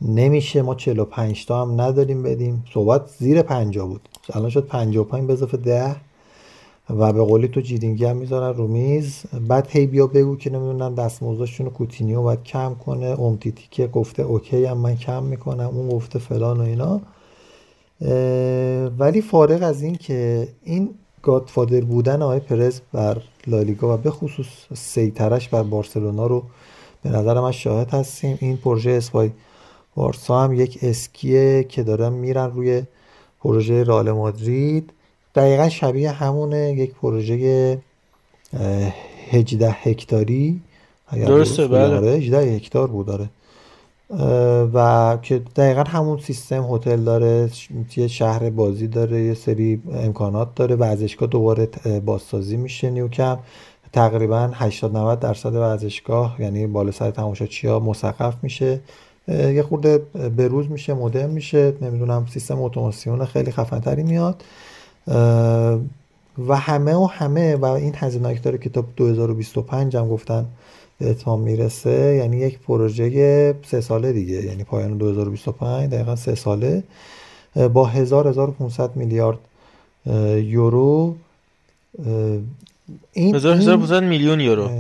[0.03, 2.65] نمیشه ما 45 تا هم نداریم بدیم.
[2.75, 4.09] صحبت زیر 50 بود.
[4.35, 5.97] الان شد 55 به اضافه 10
[6.91, 9.23] و به قولی تو جیرینگی هم می‌ذارن رو میز.
[9.49, 13.07] بعد هی بیا بگو که نمی‌دونم دستمزدشون رو کوتینیو باید کم کنه.
[13.07, 15.71] اومتیتی که گفته اوکی هم من کم می‌کنم.
[15.73, 17.01] اون گفته فلان و اینا.
[18.99, 24.47] ولی فارغ از این که این godfather بودن آقای پرز بر لالیگا و به خصوص
[24.75, 26.43] سیطره‌ش بر بارسلونا رو
[27.03, 28.39] به نظر من شاهد هستیم.
[28.41, 29.31] این پروژه اسپای
[29.95, 32.83] بارسا هم یک ریسکیه که دارن میرن روی
[33.41, 34.93] پروژه رال مادرید.
[35.35, 37.79] دقیقا شبیه همونه یک پروژه
[39.31, 40.61] 18 هکتاری.
[41.13, 42.11] درسته بله.
[42.11, 43.29] 18 هکتار بود داره
[44.75, 47.51] و که دقیقا همون سیستم هتل داره
[47.97, 51.69] یه شهر بازی داره یه سری امکانات داره ورزشگاه دوباره
[52.07, 53.39] بازسازی میشه نیوکم
[53.93, 58.81] تقریبا 80 90 درصد ورزشگاه یعنی بالا سر تماشاچی ها مسقف میشه
[59.29, 59.99] یه خورده
[60.37, 61.73] به روز میشه مدرن میشه.
[61.83, 64.43] نمی‌دونم سیستم اتوماسیون خیلی خفنتری میاد.
[66.49, 70.47] و همه و همه و این هزینه داره که تا 2025 هم گفتن
[70.99, 76.83] به اتمام می‌رسه یعنی یک پروژه سه ساله دیگه یعنی پایان 2025 دقیقا سه ساله
[77.73, 79.39] با 1000 1500 میلیارد
[80.37, 81.17] یورو
[83.13, 84.71] این 1500 میلیون یورو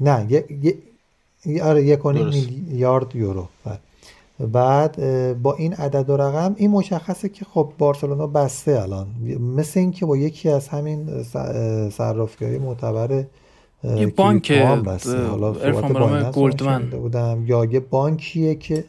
[0.00, 3.78] نه یه آره یک میلیارد یورو بله.
[4.40, 4.96] بعد
[5.42, 9.06] با این عدد و رقم این مشخصه که خب بارسلونا بسته الان.
[9.56, 11.22] مثل اینکه با یکی از همین
[11.90, 13.24] صرافی‌های معتبر
[13.84, 15.52] یه بانک حالا
[16.32, 16.90] گلدمن.
[16.90, 17.44] بودم.
[17.46, 18.84] یا یه بانکیه که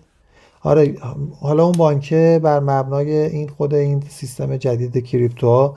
[0.63, 0.95] آره
[1.39, 5.75] حالا اون بانکه بر مبنای این خود این سیستم جدید کریپتو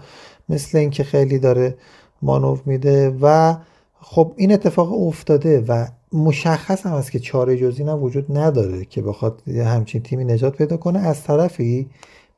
[0.48, 1.74] مثل اینکه خیلی داره
[2.22, 3.54] مانور میده و
[4.00, 9.02] خب این اتفاق افتاده و مشخص هم است که چاره جزی هم وجود نداره که
[9.02, 10.98] بخواد یه همچین تیمی نجات پیدا کنه.
[10.98, 11.90] از طرفی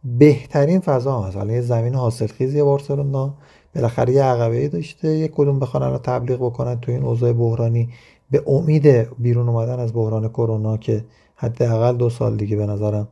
[0.05, 1.37] بهترین فضا هم هست.
[1.37, 3.35] حالا یه زمین حاصلخیزی بارسلونا
[3.75, 7.89] بالاخره یه عقبه داشته یک کدوم بخوان رو تبلیغ بکنن تو این اوضاع بحرانی.
[8.31, 8.87] به امید
[9.19, 13.09] بیرون اومدن از بحران کرونا که حداقل دو سال دیگه به نظرم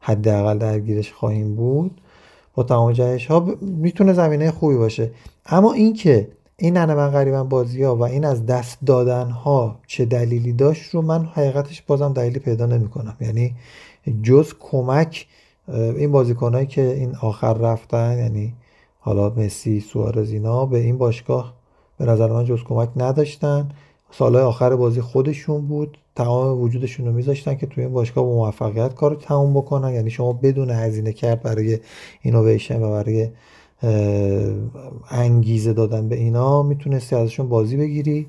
[0.00, 2.00] حداقل درگیرش خواهیم بود
[2.54, 5.10] با تمام جهش ها می‌تونه زمینه خوبی باشه.
[5.46, 6.28] اما اینکه
[6.58, 11.02] این من غریبا بازی ها و این از دست دادن ها چه دلیلی داشت رو
[11.02, 13.54] من حقیقتش بازم دلیلی پیدا نمی کنم یعنی
[14.22, 15.26] جز کمک
[15.68, 18.54] این بازیکنهایی که این آخر رفتن یعنی
[19.00, 21.54] حالا مسی سوارز اینا به این باشگاه
[21.98, 23.68] به نظر من جز کمک نداشتن.
[24.10, 28.94] سالهای آخر بازی خودشون بود تمام وجودشون رو میذاشتن که توی این باشگاه با موفقیت
[28.94, 29.94] کار رو تموم بکنن.
[29.94, 31.78] یعنی شما بدون هزینه کرد برای
[32.22, 33.28] اینویشن و برای
[35.10, 38.26] انگیزه دادن به اینا می‌تونستی ازشون بازی بگیری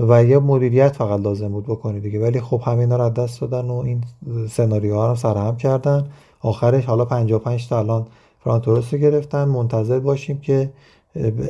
[0.00, 2.20] و یه مدیریت فقط لازم بود بکنی دیگه.
[2.20, 4.04] ولی خب همه اینا رو دست دادن و این
[4.50, 6.06] سناریوها رو سرهم کردن.
[6.40, 8.06] آخرش حالا 55 تا الان
[8.44, 9.44] فرانتورس رو گرفتن.
[9.44, 10.70] منتظر باشیم که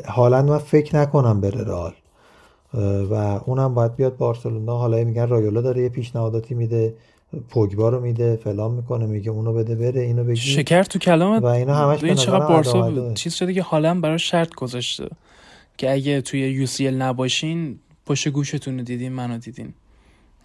[0.06, 1.92] حالا من فکر نکنم بره رئال.
[3.10, 4.78] و اونم باید بیاد بارسلونا.
[4.78, 6.94] حالا میگن رایولا داره یه پیشنهاداتی میده.
[7.48, 10.36] پوگبا رو میده فلان می‌کنه میگه اونو بده بره اینو بگی.
[10.36, 11.42] شکر تو کلامت.
[11.42, 13.14] و اینا همش این به چقدر بارسا.
[13.14, 15.08] چیز شده که حالا برای شرط گذاشته.
[15.76, 19.74] که اگه توی UCL نباشین پشت گوشتون رو دیدین منو دیدین.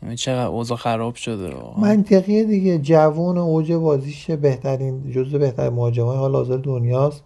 [0.04, 1.54] یعنی چقدر اوضاع خراب شده.
[1.78, 2.78] منطقیه دیگه.
[2.78, 7.24] جوون اوج بازیش بهترین جزو بهترین مهاجمای حال حاضر دنیاست.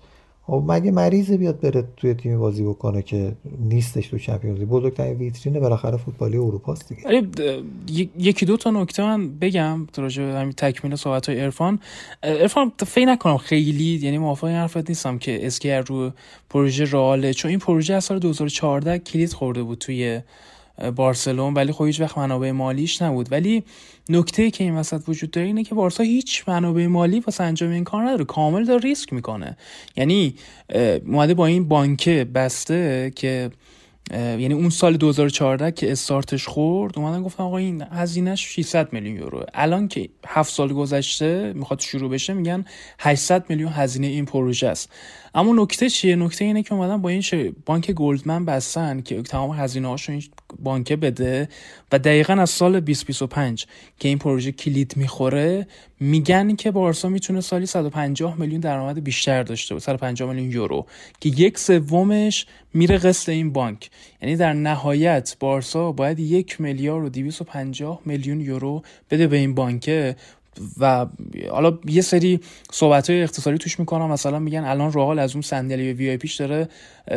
[0.47, 5.17] خب مگه مریضه بیاد بره توی تیمی بازی بکنه که نیستش تو چمپیونز لیگ؟ بزرگترین
[5.17, 7.01] ویترین بالاخره فوتبالی اروپاست دیگه.
[7.05, 11.79] ولی د- ی- یکی دو تا نکته من بگم در همین تکمیل صحبت های ارفان
[12.23, 16.11] ارفان فکر نکنم خیلی یعنی موافق حرفت نیستم که اسکر رو
[16.49, 20.21] پروژه رئاله چون این پروژه از سال 2014 کلید خورده بود توی
[20.95, 23.31] بارسلون ولی خب هیچ وقت منابع مالیش نبود.
[23.31, 23.63] ولی
[24.09, 27.83] نکته که این وسط وجود داره اینه که بارسا هیچ منابع مالی واسه انجام این
[27.83, 28.25] کار نداره.
[28.25, 29.57] کامل داره ریسک می‌کنه.
[29.95, 30.35] یعنی
[31.05, 33.49] اومده با این بانکه بسته که
[34.11, 39.45] یعنی اون سال 2014 که استارتش خورد اومدن گفتن آقا این هزینهش 600 میلیون یورو.
[39.53, 42.65] الان که هفت سال گذشته می‌خواد شروع بشه میگن
[42.99, 44.89] 800 میلیون هزینه این پروژه است.
[45.37, 47.23] اما نکته چیه؟ نکته اینه که اومدن با این
[47.65, 50.23] بانک گلدمن بستن که تمام هزینه هاشو این
[50.63, 51.49] بانکه بده
[51.91, 53.65] و دقیقا از سال 2025
[53.99, 55.67] که این پروژه کلید می‌خوره
[55.99, 60.85] میگن که بارسا می‌تونه سالی 150 میلیون درآمد بیشتر داشته باشه 150 میلیون یورو
[61.19, 63.89] که یک سومش میره قسط این بانک.
[64.21, 68.81] یعنی در نهایت بارسا باید یک میلیارد و 250 میلیون یورو
[69.11, 70.15] بده به این بانکه
[70.79, 71.05] و
[71.51, 72.39] حالا یه سری
[72.71, 74.11] صحبت های اقتصادی توش می‌کنم.
[74.11, 76.69] مثلا میگن الان رئال از اون صندلی VIP ش داره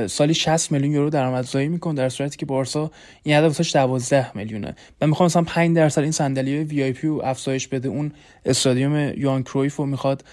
[0.07, 2.91] سالی 60 میلیون یورو درآمدزایی می‌کنه در صورتی که بارسا
[3.23, 4.75] این عدد واسش 12 میلیونه.
[5.01, 8.13] من می‌خوام مثلا 5 درصد این صندلی VIP رو افزایش بده اون
[8.45, 10.25] استادیوم یوان کرویف رو می‌خواد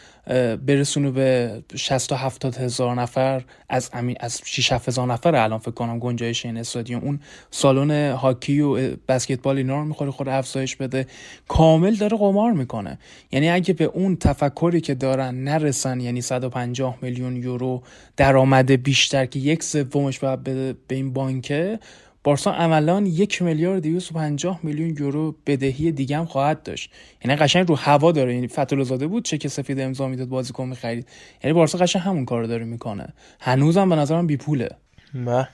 [0.66, 3.44] برسونه به 60 تا 70 هزار نفر.
[3.70, 7.04] از امی از 6 7 هزار نفر الان فکر کنم گنجایش این استادیوم.
[7.04, 7.20] اون
[7.52, 11.08] سالن هاکی و بسکتبال اینا رو می‌خواد خود افزایش بده.
[11.48, 13.00] کامل داره قمار می‌کنه.
[13.32, 17.84] یعنی اگه به اون تفکری که دارن نرسن یعنی 150 میلیون یورو
[18.18, 21.80] درآمد بیشتر که یک سومش باید بده به این بانکه.
[22.24, 26.92] بارسا عملا یک میلیارد 250 میلیون یورو بدهی دیگه هم خواهد داشت.
[27.26, 28.34] یعنی قشنگ رو هوا داره.
[28.36, 31.08] یعنی فتول زاده بود چه که سفید امضا می‌داد بازیکن می‌خرید.
[31.44, 33.14] یعنی بارسا قشنگ همون کارو داره می‌کنه.
[33.40, 34.70] هنوزم به نظرم بی پوله
[35.14, 35.48] بله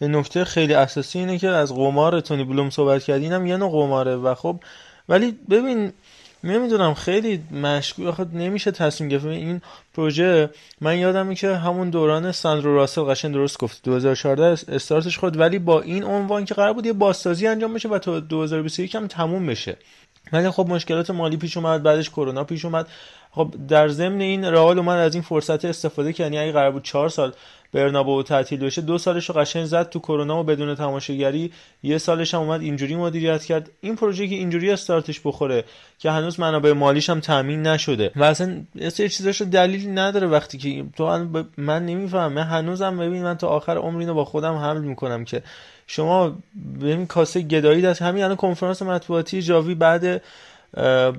[0.00, 4.16] نکته خیلی اساسی اینه که از قمار تونی بلوم صحبت کردی اینم یه نوع قماره
[4.16, 4.60] و خب
[5.08, 5.92] ولی ببین
[6.44, 8.06] نمی‌دونم خیلی مشکوک.
[8.06, 9.26] آخه نمیشه تصمیم گرفت.
[9.26, 9.60] این
[9.94, 10.50] پروژه
[10.80, 13.82] من یادمه که همون دوران ساندرو راسل قشنگ درست گفت.
[13.84, 17.98] 2014 استارتش خود ولی با این عنوان که قرار بود یه بازسازی انجام بشه و
[17.98, 19.76] تا 2021 هم تموم بشه.
[20.32, 22.86] ولی خب مشکلات مالی پیش اومد بعدش کرونا پیش اومد.
[23.30, 26.32] خب در ضمن این رئال اومد از این فرصت استفاده کرد.
[26.32, 27.32] یعنی قرار بود چهار سال
[27.72, 28.82] برنابو تعطیل بشه.
[28.82, 31.52] دو سالش رو قشنگ زد تو کرونا و بدون تماشاگری.
[31.82, 33.70] یه سالش هم اومد اینجوری مدیریت کرد.
[33.80, 35.64] این پروژه که اینجوری استارتش بخوره
[35.98, 38.10] که هنوز منابع مالیش هم تامین نشده.
[38.16, 41.26] و اصلا یه چیزاش رو دلیلی نداره وقتی که تو
[41.56, 42.32] من نمی‌فهمم.
[42.32, 45.42] من هنوزم ببین من تا آخر عمر اینو با خودم حمل می‌کنم که
[45.86, 46.32] شما
[46.80, 50.22] ببین کاسه گدایی دست همین الان کنفرانس مطبوعاتی جاوی بعد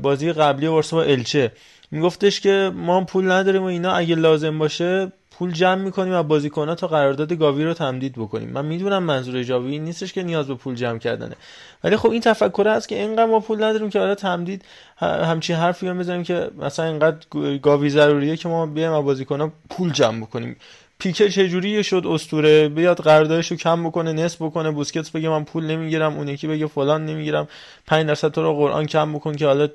[0.01, 1.51] بازی قبلی بارسا با الچه.
[1.91, 3.93] میگفتش که ما پول نداریم و اینا.
[3.93, 8.49] اگه لازم باشه پول جمع می‌کنیم و بازیکن‌ها تا قرارداد گاوی رو تمدید بکنیم.
[8.49, 11.35] من می‌دونم منظور جاوی نیستش که نیاز به پول جمع کردنه.
[11.83, 14.65] ولی خب این تفکر هست که اینقدر ما پول نداریم که حالا تمدید
[14.99, 17.17] همچین حرفی هم بزنیم که مثلا اینقدر
[17.57, 20.55] گاوی ضروریه که ما بیایم و بازیکن‌ها پول جمع بکنیم.
[20.99, 25.65] پیکه چجوری شد استوره؟ بیاد قراردادش رو کم بکنه نصف بکنه بوسکتس بگه من پول
[25.65, 27.47] نمی‌گیرم اون یکی بگه فلان نمی‌گیرم.
[27.87, 29.67] 5 درصد تو رو قرآن کم بکن که حالا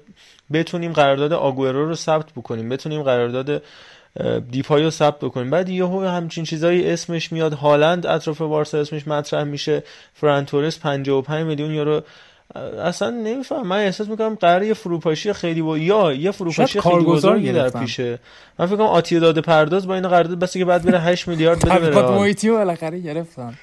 [0.52, 2.68] بتونیم قرارداد آگورو رو ثبت بکنیم.
[2.68, 3.62] بتونیم قرارداد
[4.50, 5.50] دیپای رو ثبت بکنیم.
[5.50, 7.52] بعد یهو همچین چیزایی اسمش میاد.
[7.52, 9.82] هالند اطراف بارسا اسمش مطرح میشه.
[10.14, 12.02] فران تورس 55 میلیون یورو.
[12.82, 13.66] اصلا نمیفهم.
[13.66, 15.78] من احساس می‌کنم قرار یه فروپاشی خیلی با...
[15.78, 17.68] یا یه فروپاشی خیلی کارگزار بزرگی در.
[17.68, 18.18] پیشه.
[18.58, 21.64] من فکر کنم آتیه داده پرداز با این قرارداد بس که بعد بره 8 میلیارد
[21.64, 22.14] بده رئال.
[22.14, 23.54] محیطی رو بالاخره گرفتن.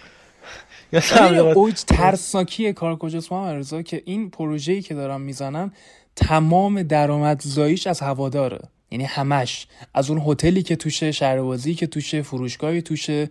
[1.55, 5.71] اوج ترسناکی کار کجاست محمد رضا که این پروژه‌ای که دارن می‌زنن
[6.15, 8.59] تمام درآمدزاییش از هواداره.
[8.91, 9.67] یعنی همش.
[9.93, 13.29] از اون هتلی که توشه شهربازی که توشه فروشگاهی توشه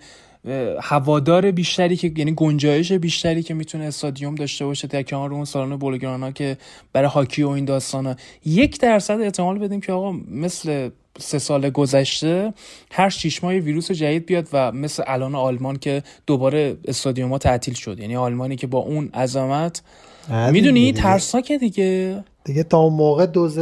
[0.81, 5.77] هوادار بیشتری که یعنی گنجایش بیشتری که می‌تونه استادیوم داشته باشه در کنار اون سالن
[5.77, 6.57] بولگرانا که
[6.93, 8.17] برای هاکی و این داستانا.
[8.45, 12.55] یک درصد احتمال بدیم که آقا مثل سه سال گذشته
[12.93, 18.01] هر شیش ماه ویروس جدید بیاد و مثل الان آلمان که دوباره استادیوم تعطیل شد.
[18.01, 19.83] یعنی آلمانی که با اون عظمت
[20.53, 20.93] می‌دونی.
[20.93, 22.25] ترسناکه دیگه.
[22.45, 23.59] دیگه تا اون موقع دوز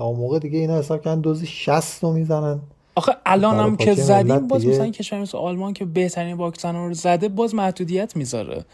[0.00, 2.58] تا اون موقع دیگه اینا حساب کردن دوز 60 رو می‌زنن
[2.94, 6.94] آخه الان هم که زدیم باز دیگه- مثلا کشور مثل آلمان که بهترین واکسن رو
[6.94, 8.64] زده باز محدودیت می‌ذاره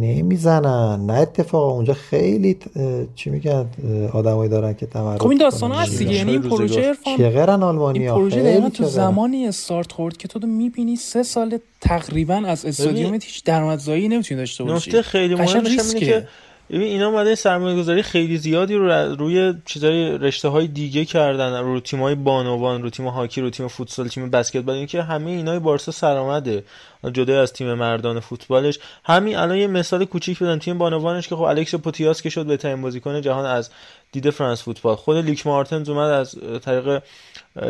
[0.00, 2.84] نمی‌زنن نه اتفاقا اونجا خیلی اه،
[3.14, 3.66] چی میگن
[4.12, 5.72] آدمایی دارن که تمرکز خب این داستان.
[5.72, 6.42] هست دیگه یعنی این.
[6.42, 8.84] پروژه چقدرن این آلمانیا پروژه دقیقا تو.
[8.84, 14.64] زمانی استارت خورد که تو می‌بینی سه سال تقریبا از استادیومت هیچ درآمدزایی نمی‌تونی داشته
[14.64, 15.94] باشی نکته خیلی مهمش.
[15.94, 16.26] که
[16.70, 22.02] اینا اومده سرمایه گذاری خیلی زیادی رو روی چیزای رشته های دیگه کردن رو تیم
[22.02, 25.92] های بانوان رو تیم هاکی رو تیم فوتسال تیم بسکتبال این که همه اینای بارسا
[25.92, 26.64] سرآمده
[27.12, 28.78] جدا از تیم مردان فوتبالش.
[29.04, 32.82] همین الان یه مثال کوچیک بدم تیم بانوانش که خب الکس پوتیاس که شد بهترین
[32.82, 33.70] بازیکن جهان از
[34.12, 34.96] دید فرانس فوتبال.
[34.96, 37.02] خود لیک مارتنز اومد از طریق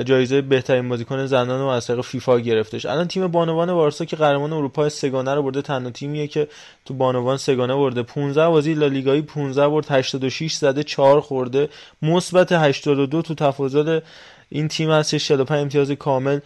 [0.05, 2.86] جایزه بهترین بازیکن زنان رو از طریق فیفا گرفتش.
[2.86, 6.48] الان تیم بانوان بارسا که قهرمان اروپا سگانه رو برده تنها تیمیه که
[6.85, 8.02] تو بانوان سگانه برده.
[8.02, 11.69] 15 بازی لالیگایی 15 برد 86 زده 4 خورده.
[12.02, 14.01] مثبت 82 تو تفاضل
[14.48, 15.15] این تیم هست.
[15.15, 16.39] 45 امتیاز کامل.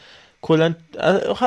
[0.42, 0.74] کلا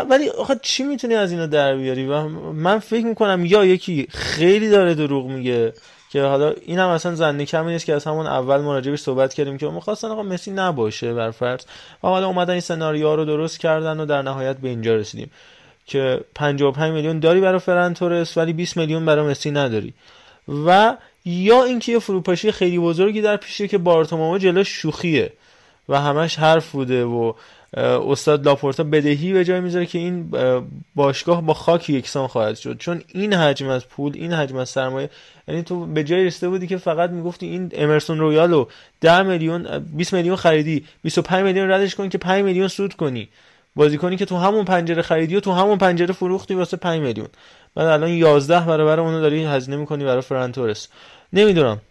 [0.09, 4.69] ولی آخه چی می‌تونی از اینا در بیاری؟ و من فکر می‌کنم یا یکی خیلی
[4.69, 5.73] داره دروغ میگه.
[6.15, 9.33] که حالا این هم اصلا زنده کمی نیست که از همون اول ما راجبش صحبت
[9.33, 11.59] کردیم که می‌خواستن آقا مسی نباشه بر فرض.
[12.03, 15.31] و حالا اومدن این سناریوها رو درست کردن و در نهایت به اینجا رسیدیم
[15.85, 19.93] که 55 میلیون داری برای فران تورس ولی 20 میلیون برای مسی نداری.
[20.65, 25.33] و یا اینکه یه فروپاشی خیلی بزرگی در پیشه که بارتومائو جلوش شوخیه
[25.89, 27.33] و همش حرف بوده و
[27.77, 30.63] استاد لاپورتا بدهی به جای می‌ذاره که این اه،
[30.95, 32.77] باشگاه با خاک یکسان خواهد شد.
[32.77, 35.09] چون این حجم از پول این حجم از سرمایه
[35.47, 38.65] یعنی تو به جای رسیده بودی که فقط می‌گفتی این امرسون رویالو
[39.01, 43.29] 10 میلیون اه، 20 میلیون خریدی 25 میلیون ردش کن که 5 میلیون سود کنی.
[43.75, 47.27] بازیکنی که تو همون پنجره خریدی و تو همون پنجره فروختی واسه 5 میلیون.
[47.75, 50.87] بعد الان 11 برابر اونو داری هزینه می‌کنی برای فران تورس.
[51.33, 51.81] نمی‌دونم.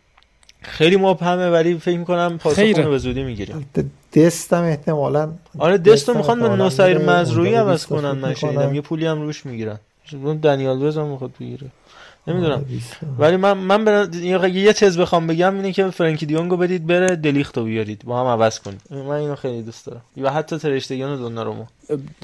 [0.63, 2.85] خیلی مبهمه ولی فکر می‌کنم پاسخ خیره.
[2.85, 3.67] رو به زودی می‌گیریم.
[4.15, 8.75] دستم احتمالا آره دستو دستم می‌خوان به نصیر مزروعی عوض کنن من شنیدم.
[8.75, 9.79] یه پولی هم روش می‌گیرن.
[10.13, 11.67] اون دنیال وز هم می‌خواد بگیره.
[12.27, 12.53] نمی‌دونم.
[12.53, 12.65] آره،.
[13.19, 17.17] ولی من من به یه- یه تز بخوام بگم اینه که فرانکی دیونگو بدید بره
[17.17, 18.03] دلیختو بیارید.
[18.05, 18.81] با هم عوض کنید.
[18.91, 20.03] من اینو خیلی دوست دارم.
[20.23, 21.65] و حتی ترشتگان و دونارومو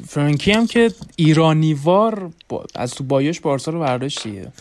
[0.08, 2.64] فرانکی هم که ایرانیوار با...
[2.74, 4.52] از تو بایوش بارسا رو برداشت دیگه.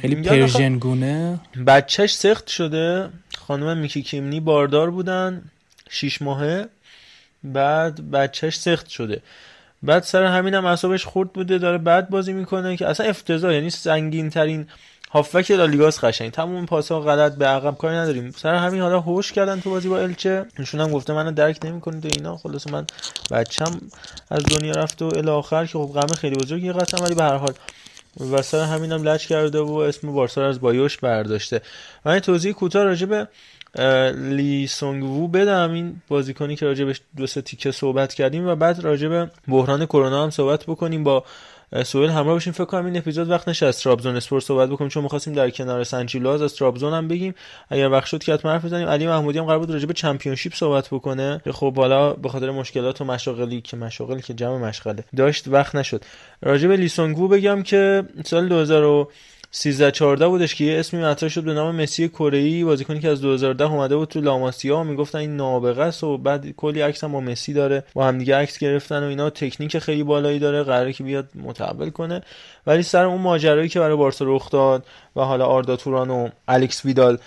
[0.00, 1.40] خیلی میگن آخه Persian گونه.
[1.66, 3.08] بچهش سقط شده.
[3.38, 5.42] خانم میکی کیمنی باردار بودن.
[5.90, 6.68] شیش ماهه
[7.44, 9.22] بعد بچهش سقط شده.
[9.82, 13.70] بعد سر همین هم اعصابش خورد بوده داره بعد بازی می‌کنه که اصلا افتضاح یعنی
[13.70, 14.66] سنگین ترین
[15.10, 16.30] هافبک لالیگاس قشنگ.
[16.30, 18.30] تمام پاسا غلط به عقب کاری نداریم.
[18.30, 20.46] سر همین حالا هوش کردن تو بازی با الچه.
[20.58, 22.36] ایشون هم گفته منو درک نمی‌کنید و اینا.
[22.36, 22.86] خلاصه من
[23.30, 23.80] بچم
[24.30, 27.36] از دنیا رفته و الی آخر که خب غم خیلی بزرگی قطعا ولی به هر
[27.36, 27.52] حال.
[28.32, 31.62] و سر همین هم لج کرده و اسم بارسا از بایوش برداشته.
[32.04, 33.28] من توضیح کوتاه راجع به
[34.14, 35.72] لی سونگ وو بدم.
[35.72, 39.86] این بازیکنی که راجع به دو سه تیکه صحبت کردیم و بعد راجع به بحران
[39.86, 41.04] کرونا هم صحبت بکنیم.
[41.04, 41.24] با
[41.84, 42.52] سوهل همراه باشیم.
[42.52, 45.84] فکر کنم این اپیزود وقت نشه از ترابزون اسپور صحبت بکنیم چون می‌خواستیم در کنار
[45.84, 47.34] سنچیلوز از ترابزون هم بگیم.
[47.68, 48.88] اگر وقت شد که حتما حرف بزنیم.
[48.88, 51.40] علی محمودی هم قرار بود راجع به چمپیونشیپ صحبت بکنه.
[51.50, 56.04] خب حالا به خاطر مشکلات و مشاغلی که مشاغلی که جمع مشغله داشت وقت نشد.
[56.42, 59.08] راجع به لیسونگو بگم که سال 2000
[59.52, 63.08] 13 14 بودش که یه اسمی مطرح شد به نام مسی کره ای بازیکنی که
[63.08, 64.84] از 2010 اومده بود تو لاماسیا.
[64.84, 67.84] می‌گفتن این نابغه است و بعد کلی عکس هم با مسی داره.
[67.94, 69.30] با هم دیگه عکس گرفتن و اینا.
[69.30, 70.62] تکنیک خیلی بالایی داره.
[70.62, 72.22] قراره که بیاد متحول کنه.
[72.66, 74.86] ولی سر اون ماجرایی که برای بارسا رخ داد
[75.16, 77.18] و حالا آردا توران و الکس ویدال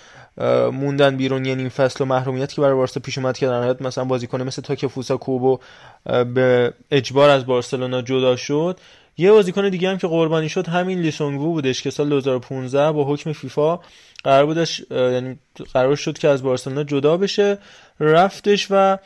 [0.72, 3.82] موندن بیرون یه نیم فصل و محرومیت که برای بارسا پیش اومد که در نهایت
[3.82, 5.58] مثلا بازیکن مثل تاکفوسا کوبو
[6.04, 8.80] به اجبار از بارسلونا جدا شد.
[9.16, 13.32] یه بازیکن دیگه هم که قربانی شد همین لیسونگو بودش که سال 2015 با حکم
[13.32, 13.80] فیفا
[14.24, 15.38] قرار بودش یعنی
[15.74, 17.58] قرار شد که از بارسلونا جدا بشه.
[18.00, 18.98] رفتش و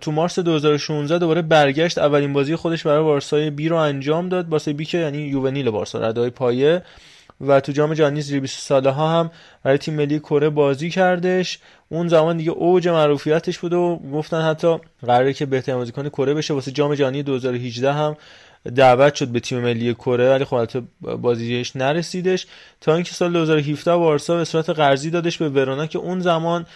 [0.00, 1.98] تو مارس 2016 دوباره برگشت.
[1.98, 4.46] اولین بازی خودش برای بارسای بی رو انجام داد.
[4.46, 6.82] بارسای بی که یعنی یوونیل بارسا ردای پایه.
[7.40, 9.30] و تو جام جهانی زیر 20 ساله ها هم
[9.62, 11.58] برای تیم ملی کره بازی کردش.
[11.88, 14.76] اون زمان دیگه اوج معروفیتش بود و گفتن حتی
[15.06, 16.54] قراره که بهترین بازیکن کره بشه.
[16.54, 18.16] واسه جام جهانی 2018 هم
[18.76, 22.46] دعوت شد به تیم ملی کره ولی خب البته بازیش نرسیدش.
[22.80, 26.66] تا اینکه سال 2017 بارسا به صورت قرضی دادش به ورونا که اون زمان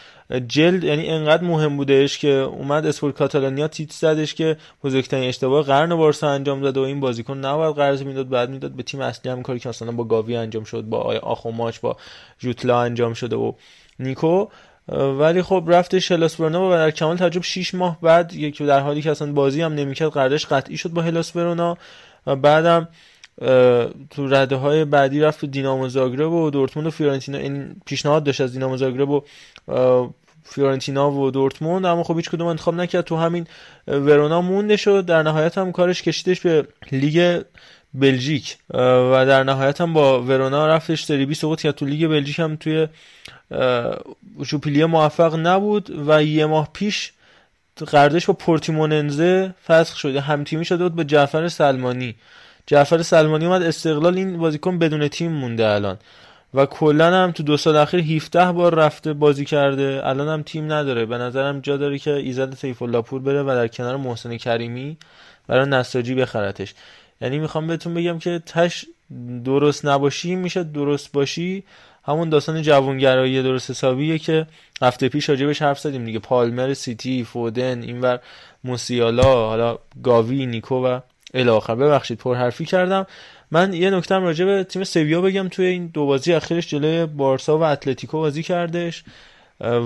[0.48, 5.94] جلد یعنی انقدر مهم بودش که اومد اسپورت کاتالانیا تیت زدش که بزرگترین اشتباه قرن
[5.94, 9.42] بارسا انجام داده و این بازیکن نباید قرض می‌داد بعد می‌داد به تیم اصلی هم
[9.42, 11.96] کاری که مثلا با گاوی انجام شد با آی آخو ماچ با
[12.38, 13.52] جوتلا انجام شده و
[13.98, 14.46] نیکو.
[14.88, 19.02] ولی خب رفتش هلاس ورونا و در کمال تعجب 6 ماه بعد یک در حالی
[19.02, 21.76] که اصلا بازی هم نمی‌کرد قراردادش قطعی شد با هلاس ورونا
[22.26, 22.88] و بعدم
[24.10, 27.38] تو رده های بعدی رفت تو دینامو زاگرب و دورتموند و فیورنتینا.
[27.38, 29.22] این پیشنهاد داشت از دینامو زاگرب و
[30.44, 31.86] فیورنتینا و دورتموند.
[31.86, 33.04] اما خب هیچ کدوم انتخاب نکرد.
[33.04, 33.46] تو همین
[33.86, 35.06] ورونا مونده شد.
[35.06, 37.42] در نهایت هم کارش کشیدش به لیگ
[37.94, 38.56] بلژیک.
[38.74, 41.74] و در نهایت هم با ورونا رفتش سری بی سقوط کرد.
[41.74, 42.88] تو لیگ بلژیک هم توی
[44.46, 47.12] شوپیلیه موفق نبود و یه ماه پیش
[47.86, 52.14] قراردادش با پورتیموننزه فسخ شده هم تیمی شده بود با جعفر سلمانی.
[52.66, 55.98] جعفر سلمانی اومد استقلال این بازیکن بدون تیم مونده الان.
[56.54, 60.00] و کلا هم تو دو سال اخیر 17 بار رفته بازی کرده.
[60.04, 61.06] الان هم تیم نداره.
[61.06, 64.96] به نظرم جا داره که ایزد سیف الله پور بره و در کنار محسن کریمی
[65.46, 66.74] برای نساجی بخرتش.
[67.20, 68.86] یعنی می‌خوام بهتون بگم که تش
[69.44, 71.64] درست نباشی میشه درست باشی.
[72.06, 74.46] همون داستان جوانگرایی درست حسابیه که
[74.82, 76.18] هفته پیش راجبش حرف زدیم دیگه.
[76.18, 78.20] پالمر سیتی فودن اینور
[78.64, 81.00] موسیالا حالا گاوی نیکو و
[81.34, 83.06] الاخر ببخشید پر حرفی کردم.
[83.50, 85.48] من یه نکتم راجع به تیم سویا بگم.
[85.48, 89.04] توی این دو بازی اخیرش جلوی بارسا و اتلتیکو بازی کردش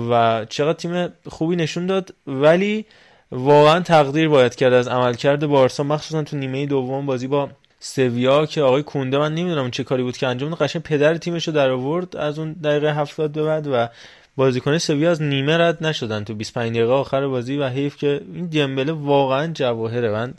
[0.09, 2.13] و چقدر تیم خوبی نشون داد.
[2.27, 2.85] ولی
[3.31, 7.49] واقعا تقدیر باید کرد از عملکرد بارسا مخصوصا تو نیمه دوم بازی با
[7.79, 10.59] سویا که آقای کونده من نمی‌دونم چه کاری بود که انجام داد.
[10.59, 13.87] قشنگ پدر تیمش رو در آورد از اون دقیقه 70 به بعد و
[14.35, 18.45] بازیکن سویا از نیمه رد نشدن تو 25 دقیقه آخر بازی و حیف که این
[18.45, 20.11] دمبله واقعا جواهره.
[20.11, 20.33] من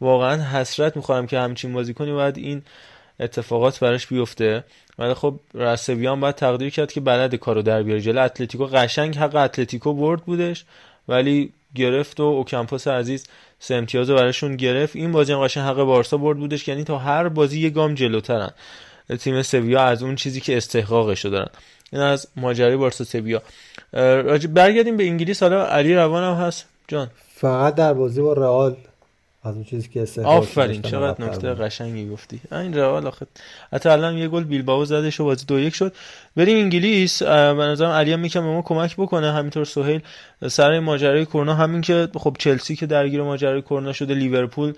[0.00, 2.62] واقعا حسرت می‌خوام که همچین بازیکنی باید این
[3.20, 4.64] اتفاقات براش بیفته.
[4.98, 8.00] ولی خب رسویان باید تقدیر کرد که بلد کارو در بیاره.
[8.00, 10.64] جلو اتلتیکو قشنگ حق اتلتیکو برد بودش
[11.08, 13.26] ولی گرفت و اوکمپوس عزیز
[13.58, 14.96] سه امتیاز براشون گرفت.
[14.96, 18.50] این بازی هم قشنگ حق بارسا برد بودش یعنی تا هر بازی یه گام جلوترن.
[19.20, 21.48] تیم سویا از اون چیزی که استحقاقش دارن.
[21.92, 23.42] این از ماجرای بارسا سویا.
[24.54, 25.42] برگردیم به انگلیس.
[25.42, 26.64] حالا علی روان هست.
[26.88, 27.10] جان.
[27.34, 28.76] فقط در بازی با رئال.
[29.46, 32.40] از اون چیزی که آفرین چقدر نکته قشنگی گفتی.
[32.52, 33.26] این روال آخه
[33.72, 35.94] حتی الان یه گل بیلبائو زدش و بازی دو یک شد.
[36.36, 37.22] بریم انگلیس.
[37.22, 39.32] به نظرم علی هم می‌تونه به ما کمک بکنه.
[39.32, 40.00] همینطور سهیل
[40.48, 44.72] سر ماجرای کرونا همین که خب چلسی که درگیر ماجرای کرونا شده لیورپول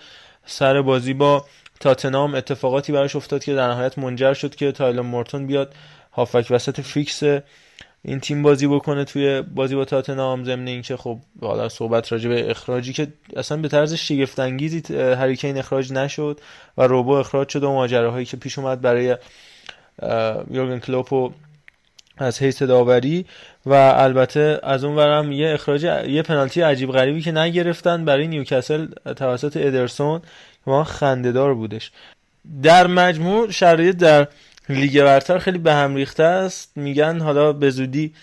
[0.47, 1.45] سر بازی با
[1.81, 5.75] تاتنهام اتفاقاتی براش افتاد که در نهایت منجر شد که تایلر مورتون بیاد.
[6.13, 7.23] هافبک وسط فیکس
[8.03, 12.51] این تیم بازی بکنه توی بازی با تاتنهام ضمن اینکه خب حالا صحبت راجع به
[12.51, 16.41] اخراجی که اصلا به طرز شگفت انگیزی هری کین اخراج نشد
[16.79, 19.17] و روبو اخراج شد و ماجراهایی که پیش اومد برای
[20.51, 21.33] یورگن کلوپ
[22.19, 23.27] از حیث داوری
[23.67, 28.87] و البته از اون ورم یه اخراج یه پنالتی عجیب غریبی که نگرفتن برای نیوکاسل
[29.17, 30.23] توسط ادرسون
[30.67, 31.93] ما خندهدار بودش.
[32.63, 34.29] در مجموع شرایط در
[34.69, 36.73] لیگ برتر خیلی به هم ریخته است.
[36.77, 38.15] میگن حالا به زودی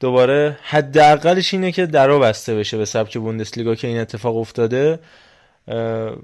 [0.00, 4.98] دوباره حداقلش اینه که درو بسته بشه به سبک بوندسلیگا که این اتفاق افتاده.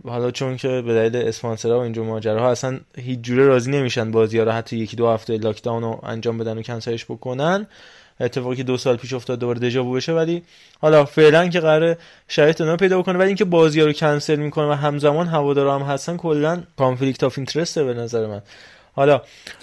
[0.04, 4.38] حالا چون که به دلیل اسپانسرها و اینجور ماجراها اصلا هیچ جوره راضی نمیشن بازی
[4.38, 7.66] ها رو حتی یکی دو هفته lockdown رو انجام بدن و کنسلش بکنن.
[8.20, 10.42] اتفاقی که دو سال پیش افتاد دوباره déjà vu بشه ولی
[10.80, 14.66] حالا فعلا که قراره شرایط اونا پیدا بکنه ولی اینکه بازی ها رو کنسل می‌کنه
[14.66, 18.42] و همزمان هوادارا هم هستن کلا conflict of interest به نظر من.
[18.92, 19.20] حالا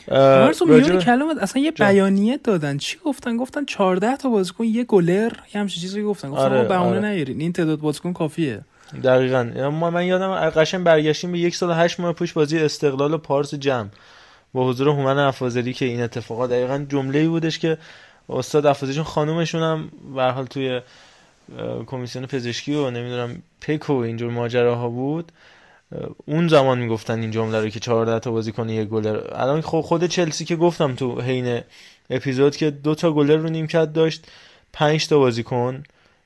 [0.08, 1.00] راجب...
[1.00, 2.78] کلمات اصلا یه بیانیه دادن.
[2.78, 6.30] چی گفتن؟ گفتن 14 تا بازیکن یه گلر یه همچین چیزی گفتن.
[6.30, 7.10] گفتن آره، بهونه آره.
[7.10, 7.42] نیارین.
[7.42, 8.62] این تعداد بازیکن کافیه.
[9.04, 9.70] دقیقا.
[9.70, 13.54] ما من یادم قشنگ برگشتیم به یک سال هشت ماه پیش بازی استقلال و پارس
[13.56, 13.88] جمع.
[14.54, 17.78] با حضور هومن افاضلی که این اتفاقات دقیقا جمله‌ای بودش که
[18.30, 20.82] استاد افاضلیشون خانومشون هم به حال توی
[21.88, 25.32] کمیسیون پزشکی و نمی‌دونم پک و اینجور ماجراها بود.
[26.26, 30.06] اون زمان می‌گفتن این جمله رو که 14 تا بازیکن یه گلر الان خب خود
[30.06, 31.62] چلسی که گفتم تو حین
[32.10, 34.28] اپیزود که دو تا گلر رو نیمکت داشت
[34.74, 35.84] 5 تا بازیکن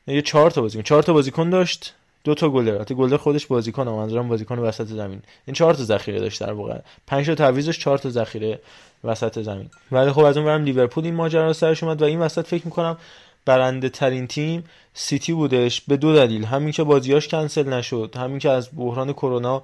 [0.07, 3.87] یه 4 تا بازیکن 4 تا بازیکن داشت دو تا گلر البته گلر خودش بازیکن
[3.87, 5.21] منظورم بازیکن وسط زمین.
[5.45, 6.79] این 4 تا ذخیره داشت در واقع.
[7.07, 8.59] 5 تا تعویض داشت 4 تا ذخیره
[9.03, 9.69] وسط زمین.
[9.91, 12.97] ولی خب از اون برم لیورپول این ماجرا سرش اومد و این وسط فکر می‌کنم
[13.45, 14.63] برنده ترین تیم
[14.93, 15.81] سیتی بودش.
[15.81, 16.45] به دو دلیل.
[16.45, 18.15] همین که بازیاش کنسل نشد.
[18.17, 19.61] همین که از بحران کرونا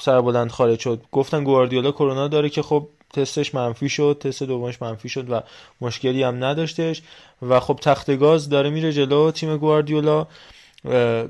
[0.00, 1.02] سربلند خارج شد.
[1.12, 5.40] گفتن گواردیولا کرونا داره که خب تستش منفی شد تست دومش منفی شد و
[5.80, 7.02] مشکلی هم نداشتش.
[7.42, 10.26] و خب تخت گاز داره میره جلو تیم گواردیولا.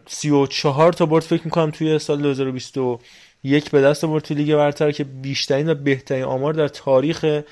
[0.06, 5.04] 34 تا برد فکر می‌کنم توی سال 2021 به دست برد توی لیگ برتر که
[5.04, 7.42] بیشترین و بهترین آمار در تاریخ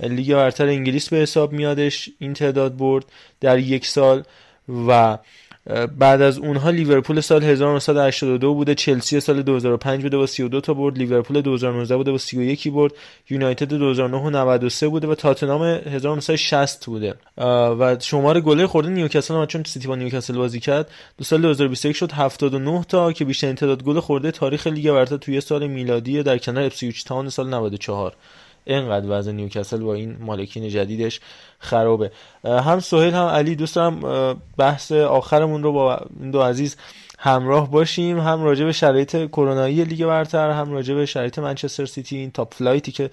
[0.00, 3.04] لیگ برتر انگلیس به حساب میادش این تعداد برد
[3.40, 4.22] در یک سال
[4.88, 5.18] و
[5.98, 10.98] بعد از اونها لیورپول سال 1982 بوده چلسی سال 2005 بوده با 32 تا برد
[10.98, 12.92] لیورپول 2019 بوده با 31 برد
[13.30, 17.14] یونایتد 2009 و 93 بوده و تاتنهام 1960 بوده.
[17.78, 21.96] و شمار گله خورده نیوکاسل هم چون سیتی با نیوکاسل بازی کرد دو سال 2021
[21.96, 26.38] شد 79 تا که بیشترین تعداد گل خورده تاریخ لیگ برتر توی سال میلادی در
[26.38, 28.12] کنار ایپسویچ تاون سال 94
[28.66, 31.20] اینقدر وضع نیوکاسل با این مالکین جدیدش
[31.58, 32.10] خرابه.
[32.44, 33.78] هم سهیل هم علی دوست
[34.56, 36.76] بحث آخرمون رو با این دو عزیز
[37.18, 38.20] همراه باشیم.
[38.20, 42.54] هم راجع به شرایط کرونایی لیگ برتر هم راجع به شرایط منچستر سیتی این top
[42.54, 43.10] flight ی که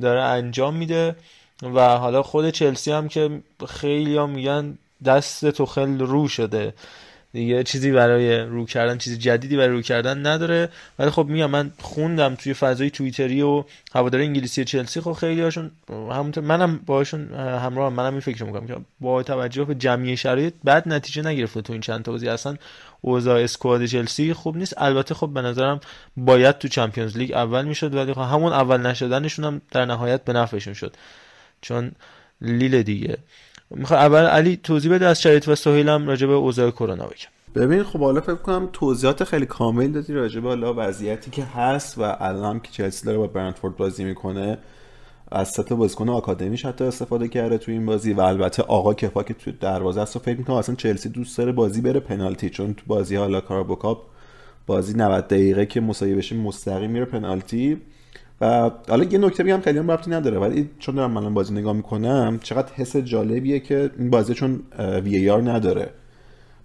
[0.00, 1.16] داره انجام میده.
[1.62, 6.74] و حالا خود چلسی هم که خیلی هم میگن دست توخل رو شده.
[7.32, 10.68] دیگه چیزی برای رو کردن چیزی جدیدی برای رو کردن نداره.
[10.98, 13.64] ولی خب میگم من خوندم توی فضای توییتری و
[13.94, 15.00] هوادار انگلیسی چلسی.
[15.00, 19.64] خب خیلی هاشون همونطور منم باشون همراه هم منم این فکر می‌کنم که با توجه
[19.64, 22.28] به جمعی شرایط بعد نتیجه نگرفته تو این چند تا بازی.
[22.28, 22.56] اصلا
[23.00, 24.74] اوضاع اسکواد چلسی خوب نیست.
[24.76, 25.80] البته خب به نظرم
[26.16, 30.32] باید تو چمپیونز لیگ اول می‌شد ولی خب همون اول نشدنشون هم در نهایت به
[30.32, 30.96] نفعشون شد.
[31.60, 31.92] چون
[32.40, 33.18] لیل دیگه.
[33.74, 37.62] می‌خوای اول علی توضیح بده از شرایط و سهیل هم راجع به اوضاع کرونا بگم.
[37.62, 41.98] ببین خب حالا فکر کنم توضیحات خیلی کامل دادی راجع به حالا وضعیتی که هست
[41.98, 44.58] و الان که چلسی داره با برنتفورد بازی می‌کنه.
[45.34, 49.34] از سطح بازیکن آکادمیش حتی استفاده کرده تو این بازی و البته آقا کفا که
[49.34, 52.82] تو دروازه است و فکر می‌کنم اصلا چلسی دوست داره بازی بره پنالتی چون تو
[52.86, 54.02] بازی حالا کارابوکاپ
[54.66, 57.80] بازی 90 دقیقه که مساوی بشه مستقیم میره پنالتی.
[58.42, 61.72] و حالا یه نکته بگم خیلی هم ربطی نداره ولی چون دارم من بازی نگاه
[61.72, 64.60] می‌کنم چقدر حس جالبیه که این بازی چون
[65.04, 65.90] وی آر نداره.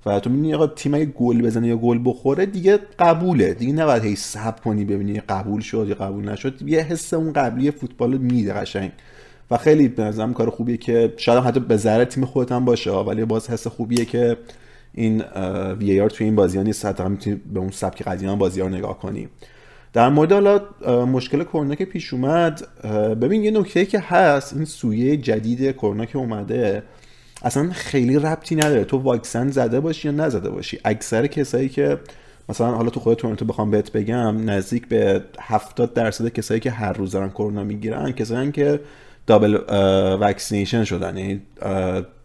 [0.06, 3.54] و تو می‌بینی آقا تیم اگه گل بزنه یا گل بخوره دیگه قبوله.
[3.54, 6.62] دیگه نباید هی صبر کنی ببینی قبول شد یا قبول نشد.
[6.62, 8.92] یه حس اون قبلی فوتبال میده قشنگ.
[9.52, 12.92] و خیلی به نظرم کار خوبیه که شاید حتی به ذره تیم خودت هم باشه
[12.92, 14.38] ولی باز حس خوبیه که
[14.94, 15.24] این
[15.80, 16.86] وی آر توی این بازی ها نیست.
[16.86, 19.28] حتی به اون سبک قدیم بازی ها نگاه کنی.
[19.98, 20.62] در مورد حالا
[21.06, 22.68] مشکل کرونا که پیش اومد
[23.22, 26.84] ببین یه نکته که هست این سویه جدید کرونا که اومده
[27.42, 28.84] اصلا خیلی ربطی نداره.
[28.84, 32.00] تو واکسن زده باشی یا نزده باشی؟ اکثر کسایی که
[32.50, 36.94] مثلا حالا تو خود تورنتو بخوام بهت بگم نزدیک به 70 درصد کسایی که هر
[36.94, 38.80] روز دارن کرونا می‌گیرن کسایی که
[39.28, 39.56] دابل
[40.20, 41.18] واکسینیشن شدن.
[41.18, 41.42] یعنی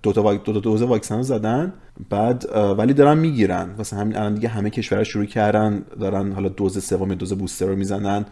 [0.02, 1.72] دو تا دو تا دوز واکسن زدن
[2.10, 2.44] بعد
[2.78, 3.70] ولی دارن می‌گیرن.
[3.78, 7.76] واسه همین الان دیگه همه کشورها شروع کردن دارن حالا دوز سوم دوز بوستر رو
[7.76, 8.24] می‌زنن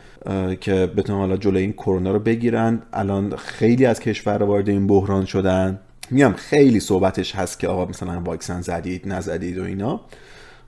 [0.60, 2.82] که بتونن حالا جلوی این کرونا رو بگیرن.
[2.92, 5.80] الان خیلی از کشورها وارد این بحران شدن.
[6.10, 10.00] میگم خیلی صحبتش هست که آقا مثلا واکسن زدید نزدید و اینا.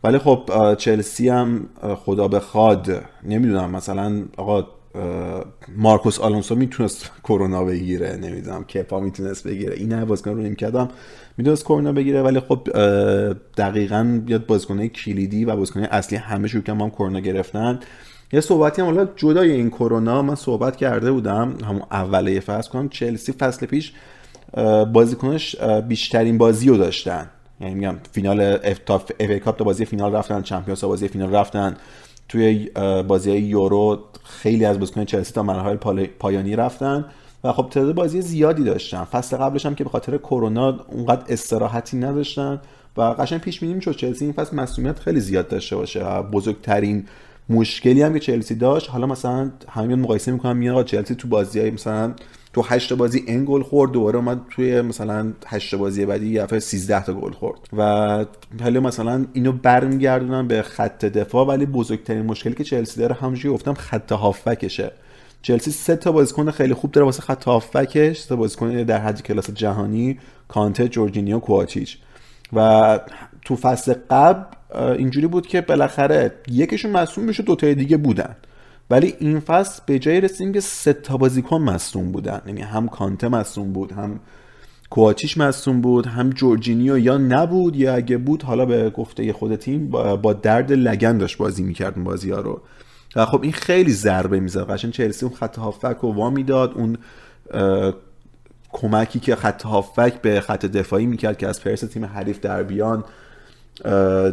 [0.04, 3.70] ولی خب چلسی هم خدا بخواد نمی‌دونم.
[3.70, 4.66] مثلا آقا
[5.76, 9.74] مارکوس آلونسو می‌تونست کرونا بگیره نمی‌دونم کپا می‌تونست بگیره.
[9.74, 10.88] این نه بازیکن رو نمی‌کردم
[11.36, 12.68] می‌تونست کرونا بگیره ولی خب
[13.56, 17.80] دقیقا بیاد بازیکن کلیدی و بازیکن اصلی همه شروع که هم کرونا گرفتن.
[18.32, 22.88] یه صحبتی هم حالا جدای این کرونا من صحبت کرده بودم همون اوله فصل کنم
[22.88, 23.92] چلسی فصل پیش
[24.92, 25.56] بازیکنش
[25.88, 27.30] بیشترین بازی رو داشتن.
[27.60, 28.78] یعنی میگم فینال اف
[29.58, 31.76] تا بازی فینال رفتن چمپیونز بازی فینال رفتن.
[32.28, 32.70] توی
[33.08, 37.04] بازی یورو خیلی از بازیکن چلسی تا مرحله پایانی رفتن
[37.44, 39.04] و خب تعداد بازی زیادی داشتن.
[39.04, 42.60] فصل قبلش هم که به خاطر کرونا اونقدر استراحتی نداشتن
[42.96, 44.24] و قشنگ پیش بینی می‌شد چلسی.
[44.24, 46.04] این فصل مسئولیت خیلی زیاد داشته باشه.
[46.04, 47.06] بزرگترین
[47.48, 51.70] مشکلی هم که چلسی داشت حالا مثلا همین مقایسه می‌کنم میاد چلسی تو بازی های
[51.70, 52.14] مثلا
[52.52, 56.60] تو هشت بازی این گل خورد دوباره اومد توی مثلا هشت بازی بعدی یه دفعه
[56.60, 57.60] 13 تا گل خورد.
[57.76, 57.82] و
[58.62, 63.74] حالا مثلا اینو برمیگردونن به خط دفاع ولی بزرگترین مشکلی که چلسی داره همونجوری گفتم
[63.74, 64.92] خط هافبکشه
[65.42, 69.50] چلسی سه تا بازیکن خیلی خوب داره واسه خط هافبکش سه بازیکن در حد کلاس
[69.50, 70.18] جهانی
[70.48, 71.98] کانته جورجینیو کواتیچ
[72.52, 73.00] و
[73.44, 78.36] تو فصل قبل اینجوری بود که بالاخره یکیشون مصوم میشه تای دیگه بودن.
[78.90, 82.42] ولی این فصل به جای رسیدیم که سه تا بازیکن مصدوم بودن.
[82.46, 84.20] یعنی هم کانته مصدوم بود هم
[84.90, 89.88] کواتیش مصدوم بود هم جورجینیو یا نبود یا اگه بود حالا به گفته خود تیم
[90.22, 92.60] با درد لگن داشت بازی می‌کرد اون بازی رو.
[93.16, 94.70] و خب این خیلی ضربه می‌زد.
[94.70, 96.96] قشنگ چلسی اون خط هافک رو وا می‌داد اون
[98.72, 103.04] کمکی که خط هافک به خط دفاعی می‌کرد که از پرس تیم حریف در بیان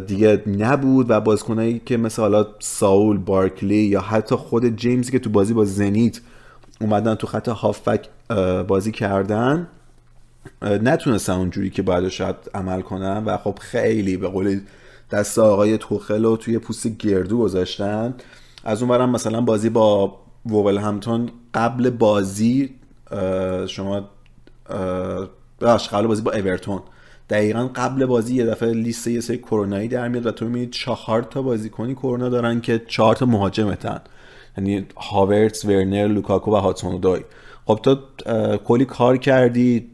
[0.06, 5.30] دیگه نبود و بازیکنایی که مثل حالا ساول بارکلی یا حتی خود جیمز که تو
[5.30, 6.20] بازی با زنیت
[6.80, 8.08] اومدن تو خط هافک
[8.68, 9.68] بازی کردن
[10.62, 14.60] نتونستن اونجوری که باید شاید عمل کنن و خب خیلی به قول
[15.10, 18.14] دست آقای توخل رو توی پوست گردو گذاشتن.
[18.64, 22.74] از اون برم مثلا بازی با وول همتون قبل بازی
[23.66, 24.08] شما
[25.60, 26.82] قبل بازی با اورتون.
[27.30, 31.22] دقیقا قبل بازی یه دفعه لیست یه سری کرونایی در میاد و تو می‌بینید چهار
[31.22, 34.00] تا بازیکنی کرونا دارن که چهار تا مهاجمتن.
[34.58, 37.20] یعنی هاورتس ورنر لوکاکو و هادسون اودوی
[37.64, 37.96] خب تو
[38.64, 39.90] کلی کار کردی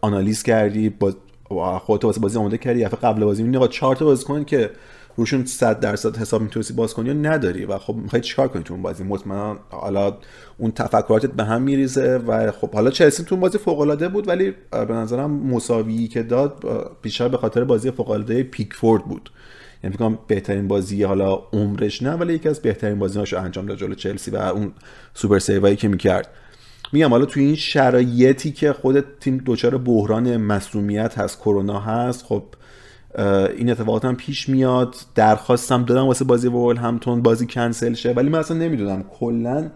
[0.00, 2.84] آنالیز کردی با خودت واسه بازی آماده کردی.
[2.84, 4.70] دفعه قبل بازی می‌بینی چهار تا بازیکن که
[5.16, 8.74] روشون 100 درصد حساب می‌تونستی باز کنی رو نداری و خب می‌خوای چیکار کنی تو
[8.74, 10.16] اون بازی؟ مطمئنا حالا
[10.58, 14.54] اون تفکراتت به هم میریزه و خب حالا چلسی تو بازی فوق العاده بود ولی
[14.70, 16.64] به نظرم مساوی که داد
[17.02, 19.30] بیشتر به خاطر بازی فوق العاده پیکفورد بود.
[19.84, 23.94] یعنی فکر بهترین بازی حالا عمرش نه ولی یکی از بهترین بازی‌هاش انجام داد جلو
[23.94, 24.72] چلسی و اون
[25.14, 26.28] سوپر سیوایی که می‌کرد.
[26.92, 32.44] میگم حالا تو این شرایطی که خود تیم دچار بحران مسئولیت هست کرونا هست خب
[33.56, 34.96] این اتفاقات هم پیش میاد.
[35.14, 38.12] درخواستم دادم واسه بازی وول همتون بازی کنسل شه.
[38.12, 39.04] ولی من اصلا نمی‌دونم.
[39.20, 39.70] کلا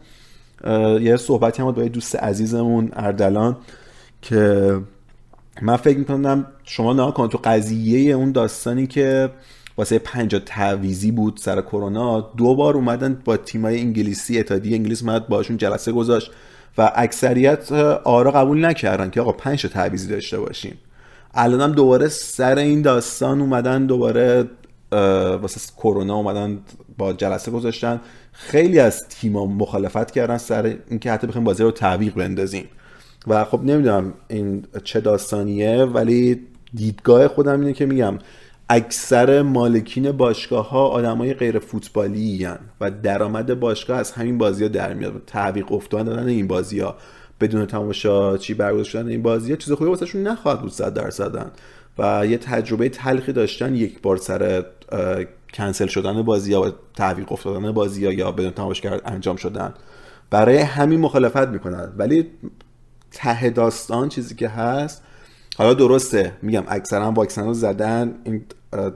[1.00, 3.56] یه صحبتی هم با دوست عزیزمون اردلان
[4.22, 4.76] که
[5.62, 9.30] من فکر می‌کنم شما نه کن تو قضیه اون داستانی که
[9.76, 15.28] واسه پنجا تعویزی بود سر کرونا دو بار اومدن با تیمای انگلیسی اتحادیه انگلیس اومد
[15.28, 16.30] باشون جلسه گذاشت
[16.78, 17.72] و اکثریت
[18.04, 20.78] آرا قبول نکردن که آقا پنج تعویزی داشته باشیم.
[21.36, 24.44] الانم دوباره سر این داستان اومدن دوباره
[25.42, 26.58] واسه کرونا اومدن
[26.98, 28.00] با جلسه گذاشتن.
[28.32, 32.68] خیلی از تیما مخالفت کردن سر اینکه حتی بخوایم بازی رو تعویق بندازیم.
[33.26, 36.40] و خب نمی‌دونم این چه داستانیه ولی
[36.74, 38.18] دیدگاه خودم اینه که میگم
[38.68, 42.48] اکثر مالکین باشگاه ها آدمای غیر فوتبالی
[42.80, 45.22] و درآمد باشگاه از همین بازی ها در میاد.
[45.26, 46.96] تعویق افتادن این بازی ها
[47.40, 51.50] بدون تماشا چی برگزار شدن این بازی چیز خوبی واسهشون نخواهد بود صد درصدن.
[51.98, 54.64] و یه تجربه تلخی داشتن یک بار سر
[55.54, 59.74] کنسل شدن بازی و تعویق افتادن بازی یا بدون تماشاگر انجام شدن.
[60.30, 61.92] برای همین مخالفت می‌کنن.
[61.96, 62.30] ولی
[63.12, 65.02] ته داستان چیزی که هست
[65.56, 68.44] حالا درسته میگم اکثرا واکسن رو زدن این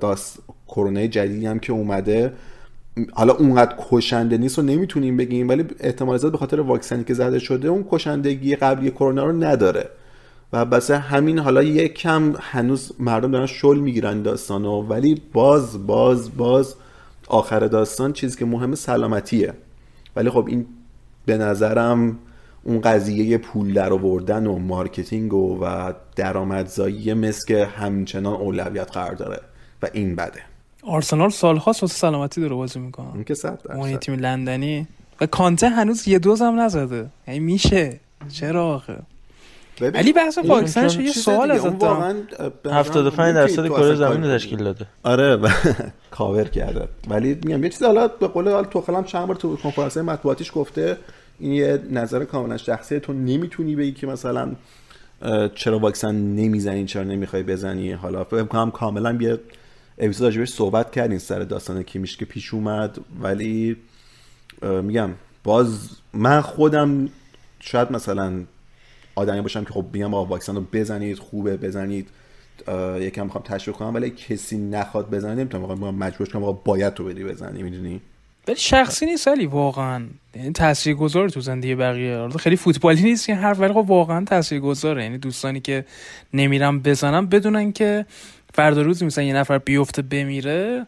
[0.00, 0.38] داست
[0.68, 2.32] کرونا جدیدی هم که اومده
[3.12, 7.38] حالا اونقدر کشنده نیست رو نمی‌تونیم بگیم ولی احتمال زیاد به خاطر واکسنی که زده
[7.38, 9.88] شده اون کشندگی قبلی کرونا رو نداره.
[10.52, 16.36] و بس همین حالا یک کم هنوز مردم دارن شل می‌گیرن داستانو ولی باز باز
[16.36, 16.74] باز
[17.28, 19.52] آخر داستان چیزی که مهم سلامتیه.
[20.16, 20.66] ولی خب این
[21.26, 22.18] به نظرم
[22.64, 29.14] اون قضیه پول در آوردن و marketing و, و درآمدزایی مثل که همچنان اولویت قرار
[29.14, 29.40] داره.
[29.82, 30.49] و این بده.
[30.82, 33.14] آرسنال سالهاست واسه سلامتی داره بازی می‌کنه.
[33.14, 34.86] اون که صد اون تیم لندنی.
[35.20, 37.06] و کانته هنوز یه دوز هم نزده.
[37.28, 38.00] یعنی میشه.
[38.32, 38.96] چرا آخه؟
[39.94, 42.16] علی بحث واکسنش یه سوال ازت دارم.
[42.70, 44.86] 75 درصد کره زمین رو تشکیل داده.
[45.02, 45.38] آره
[46.10, 46.88] کاور کرده.
[47.08, 50.96] ولی میگم یه چیز حالا به قول حال هم چند بار تو کنفرانس مطبوعاتیش گفته
[51.38, 53.00] این یه نظر کاملا شخصی.
[53.00, 54.52] تو نمی‌تونی بگی که مثلا
[55.54, 57.92] چرا واکسن نمی‌زنی چرا نمی‌خوای بزنی.
[57.92, 59.38] حالا فکر کنم کاملا یه
[60.00, 62.98] اپیزود راجبش صحبت کردین سر داستان کیمیش که پیش اومد.
[63.20, 63.76] ولی
[64.62, 65.10] میگم
[65.44, 67.08] باز من خودم
[67.60, 68.44] شاید مثلا
[69.14, 72.08] آدمی باشم که خب میگم آقا واکسن رو بزنید خوبه بزنید.
[73.00, 75.94] یکم می‌خوام تشویق کنم ولی کسی نخواد بزنه نمی‌تونم.
[75.94, 78.00] مجبور کنم آقا باید تو بدی بزنی می‌دونی؟
[78.48, 80.06] ولی شخصی نیست ولی واقعا.
[80.36, 82.28] یعنی تاثیرگذار تو زندگی بقیه.
[82.28, 85.02] خیلی فوتبالی نیست که هر ولی خب واقعا تاثیرگذاره.
[85.02, 85.84] یعنی دوستانی که
[86.34, 88.06] نمیرم بزنم بدونن که
[88.54, 90.86] فردا روز مثلا یه نفر بیفته بمیره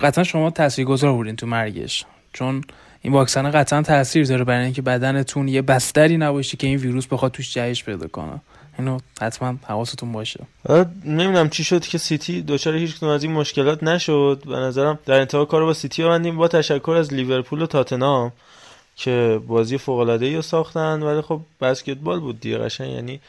[0.00, 2.04] قطعا شما تاثیرگذار بودین تو مرگش.
[2.32, 2.64] چون
[3.02, 7.32] این واکسن قطعا تاثیر داره برای اینکه بدنتون یه بستری نباشه که این ویروس بخواد
[7.32, 8.40] توش جهش پیدا کنه.
[8.78, 10.40] اینو حتما حواستون باشه.
[11.04, 14.42] نمی‌دونم چی شد که سیتی دچار هیچ از این مشکلات نشد.
[14.46, 18.32] به نظرم در انتها کار با سیتی بندیم با تشکر از لیورپول و تاتنهام
[18.96, 21.02] که بازی فوق العاده ای ساختن.
[21.02, 22.90] ولی خب بسکتبال بود دیگه قشنگ.
[22.90, 23.20] یعنی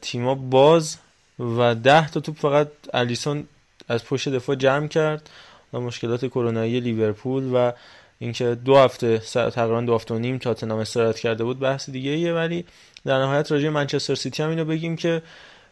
[0.00, 0.96] تیما باز
[1.42, 3.44] و ده تا توپ فقط الیسون
[3.88, 5.30] از پشت دفاع جمع کرد
[5.72, 7.72] و مشکلات کرونایی لیورپول و
[8.18, 12.32] اینکه دو هفته تقریبا دو هفته و نیم تاتنهام استراحت کرده بود بحث دیگه ایه.
[12.32, 12.64] ولی
[13.04, 15.22] در نهایت راجع منچستر سیتی هم اینو بگیم که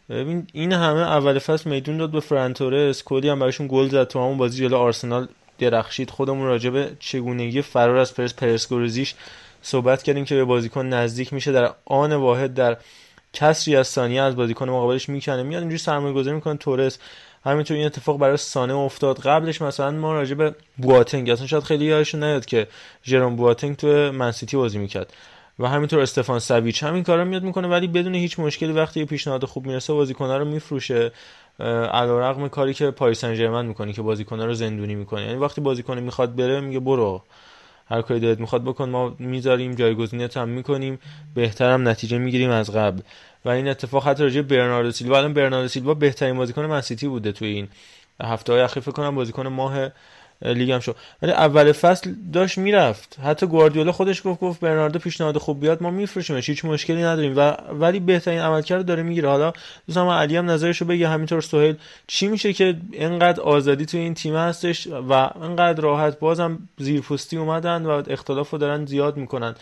[0.09, 4.07] ببین این همه اول فصل میدون داد به فرانتورس کلی هم براشون گل زد.
[4.07, 5.27] تو همون بازی جلو آرسنال
[5.59, 6.09] درخشید.
[6.09, 9.15] خودمون راجع به چگونگی فرار از پرس پرسکوریزیش
[9.61, 11.51] صحبت کردیم که به بازیکن نزدیک میشه.
[11.51, 12.77] در آن واحد در
[13.33, 16.97] کسری از ثانیه از بازیکن مقابلش می‌کنه میاد اینجوری سرمایه گذاری می‌کنه تورس.
[17.45, 19.19] همینطور این اتفاق برای سانه افتاد.
[19.19, 22.67] قبلش مثلا ما راجع به بواتنگ اصلا شاید خیلی یادشون نیاد که
[23.03, 25.13] ژروم بواتنگ تو منسیتی بازی می‌کرد.
[25.59, 29.45] و همینطور استفان ساویچ همین کارا میاد می‌کنه ولی بدون هیچ مشکلی وقتی یه پیشنهاد
[29.45, 31.11] خوب می‌رسه بازیکن‌ها رو میفروشه.
[31.93, 35.21] علیرغم کاری که پاریس سن ژرمن می‌کنه که بازیکن‌ها رو زندونی می‌کنه.
[35.21, 37.23] یعنی وقتی بازیکن می‌خواد بره میگه برو.
[37.87, 40.99] هر کاری دلت می‌خواد بکن ما می‌ذاریم جایگزینت هم می‌کنیم
[41.35, 43.01] بهترم نتیجه می‌گیریم از قبل.
[43.45, 47.31] و این اتفاق حتی راجع برناردو سیلوا الان برناردو سیلوا بهترین بازیکن من سیتی بوده
[47.31, 47.67] توی این
[48.23, 49.89] هفته های اخیر فکر کنم بازیکن ماه
[50.41, 50.95] لیگ هم شد.
[51.21, 53.19] ولی اول فصل داشت می‌رفت.
[53.23, 56.49] حتی گواردیولا خودش گفت گفت برناردو پیشنهاد خوب بیاد ما میفروشیمش.
[56.49, 57.33] هیچ مشکلی نداریم.
[57.37, 59.29] و ولی بهترین عملکرد داره می‌گیره.
[59.29, 59.53] حالا
[59.87, 61.07] دوستم علی هم نظرشو بگه.
[61.07, 61.75] همینطور سهیل.
[62.07, 67.85] چی میشه که اینقدر آزادی تو این تیم هستش و اینقدر راحت بازم زیرپوستی اومدن
[67.85, 69.55] و اختلافو دارن زیاد می‌کنن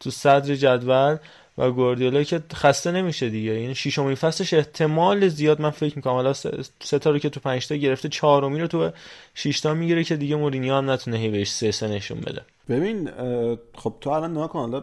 [0.00, 1.16] تو صدر جدول؟
[1.58, 3.52] و گواردیولا که خسته نمیشه دیگه.
[3.52, 6.12] این ششمین فصلش احتمال زیاد من فکر می‌کنم.
[6.12, 8.90] حالا سه تا رو که تو 5 تا گرفته چهارمی رو تو
[9.34, 12.40] 6 تا می‌گیره که دیگه مورینیو هم نتونه هی بهش سه سه نشون بده.
[12.68, 13.10] ببین
[13.74, 14.58] خب تو الان نگاه کن.
[14.58, 14.82] حالا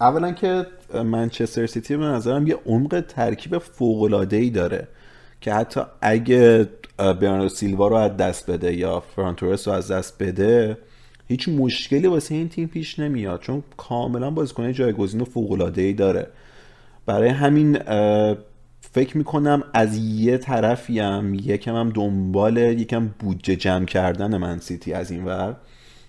[0.00, 4.88] اولا که منچستر سیتی به نظرم یه عمق ترکیب فوق العاده ای داره
[5.40, 6.68] که حتی اگه
[6.98, 10.78] برناردو سیلوا رو از دست بده یا فرانتورس رو از دست بده
[11.28, 16.26] هیچ مشکلی واسه این تیم پیش نمیاد چون کاملا بازیکن جایگزین فوق العاده ای داره.
[17.06, 17.78] برای همین
[18.80, 25.10] فکر می‌کنم از یه طرفیم یکم هم دنبال یکم بودجه جمع کردن من سیتی از
[25.10, 25.56] این ور.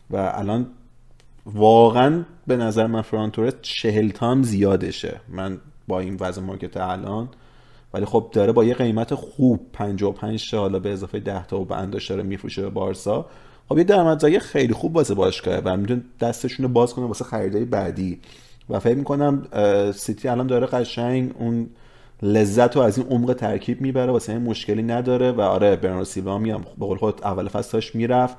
[0.10, 0.68] و الان
[1.46, 5.22] واقعا به نظر من فرانتورس چهل تام زیادشه.
[5.30, 5.58] من
[5.88, 7.30] با این وضع مارکت الان.
[7.94, 11.66] ولی خب داره با یه قیمت خوب 55 تا حالا به اضافه 10 تا و
[11.66, 13.26] بنداش داره میفروشه به بارسا.
[13.70, 17.66] خب یه درآمدزایی خیلی خوب واسه باشگاهه و می‌تونه دستشون رو باز کنه واسه خریدای
[17.66, 18.20] بعدی.
[18.70, 19.48] و فکر می‌کنم
[19.96, 21.70] سیتی الان داره قشنگ اون
[22.22, 25.32] لذت رو از این عمق ترکیب می‌بره واسه این مشکلی نداره.
[25.32, 28.38] و آره برنارد سیلوا هم به قول خود اول فصلش می‌رفت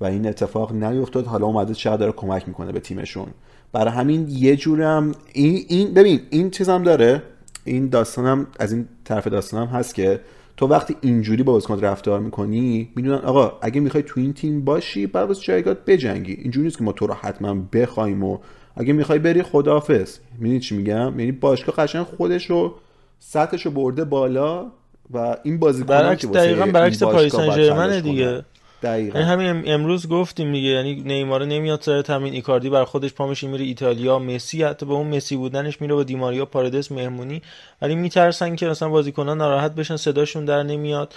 [0.00, 1.26] و این اتفاق نیفتاد.
[1.26, 3.26] حالا اومده شاید داره کمک می‌کنه به تیمشون.
[3.72, 7.22] برای همین یه جورم این, این ببین این چیزم داره.
[7.64, 10.20] این داستانم از این طرف داستانم هست که
[10.58, 15.06] تو وقتی اینجوری با بازیکن رفتار می‌کنی می‌دونن آقا اگه می‌خوای تو این تیم باشی
[15.06, 18.38] بعد واسه جایگات بجنگی؟ اینجوری نیست که ما تو رو حتما بخوایم و
[18.76, 20.18] اگه می‌خوای بری خداحافظ.
[20.38, 22.74] می‌دونی چی میگم؟ یعنی باشگاه قشنگ خودش رو
[23.18, 24.66] سطحش رو برده بالا
[25.10, 28.44] و این بازیکن برعکس دقیقاً برعکس پاریس سن دیگه.
[28.82, 29.18] دقیقا.
[29.18, 33.64] یعنی همین امروز گفتیم دیگه یعنی نیمار نمیاد سر تامین ایکاردی بر خودش پامش میره
[33.64, 34.18] ایتالیا.
[34.18, 37.42] مسی حتی به اون مسی بودنش میره با دیماریا پاردس مهمونی.
[37.82, 41.14] ولی میترسن که مثلا بازیکنان ناراحت بشن صداشون در نمیاد.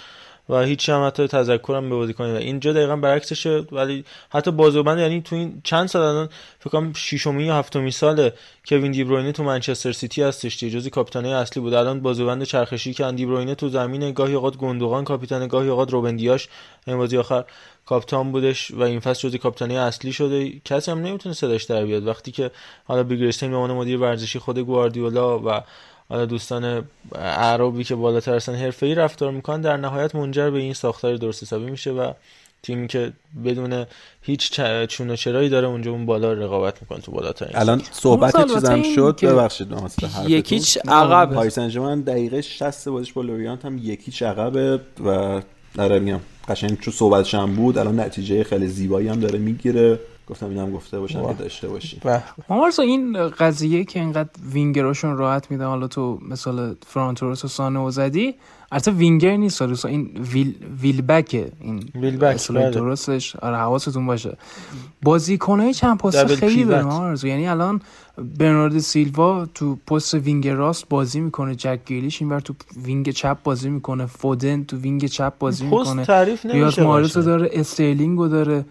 [0.48, 5.36] و هیچ هم حتی تذکرم به بازیکن اینجا دقیقا برعکسشه ولی حتی بازوبند یعنی تو
[5.36, 6.28] این چند سال الان
[6.58, 8.30] فکر کنم ششمین یا هفتمین سال
[8.68, 13.12] کوین دی تو منچستر سیتی هستش دیگه جزی کاپیتانه اصلی بود الان بازوبند چرخشی که
[13.12, 16.48] دی تو زمین گاهی اوقات گندوغان کاپیتان گاهی اوقات روبندیاش
[16.86, 17.44] این بازی آخر
[17.86, 20.60] کاپتان بودش و این فصل جزی کاپیتانی اصلی شده.
[20.64, 22.06] کسی هم نمی‌تونه صداش در بیاد.
[22.06, 22.50] وقتی که
[22.84, 25.62] حالا بیگرستین به عنوان مدیر ورزشی خود گواردیولا و
[26.12, 26.84] حالا دوستان
[27.22, 31.70] عربی که بالاتر هستن حرفه‌ای رفتار می‌کنن در نهایت منجر به این ساختار درست حسابی
[31.70, 32.12] میشه و
[32.62, 33.12] تیمی که
[33.44, 33.86] بدون
[34.22, 38.82] هیچ چون و چرایی داره اونجا اون بالا رقابت می‌کنه تو بالاتر الان صحبت چیزم
[38.94, 39.68] شد ببخشید
[40.26, 45.40] یکیچ عقب پاریس سن دقیقه 60 بازیش با لوریانت هم یکیچ عقبه و
[45.74, 49.98] داره میگم قشنگ چون صحبتش هم بود الان نتیجه خیلی زیبایی هم داره می‌گیره.
[50.32, 52.00] گفتم اینم گفته باشم که داشته باشی.
[52.48, 58.34] مامارسا این قضیه که اینقدر وینگراشون راحت میدن حالا تو مثال فرانتورس و سانو زدی
[58.72, 62.70] البته وینگر نیست آره این ویل ویل بکه این ویل بک بله.
[62.70, 63.36] درستش.
[63.36, 64.36] آره حواستون باشه.
[65.02, 67.80] بازیکنای چند پست خیلی داره یعنی الان
[68.38, 72.54] برنارد سیلوا تو پست وینگ راست بازی می‌کنه جک گیلیش اینور تو
[72.84, 76.04] وینگ چپ بازی می‌کنه فودن تو وینگ چپ بازی می‌کنه.
[76.04, 78.64] تعریف نمیشه داره استرلینگو داره.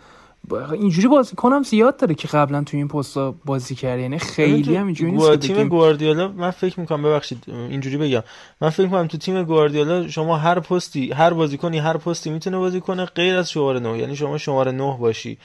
[0.54, 4.02] اینجوری بازیکنم زیاد داره که قبلا تو این پستا بازی کرده.
[4.02, 8.24] یعنی خیلی هم اینجوری نیست تیم گواردیولا من فکر می‌کنم ببخشید اینجوری بگم.
[8.62, 12.82] من فکر می‌کنم تو تیم گواردیولا شما هر پستی هر بازیکنی هر پستی می‌تونه بازی
[12.82, 15.38] کنه غیر از شماره 9 یعنی شما شماره 9 باشی.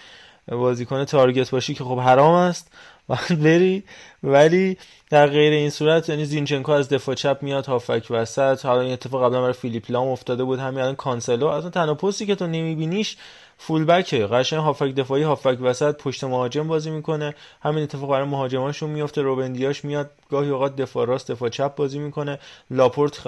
[0.49, 2.73] بازیکن target باشی که خب حرام است.
[3.09, 3.83] باید بری.
[4.23, 4.77] ولی
[5.11, 8.67] در غیر این صورت یعنی زینچنکو از دفاع چپ میاد هافبک وسط.
[8.67, 11.47] حالا این اتفاق قبلا برای فیلیپ لام افتاده بود همین الان کانسلو.
[11.47, 13.17] اصلا تنها پستی که تو نمیبینیش
[13.59, 17.35] فول بکه قشنگ هافبک دفاعی هافبک وسط پشت مهاجم بازی می‌کنه.
[17.63, 21.99] همین اتفاق برای مهاجمانشون میفته روبن دیاش میاد گاهی اوقات دفاع راست دفاع چپ بازی
[21.99, 22.39] می‌کنه.
[22.71, 23.21] لاپورت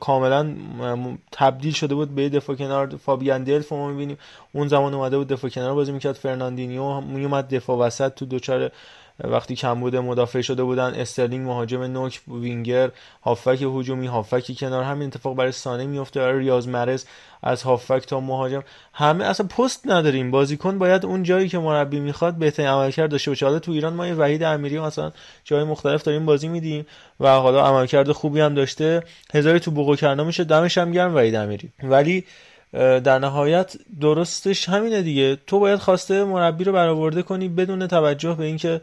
[0.00, 0.54] کاملا
[1.32, 2.96] تبدیل شده بود به دفاع کنار.
[2.96, 4.18] فابیان دلف ما می‌بینیم.
[4.52, 6.14] اون زمان اومده بود دفاع کنار بازی می‌کرد.
[6.14, 8.70] فرناندینیو میومد دفاع وسط تو دوچار
[9.24, 12.90] وقتی کم بوده مدافع شده بودن استرلینگ مهاجم نوک وینگر
[13.22, 17.04] هافبک هجومی هافبکی کنار همین اتفاق برای سانه میفته برای ریاض محرز
[17.42, 18.62] از هافک تا مهاجم.
[18.92, 20.30] همه اصلا پست نداریم.
[20.30, 23.46] بازیکن باید اون جایی که مربی می‌خواد بهترین عملکرد داشته باشه.
[23.46, 25.12] حالا تو ایران ما یه وحید امیری مثلا
[25.44, 26.86] جای مختلف داریم بازی میدیم
[27.20, 29.02] و حالا عملکرد خوبی هم داشته.
[29.34, 30.44] هزاری تو بوقو کرنا میشه.
[30.44, 31.72] دمش هم گرم وحید امیری.
[31.82, 32.24] ولی
[32.72, 35.38] در نهایت درستش همینه دیگه.
[35.46, 38.80] تو باید خواسته مربی رو برآورده کنی بدون توجه به اینکه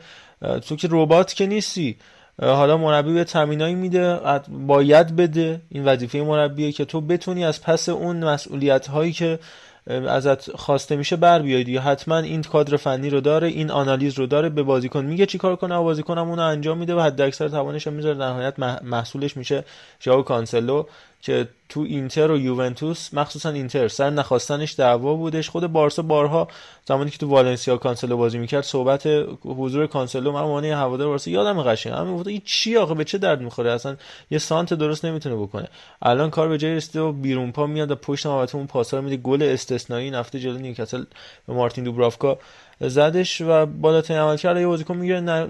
[0.68, 1.98] تو که ربات که نیستی.
[2.42, 4.20] حالا مربی به تامینایی میده
[4.50, 5.62] باید بده.
[5.70, 9.40] این وظیفه مربیه که تو بتونی از پس اون مسئولیت هایی که
[9.88, 11.80] ازت خواسته میشه بر بیای دیگه.
[11.80, 15.76] حتما این کادر فنی رو داره این آنالیز رو داره به بازیکن میگه چیکار کنه
[15.76, 18.18] و بازیکنم اون رو انجام میده و حد اکثر توانش می‌ذاره.
[18.18, 19.64] نهایت محصولش میشه
[20.02, 20.84] ژائو کانسلو.
[21.24, 25.50] که تو اینتر و یوونتوس مخصوصا اینتر سر نخواستنش دعوا بودش.
[25.50, 26.48] خود بارسا بارها
[26.86, 29.08] زمانی که تو والنسیا کانسلو بازی می‌کرد صحبت
[29.46, 33.18] حضور کانسلو من یعنی هوادار بارسا یادم قشنگ همین بود این چی آخه؟ به چه
[33.18, 33.96] درد می‌خوره؟ اصلا
[34.32, 35.68] یه سانت درست نمی‌تونه بکنه.
[36.02, 39.18] الان کار به جای رسیده و بیرون پا میاد و پشت محوطه اون پاسا میده.
[39.18, 41.04] گل استثنایی نفته جلو نیوکاسل
[41.48, 42.38] به مارتین دوبرافکا
[42.80, 45.46] زدش و بالاترین عملکرد یه بازیکن میگه نه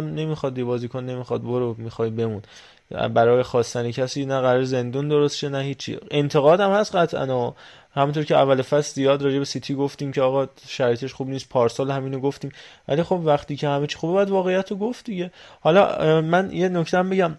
[0.00, 2.42] نمی‌خواد یه بازیکن نمی‌خواد برو می‌خوای بمون.
[2.90, 5.98] برای خواستن کسی نه قرار زندون درست شه نه هیچی.
[6.10, 7.54] انتقاد هم هست قطعا
[7.94, 11.90] همونطور که اول فصل زیاد راجع به سیتی گفتیم که آقا شرایطش خوب نیست پارسال
[11.90, 12.52] همینو گفتیم.
[12.88, 15.30] ولی خب وقتی که همه چی خوبه باید واقعیت رو گفت دیگه.
[15.60, 17.36] حالا من یه نکته بگم.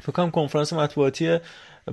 [0.00, 1.38] فکر کنفرانس مطبوعاتی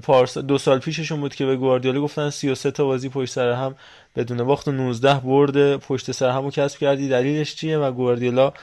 [0.02, 3.76] پارس دو سال پیششون بود که به گواردیولا گفتن 33 تا بازی پشت سر هم
[4.16, 7.10] بدون باخت و 19 برد پشت سر همو کسب کردی.
[7.10, 8.54] دلیلش چیه؟ و گواردیولا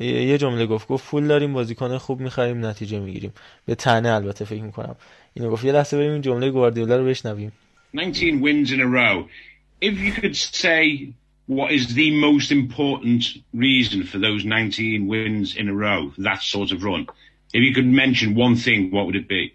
[0.00, 3.32] یه جمله گفت گفت پول داریم بازیکن خوب می‌خریم نتیجه می‌گیریم.
[3.66, 4.96] به تنه البته فکر می‌کنم.
[5.34, 5.64] اینو گفت.
[5.64, 7.52] یه لحظه بریم این جمله گواردیولا رو بشنویم.
[7.94, 9.24] 19 wins in a row.
[9.80, 10.82] If you could say
[11.58, 13.22] what is the most important
[13.66, 17.06] reason for those 19 wins in a row that sort of run
[17.56, 19.52] if you could mention one thing what would it be?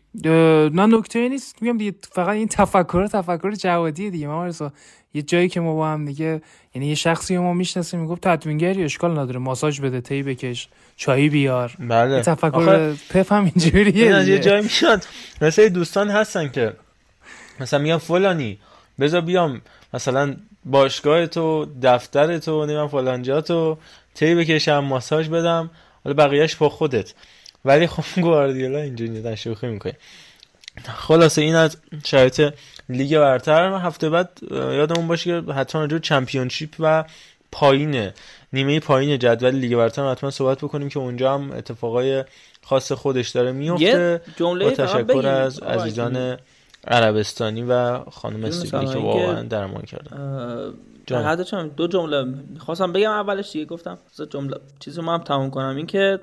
[0.76, 1.62] نه نکته نیست.
[1.62, 4.28] میگم دیگه فقط این تفکر تفکر جوادیه دیگه.
[4.28, 4.52] ما
[5.14, 6.42] یه جایی که ما با هم دیگه
[6.76, 11.76] یعنی یه شخصی ما می‌شناسیم می‌گفت تدوینگری اشکال نداره ماساژ بده تی بکش چایی بیار.
[11.80, 12.22] بله.
[12.22, 15.06] تفکر پپ هم اینجوریه این یه جایی میاد.
[15.42, 16.74] مثلا دوستان هستن که
[17.60, 18.60] مثلا میگم فلانی
[19.00, 19.62] بذار بیام
[19.94, 20.36] مثلا
[20.66, 23.78] باشگاه تو دفتر تو نمی‌دونم فلان تو
[24.16, 25.70] تی بکشم ماساژ بدم
[26.04, 27.14] حالا بقیهش با خودت.
[27.66, 29.94] ولی خب گواردیولا اینجوری شوخی می‌کنه.
[30.84, 32.54] خلاصه این از شرایط
[32.90, 33.74] لیگ برتر.
[33.74, 37.04] هفته بعد یادمون باشه که حتما راجع چمپیونشیپ و
[37.52, 38.10] پایین
[38.54, 42.24] نیمه پایین جدول لیگ برتر حتما صحبت بکنیم که اونجا هم اتفاقای
[42.64, 44.22] خاص خودش داره میفته.
[44.40, 46.38] با تشکر از عزیزان
[46.88, 50.74] عربستانی و خانم استیبلی که واقعا درمان کردن.
[51.08, 51.68] جان.
[51.68, 52.26] دو جمله.
[52.60, 53.98] خواستم بگم اولش دیگه گفتم.
[54.30, 54.58] جمله.
[54.80, 55.76] چیزی ما هم تموم کنم.
[55.76, 56.20] این که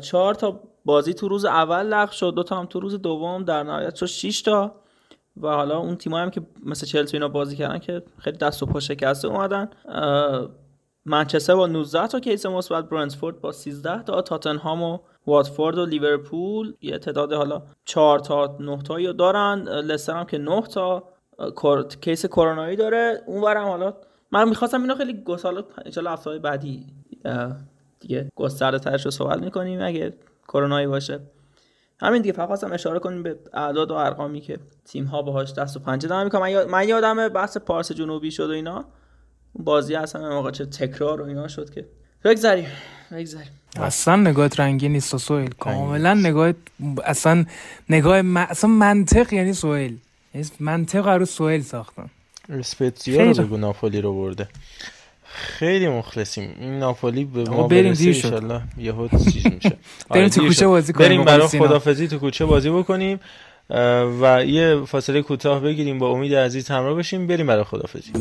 [0.00, 2.34] چهار تا بازی تو روز اول لغو شد.
[2.34, 4.06] دو تا هم تو روز دوم در نهایت شد.
[4.06, 4.74] 6 تا.
[5.42, 8.66] و حالا اون تیمایی هم که مثل چلسی اینا بازی کردن که خیلی دست و
[8.66, 9.70] پا شکسته اومدن.
[11.04, 16.74] منچستر با 19 تا کیس مثبت برنتفورد با 13 تا تاتنهام و واتفورد و لیورپول
[16.80, 19.62] یه تعداد حالا 4 تا 9 تایی دارن.
[19.62, 21.04] لستر هم که 9 تا.
[22.00, 23.22] کیس کرونایی داره.
[23.26, 23.94] اونورم حالا
[24.32, 25.62] من می‌خواستم اینو خیلی گساله
[25.96, 26.86] ان هفته بعدی
[28.00, 30.14] دیگه گسترده ترش رو صحبت می‌کنیم اگه
[30.48, 31.20] کرونایی باشه.
[32.00, 35.76] همین دیگه فقط هم اشاره کنیم به اعداد و ارقامی که تیم ها باهاش دست
[35.76, 36.24] و پنجه دارن.
[36.24, 38.84] می‌کنم من یادم بحث پارس جنوبی شد و اینا.
[39.54, 41.86] بازی اصلا موقع چه تکرار و اینا شد که
[42.24, 42.66] بگذاریم
[43.12, 46.52] بگذاریم اصلا نگاهت رنگی نیست سویل کاملا نگاه
[47.04, 47.44] اصلا
[47.90, 49.98] نگاه اصلا منطق یعنی سویل
[50.34, 52.10] یعنی منطق رو سویل ساختن.
[52.48, 54.48] اسپتزیا رو بگو ناپولی رو برده.
[55.32, 56.54] خیلی مخلصیم.
[56.60, 58.62] این ناپولی به ما بریم دیر شد.
[58.78, 59.76] یهو چیز میشه.
[60.10, 63.20] بریم تو کوچه بازی کنیم بریم برای خدافزی تو کوچه بازی بکنیم
[64.20, 68.12] و یه فاصله کوتاه بگیریم با امید عزیز همراه بشیم بریم برای خدافزی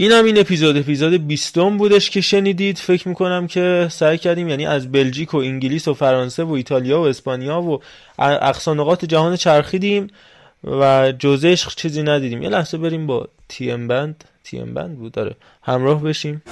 [0.00, 2.78] این هم این اپیزود اپیزود بیستم بودش که شنیدید.
[2.78, 7.06] فکر می‌کنم که سعی کردیم یعنی از بلژیک و انگلیس و فرانسه و ایتالیا و
[7.06, 7.80] اسپانیا و
[8.18, 10.06] اقصانقات جهان چرخیدیم
[10.64, 12.42] و جزش چیزی ندیدیم.
[12.42, 14.24] یه لحظه بریم با تی ام بند.
[14.44, 15.36] تی ام بند بود داره.
[15.62, 16.42] همراه بشیم.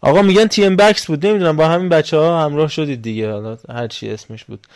[0.00, 3.32] آقا میگن TM Bax بود نمی‌دونم با همین بچه ها همراه شدید دیگه.
[3.32, 4.66] حالا هر چی اسمش بود.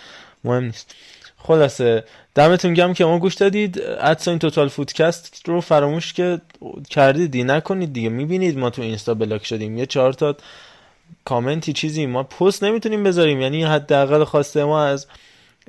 [0.45, 0.95] مهم نیست.
[1.39, 3.81] خلاصه دمتون گرم که ما گوش دادید.
[3.81, 6.41] ادسا این توتال فودکست رو فراموش که
[6.91, 7.31] کردید.
[7.31, 8.09] دی نکنید دیگه.
[8.09, 9.79] می‌بینید ما تو اینستا block شدیم.
[9.79, 10.37] یه چهار تا
[11.25, 13.41] کامنتی چیزی ما پست نمی‌تونیم بذاریم.
[13.41, 15.07] یعنی حداقل خواسته ما از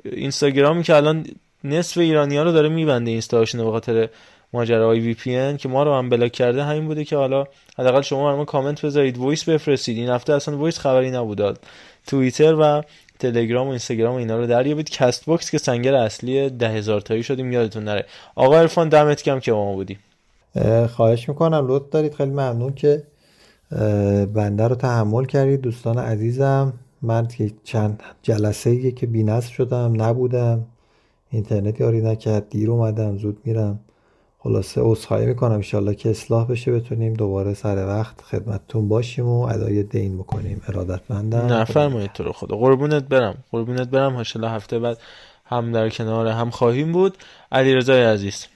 [0.04, 1.26] اینستاگرامی که الان
[1.64, 4.08] نصف ایرانی ها رو داره میبنده اینستاشون به خاطر
[4.52, 7.44] ماجراهای VPN که ما رو هم block کرده همین بوده که حالا
[7.78, 9.98] حداقل شما برای ما کامنت بذارید voice بفرستید.
[9.98, 11.58] این هفته اصلا voice خبری نبود.
[12.06, 12.82] توییتر و
[13.18, 14.90] تلگرام و اینستاگرام و اینا رو دریابید.
[14.90, 18.04] کست باکس که سنگر اصلی ده هزار تایی شدیم یادتون نره.
[18.34, 19.98] آقا عرفان دمت گرم که ما بودی.
[20.88, 21.66] خواهش می‌کنم.
[21.68, 22.14] لطف دارید.
[22.14, 23.02] خیلی ممنون که
[24.34, 25.60] بنده رو تحمل کردید.
[25.60, 27.28] دوستان عزیزم من
[27.64, 30.64] چند جلسه که بینست شدم نبودم.
[31.30, 32.48] اینترنت یاری نکرد.
[32.48, 33.80] دیر اومدم زود میرم.
[34.46, 39.82] خلاصه عذرخواهی می‌کنم انشالله که اصلاح بشه بتونیم دوباره سر وقت خدمتتون باشیم و ادای
[39.82, 40.62] دین بکنیم.
[40.68, 41.46] ارادتمندم.
[41.52, 42.56] نفرمایید تو رو خدا.
[42.56, 43.44] قربونت برم.
[43.52, 44.16] قربونت برم.
[44.16, 44.98] انشالله هفته بعد
[45.46, 47.16] هم در کنار هم خواهیم بود.
[47.52, 48.46] علی رضای عزیز.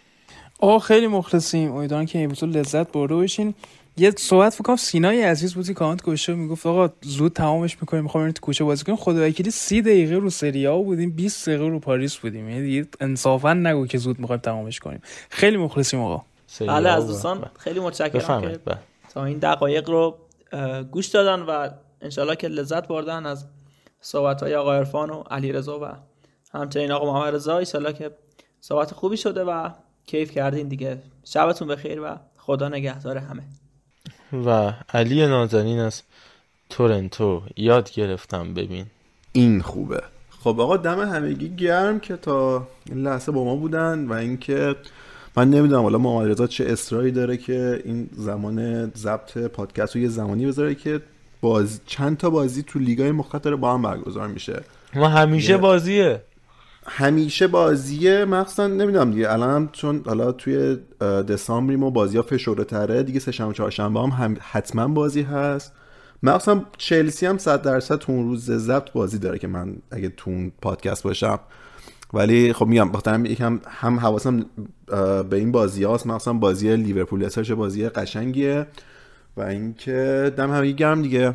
[0.61, 1.73] آه خیلی مخلصیم.
[1.73, 3.55] امیدوارم که این لذت برده باشین.
[3.97, 8.41] یه صحبت فکرم سینای عزیز بودی کامنت گوشه می‌گفت آقا زود تمامش می‌کنیم می‌خوام تو
[8.41, 8.99] کوچه بازی کنیم.
[8.99, 12.49] خدا وکیلی 30 دقیقه رو سریا بودیم 20 دقیقه رو پاریس بودیم.
[12.49, 15.03] یعنی انصافا نگو که زود می‌خوایم تمامش کنیم.
[15.31, 16.25] خیلی مخلصیم آقا.
[16.61, 18.79] بله از دوستان خیلی متشکرم که بله.
[19.15, 20.19] تا این دقایق رو
[20.91, 21.69] گوش دادن و
[22.01, 23.47] انشالله که لذت بردن از
[24.01, 25.89] صحبت های آقا عرفان و علی رضا و
[26.59, 27.57] همچنین آقا محمد رضا.
[27.57, 28.11] ان که
[28.61, 29.71] صحبت خوبی شده و
[30.07, 31.03] کیف کردین دیگه.
[31.25, 33.43] شبتون بخیر و خدا نگهدار همه.
[34.47, 36.03] و علی نازنین از
[36.71, 38.87] تورنتو یاد گرفتم ببین.
[39.33, 40.03] این خوبه.
[40.45, 44.77] خب آقا دم همگی گرم که تا این لحظه با ما بودن و اینکه
[45.37, 50.47] من نمی‌دونم حالا محمد چه اصراری داره که این زمان ضبط پادکست رو یه زمانی
[50.47, 51.01] بذاره که
[51.41, 54.63] باز چند تا بازی تو لیگای مختلف داره با هم برگزار میشه.
[54.95, 56.23] ما همیشه بازیه.
[56.93, 63.03] همیشه بازیه مخصوصا نمی‌دونم دیگه الان چون حالا توی دسامبریم و بازی ها فشرده تره
[63.03, 65.73] دیگه سه شنبه چهارشنبه هم, هم حتما بازی هست.
[66.23, 70.31] مخصوصا چلسی هم صد درصد تو اون روز ضبط بازی داره که من اگه تو
[70.31, 71.41] اون پادکست باشم.
[72.15, 74.47] ولی خب میگم بخاطر یکم هم حواسم
[75.31, 76.07] به این بازی هاست.
[76.07, 78.67] مخصوصا بازی لیورپول چه بازی قشنگیه.
[79.37, 81.35] و اینکه دم همین گرم دیگه.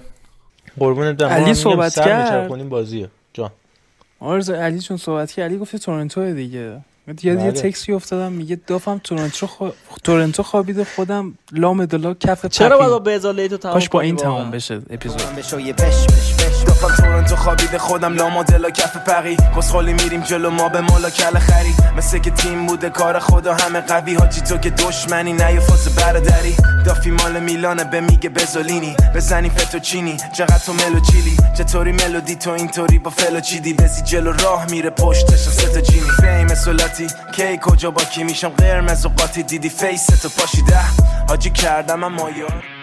[0.79, 2.69] قربونت علی صحبت کرد.
[2.69, 3.09] بازیه.
[3.33, 3.51] جان.
[4.19, 6.81] آرز علی چون صحبت کرد علی گفت تورنتو دیگه.
[7.07, 7.51] یاد یه بله.
[7.51, 9.69] تکسی افتادم میگه دافم تورنتو خو...
[10.03, 14.51] تورنتو خوابیده خودم لام دلا کف چرا باید به ازاله تو تمام با این تمام
[14.51, 15.21] بشه اپیزود.
[16.81, 19.37] دافم تورنتو خوابیده خودم لام دلا کف پقی
[19.71, 21.75] خالی میریم جلو ما به مولا کل خری.
[21.97, 24.15] مثل که تیم بوده کار خدا همه قوی.
[24.15, 26.55] حاجی تو که دشمنی فاز برادری.
[26.85, 31.37] دافی مال میلانه به میگه بزولینی بزنی چینی چقدر تو ملو چیلی.
[31.57, 36.09] چطوری ملودی تو اینطوری با فلو چیدی؟ بزی جلو راه میره پشتش سه تا جینی
[36.21, 40.79] فیم سلاتی کی کجا با کی میشم؟ قرمز و قاطی دیدی فیس تو پاشیده.
[41.27, 42.74] حاجی کردم اما یار.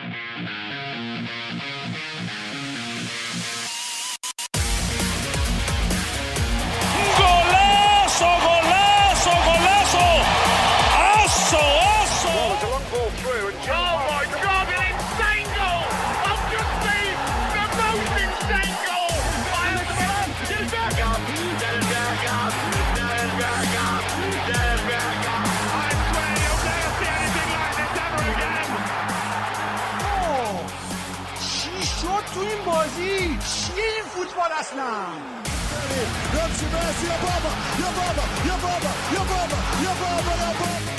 [34.63, 35.43] pass now.
[36.55, 37.51] Sebastian Obama,
[37.89, 38.25] Obama,
[38.55, 38.91] Obama,
[39.21, 39.59] Obama,
[39.91, 40.92] Obama, Obama.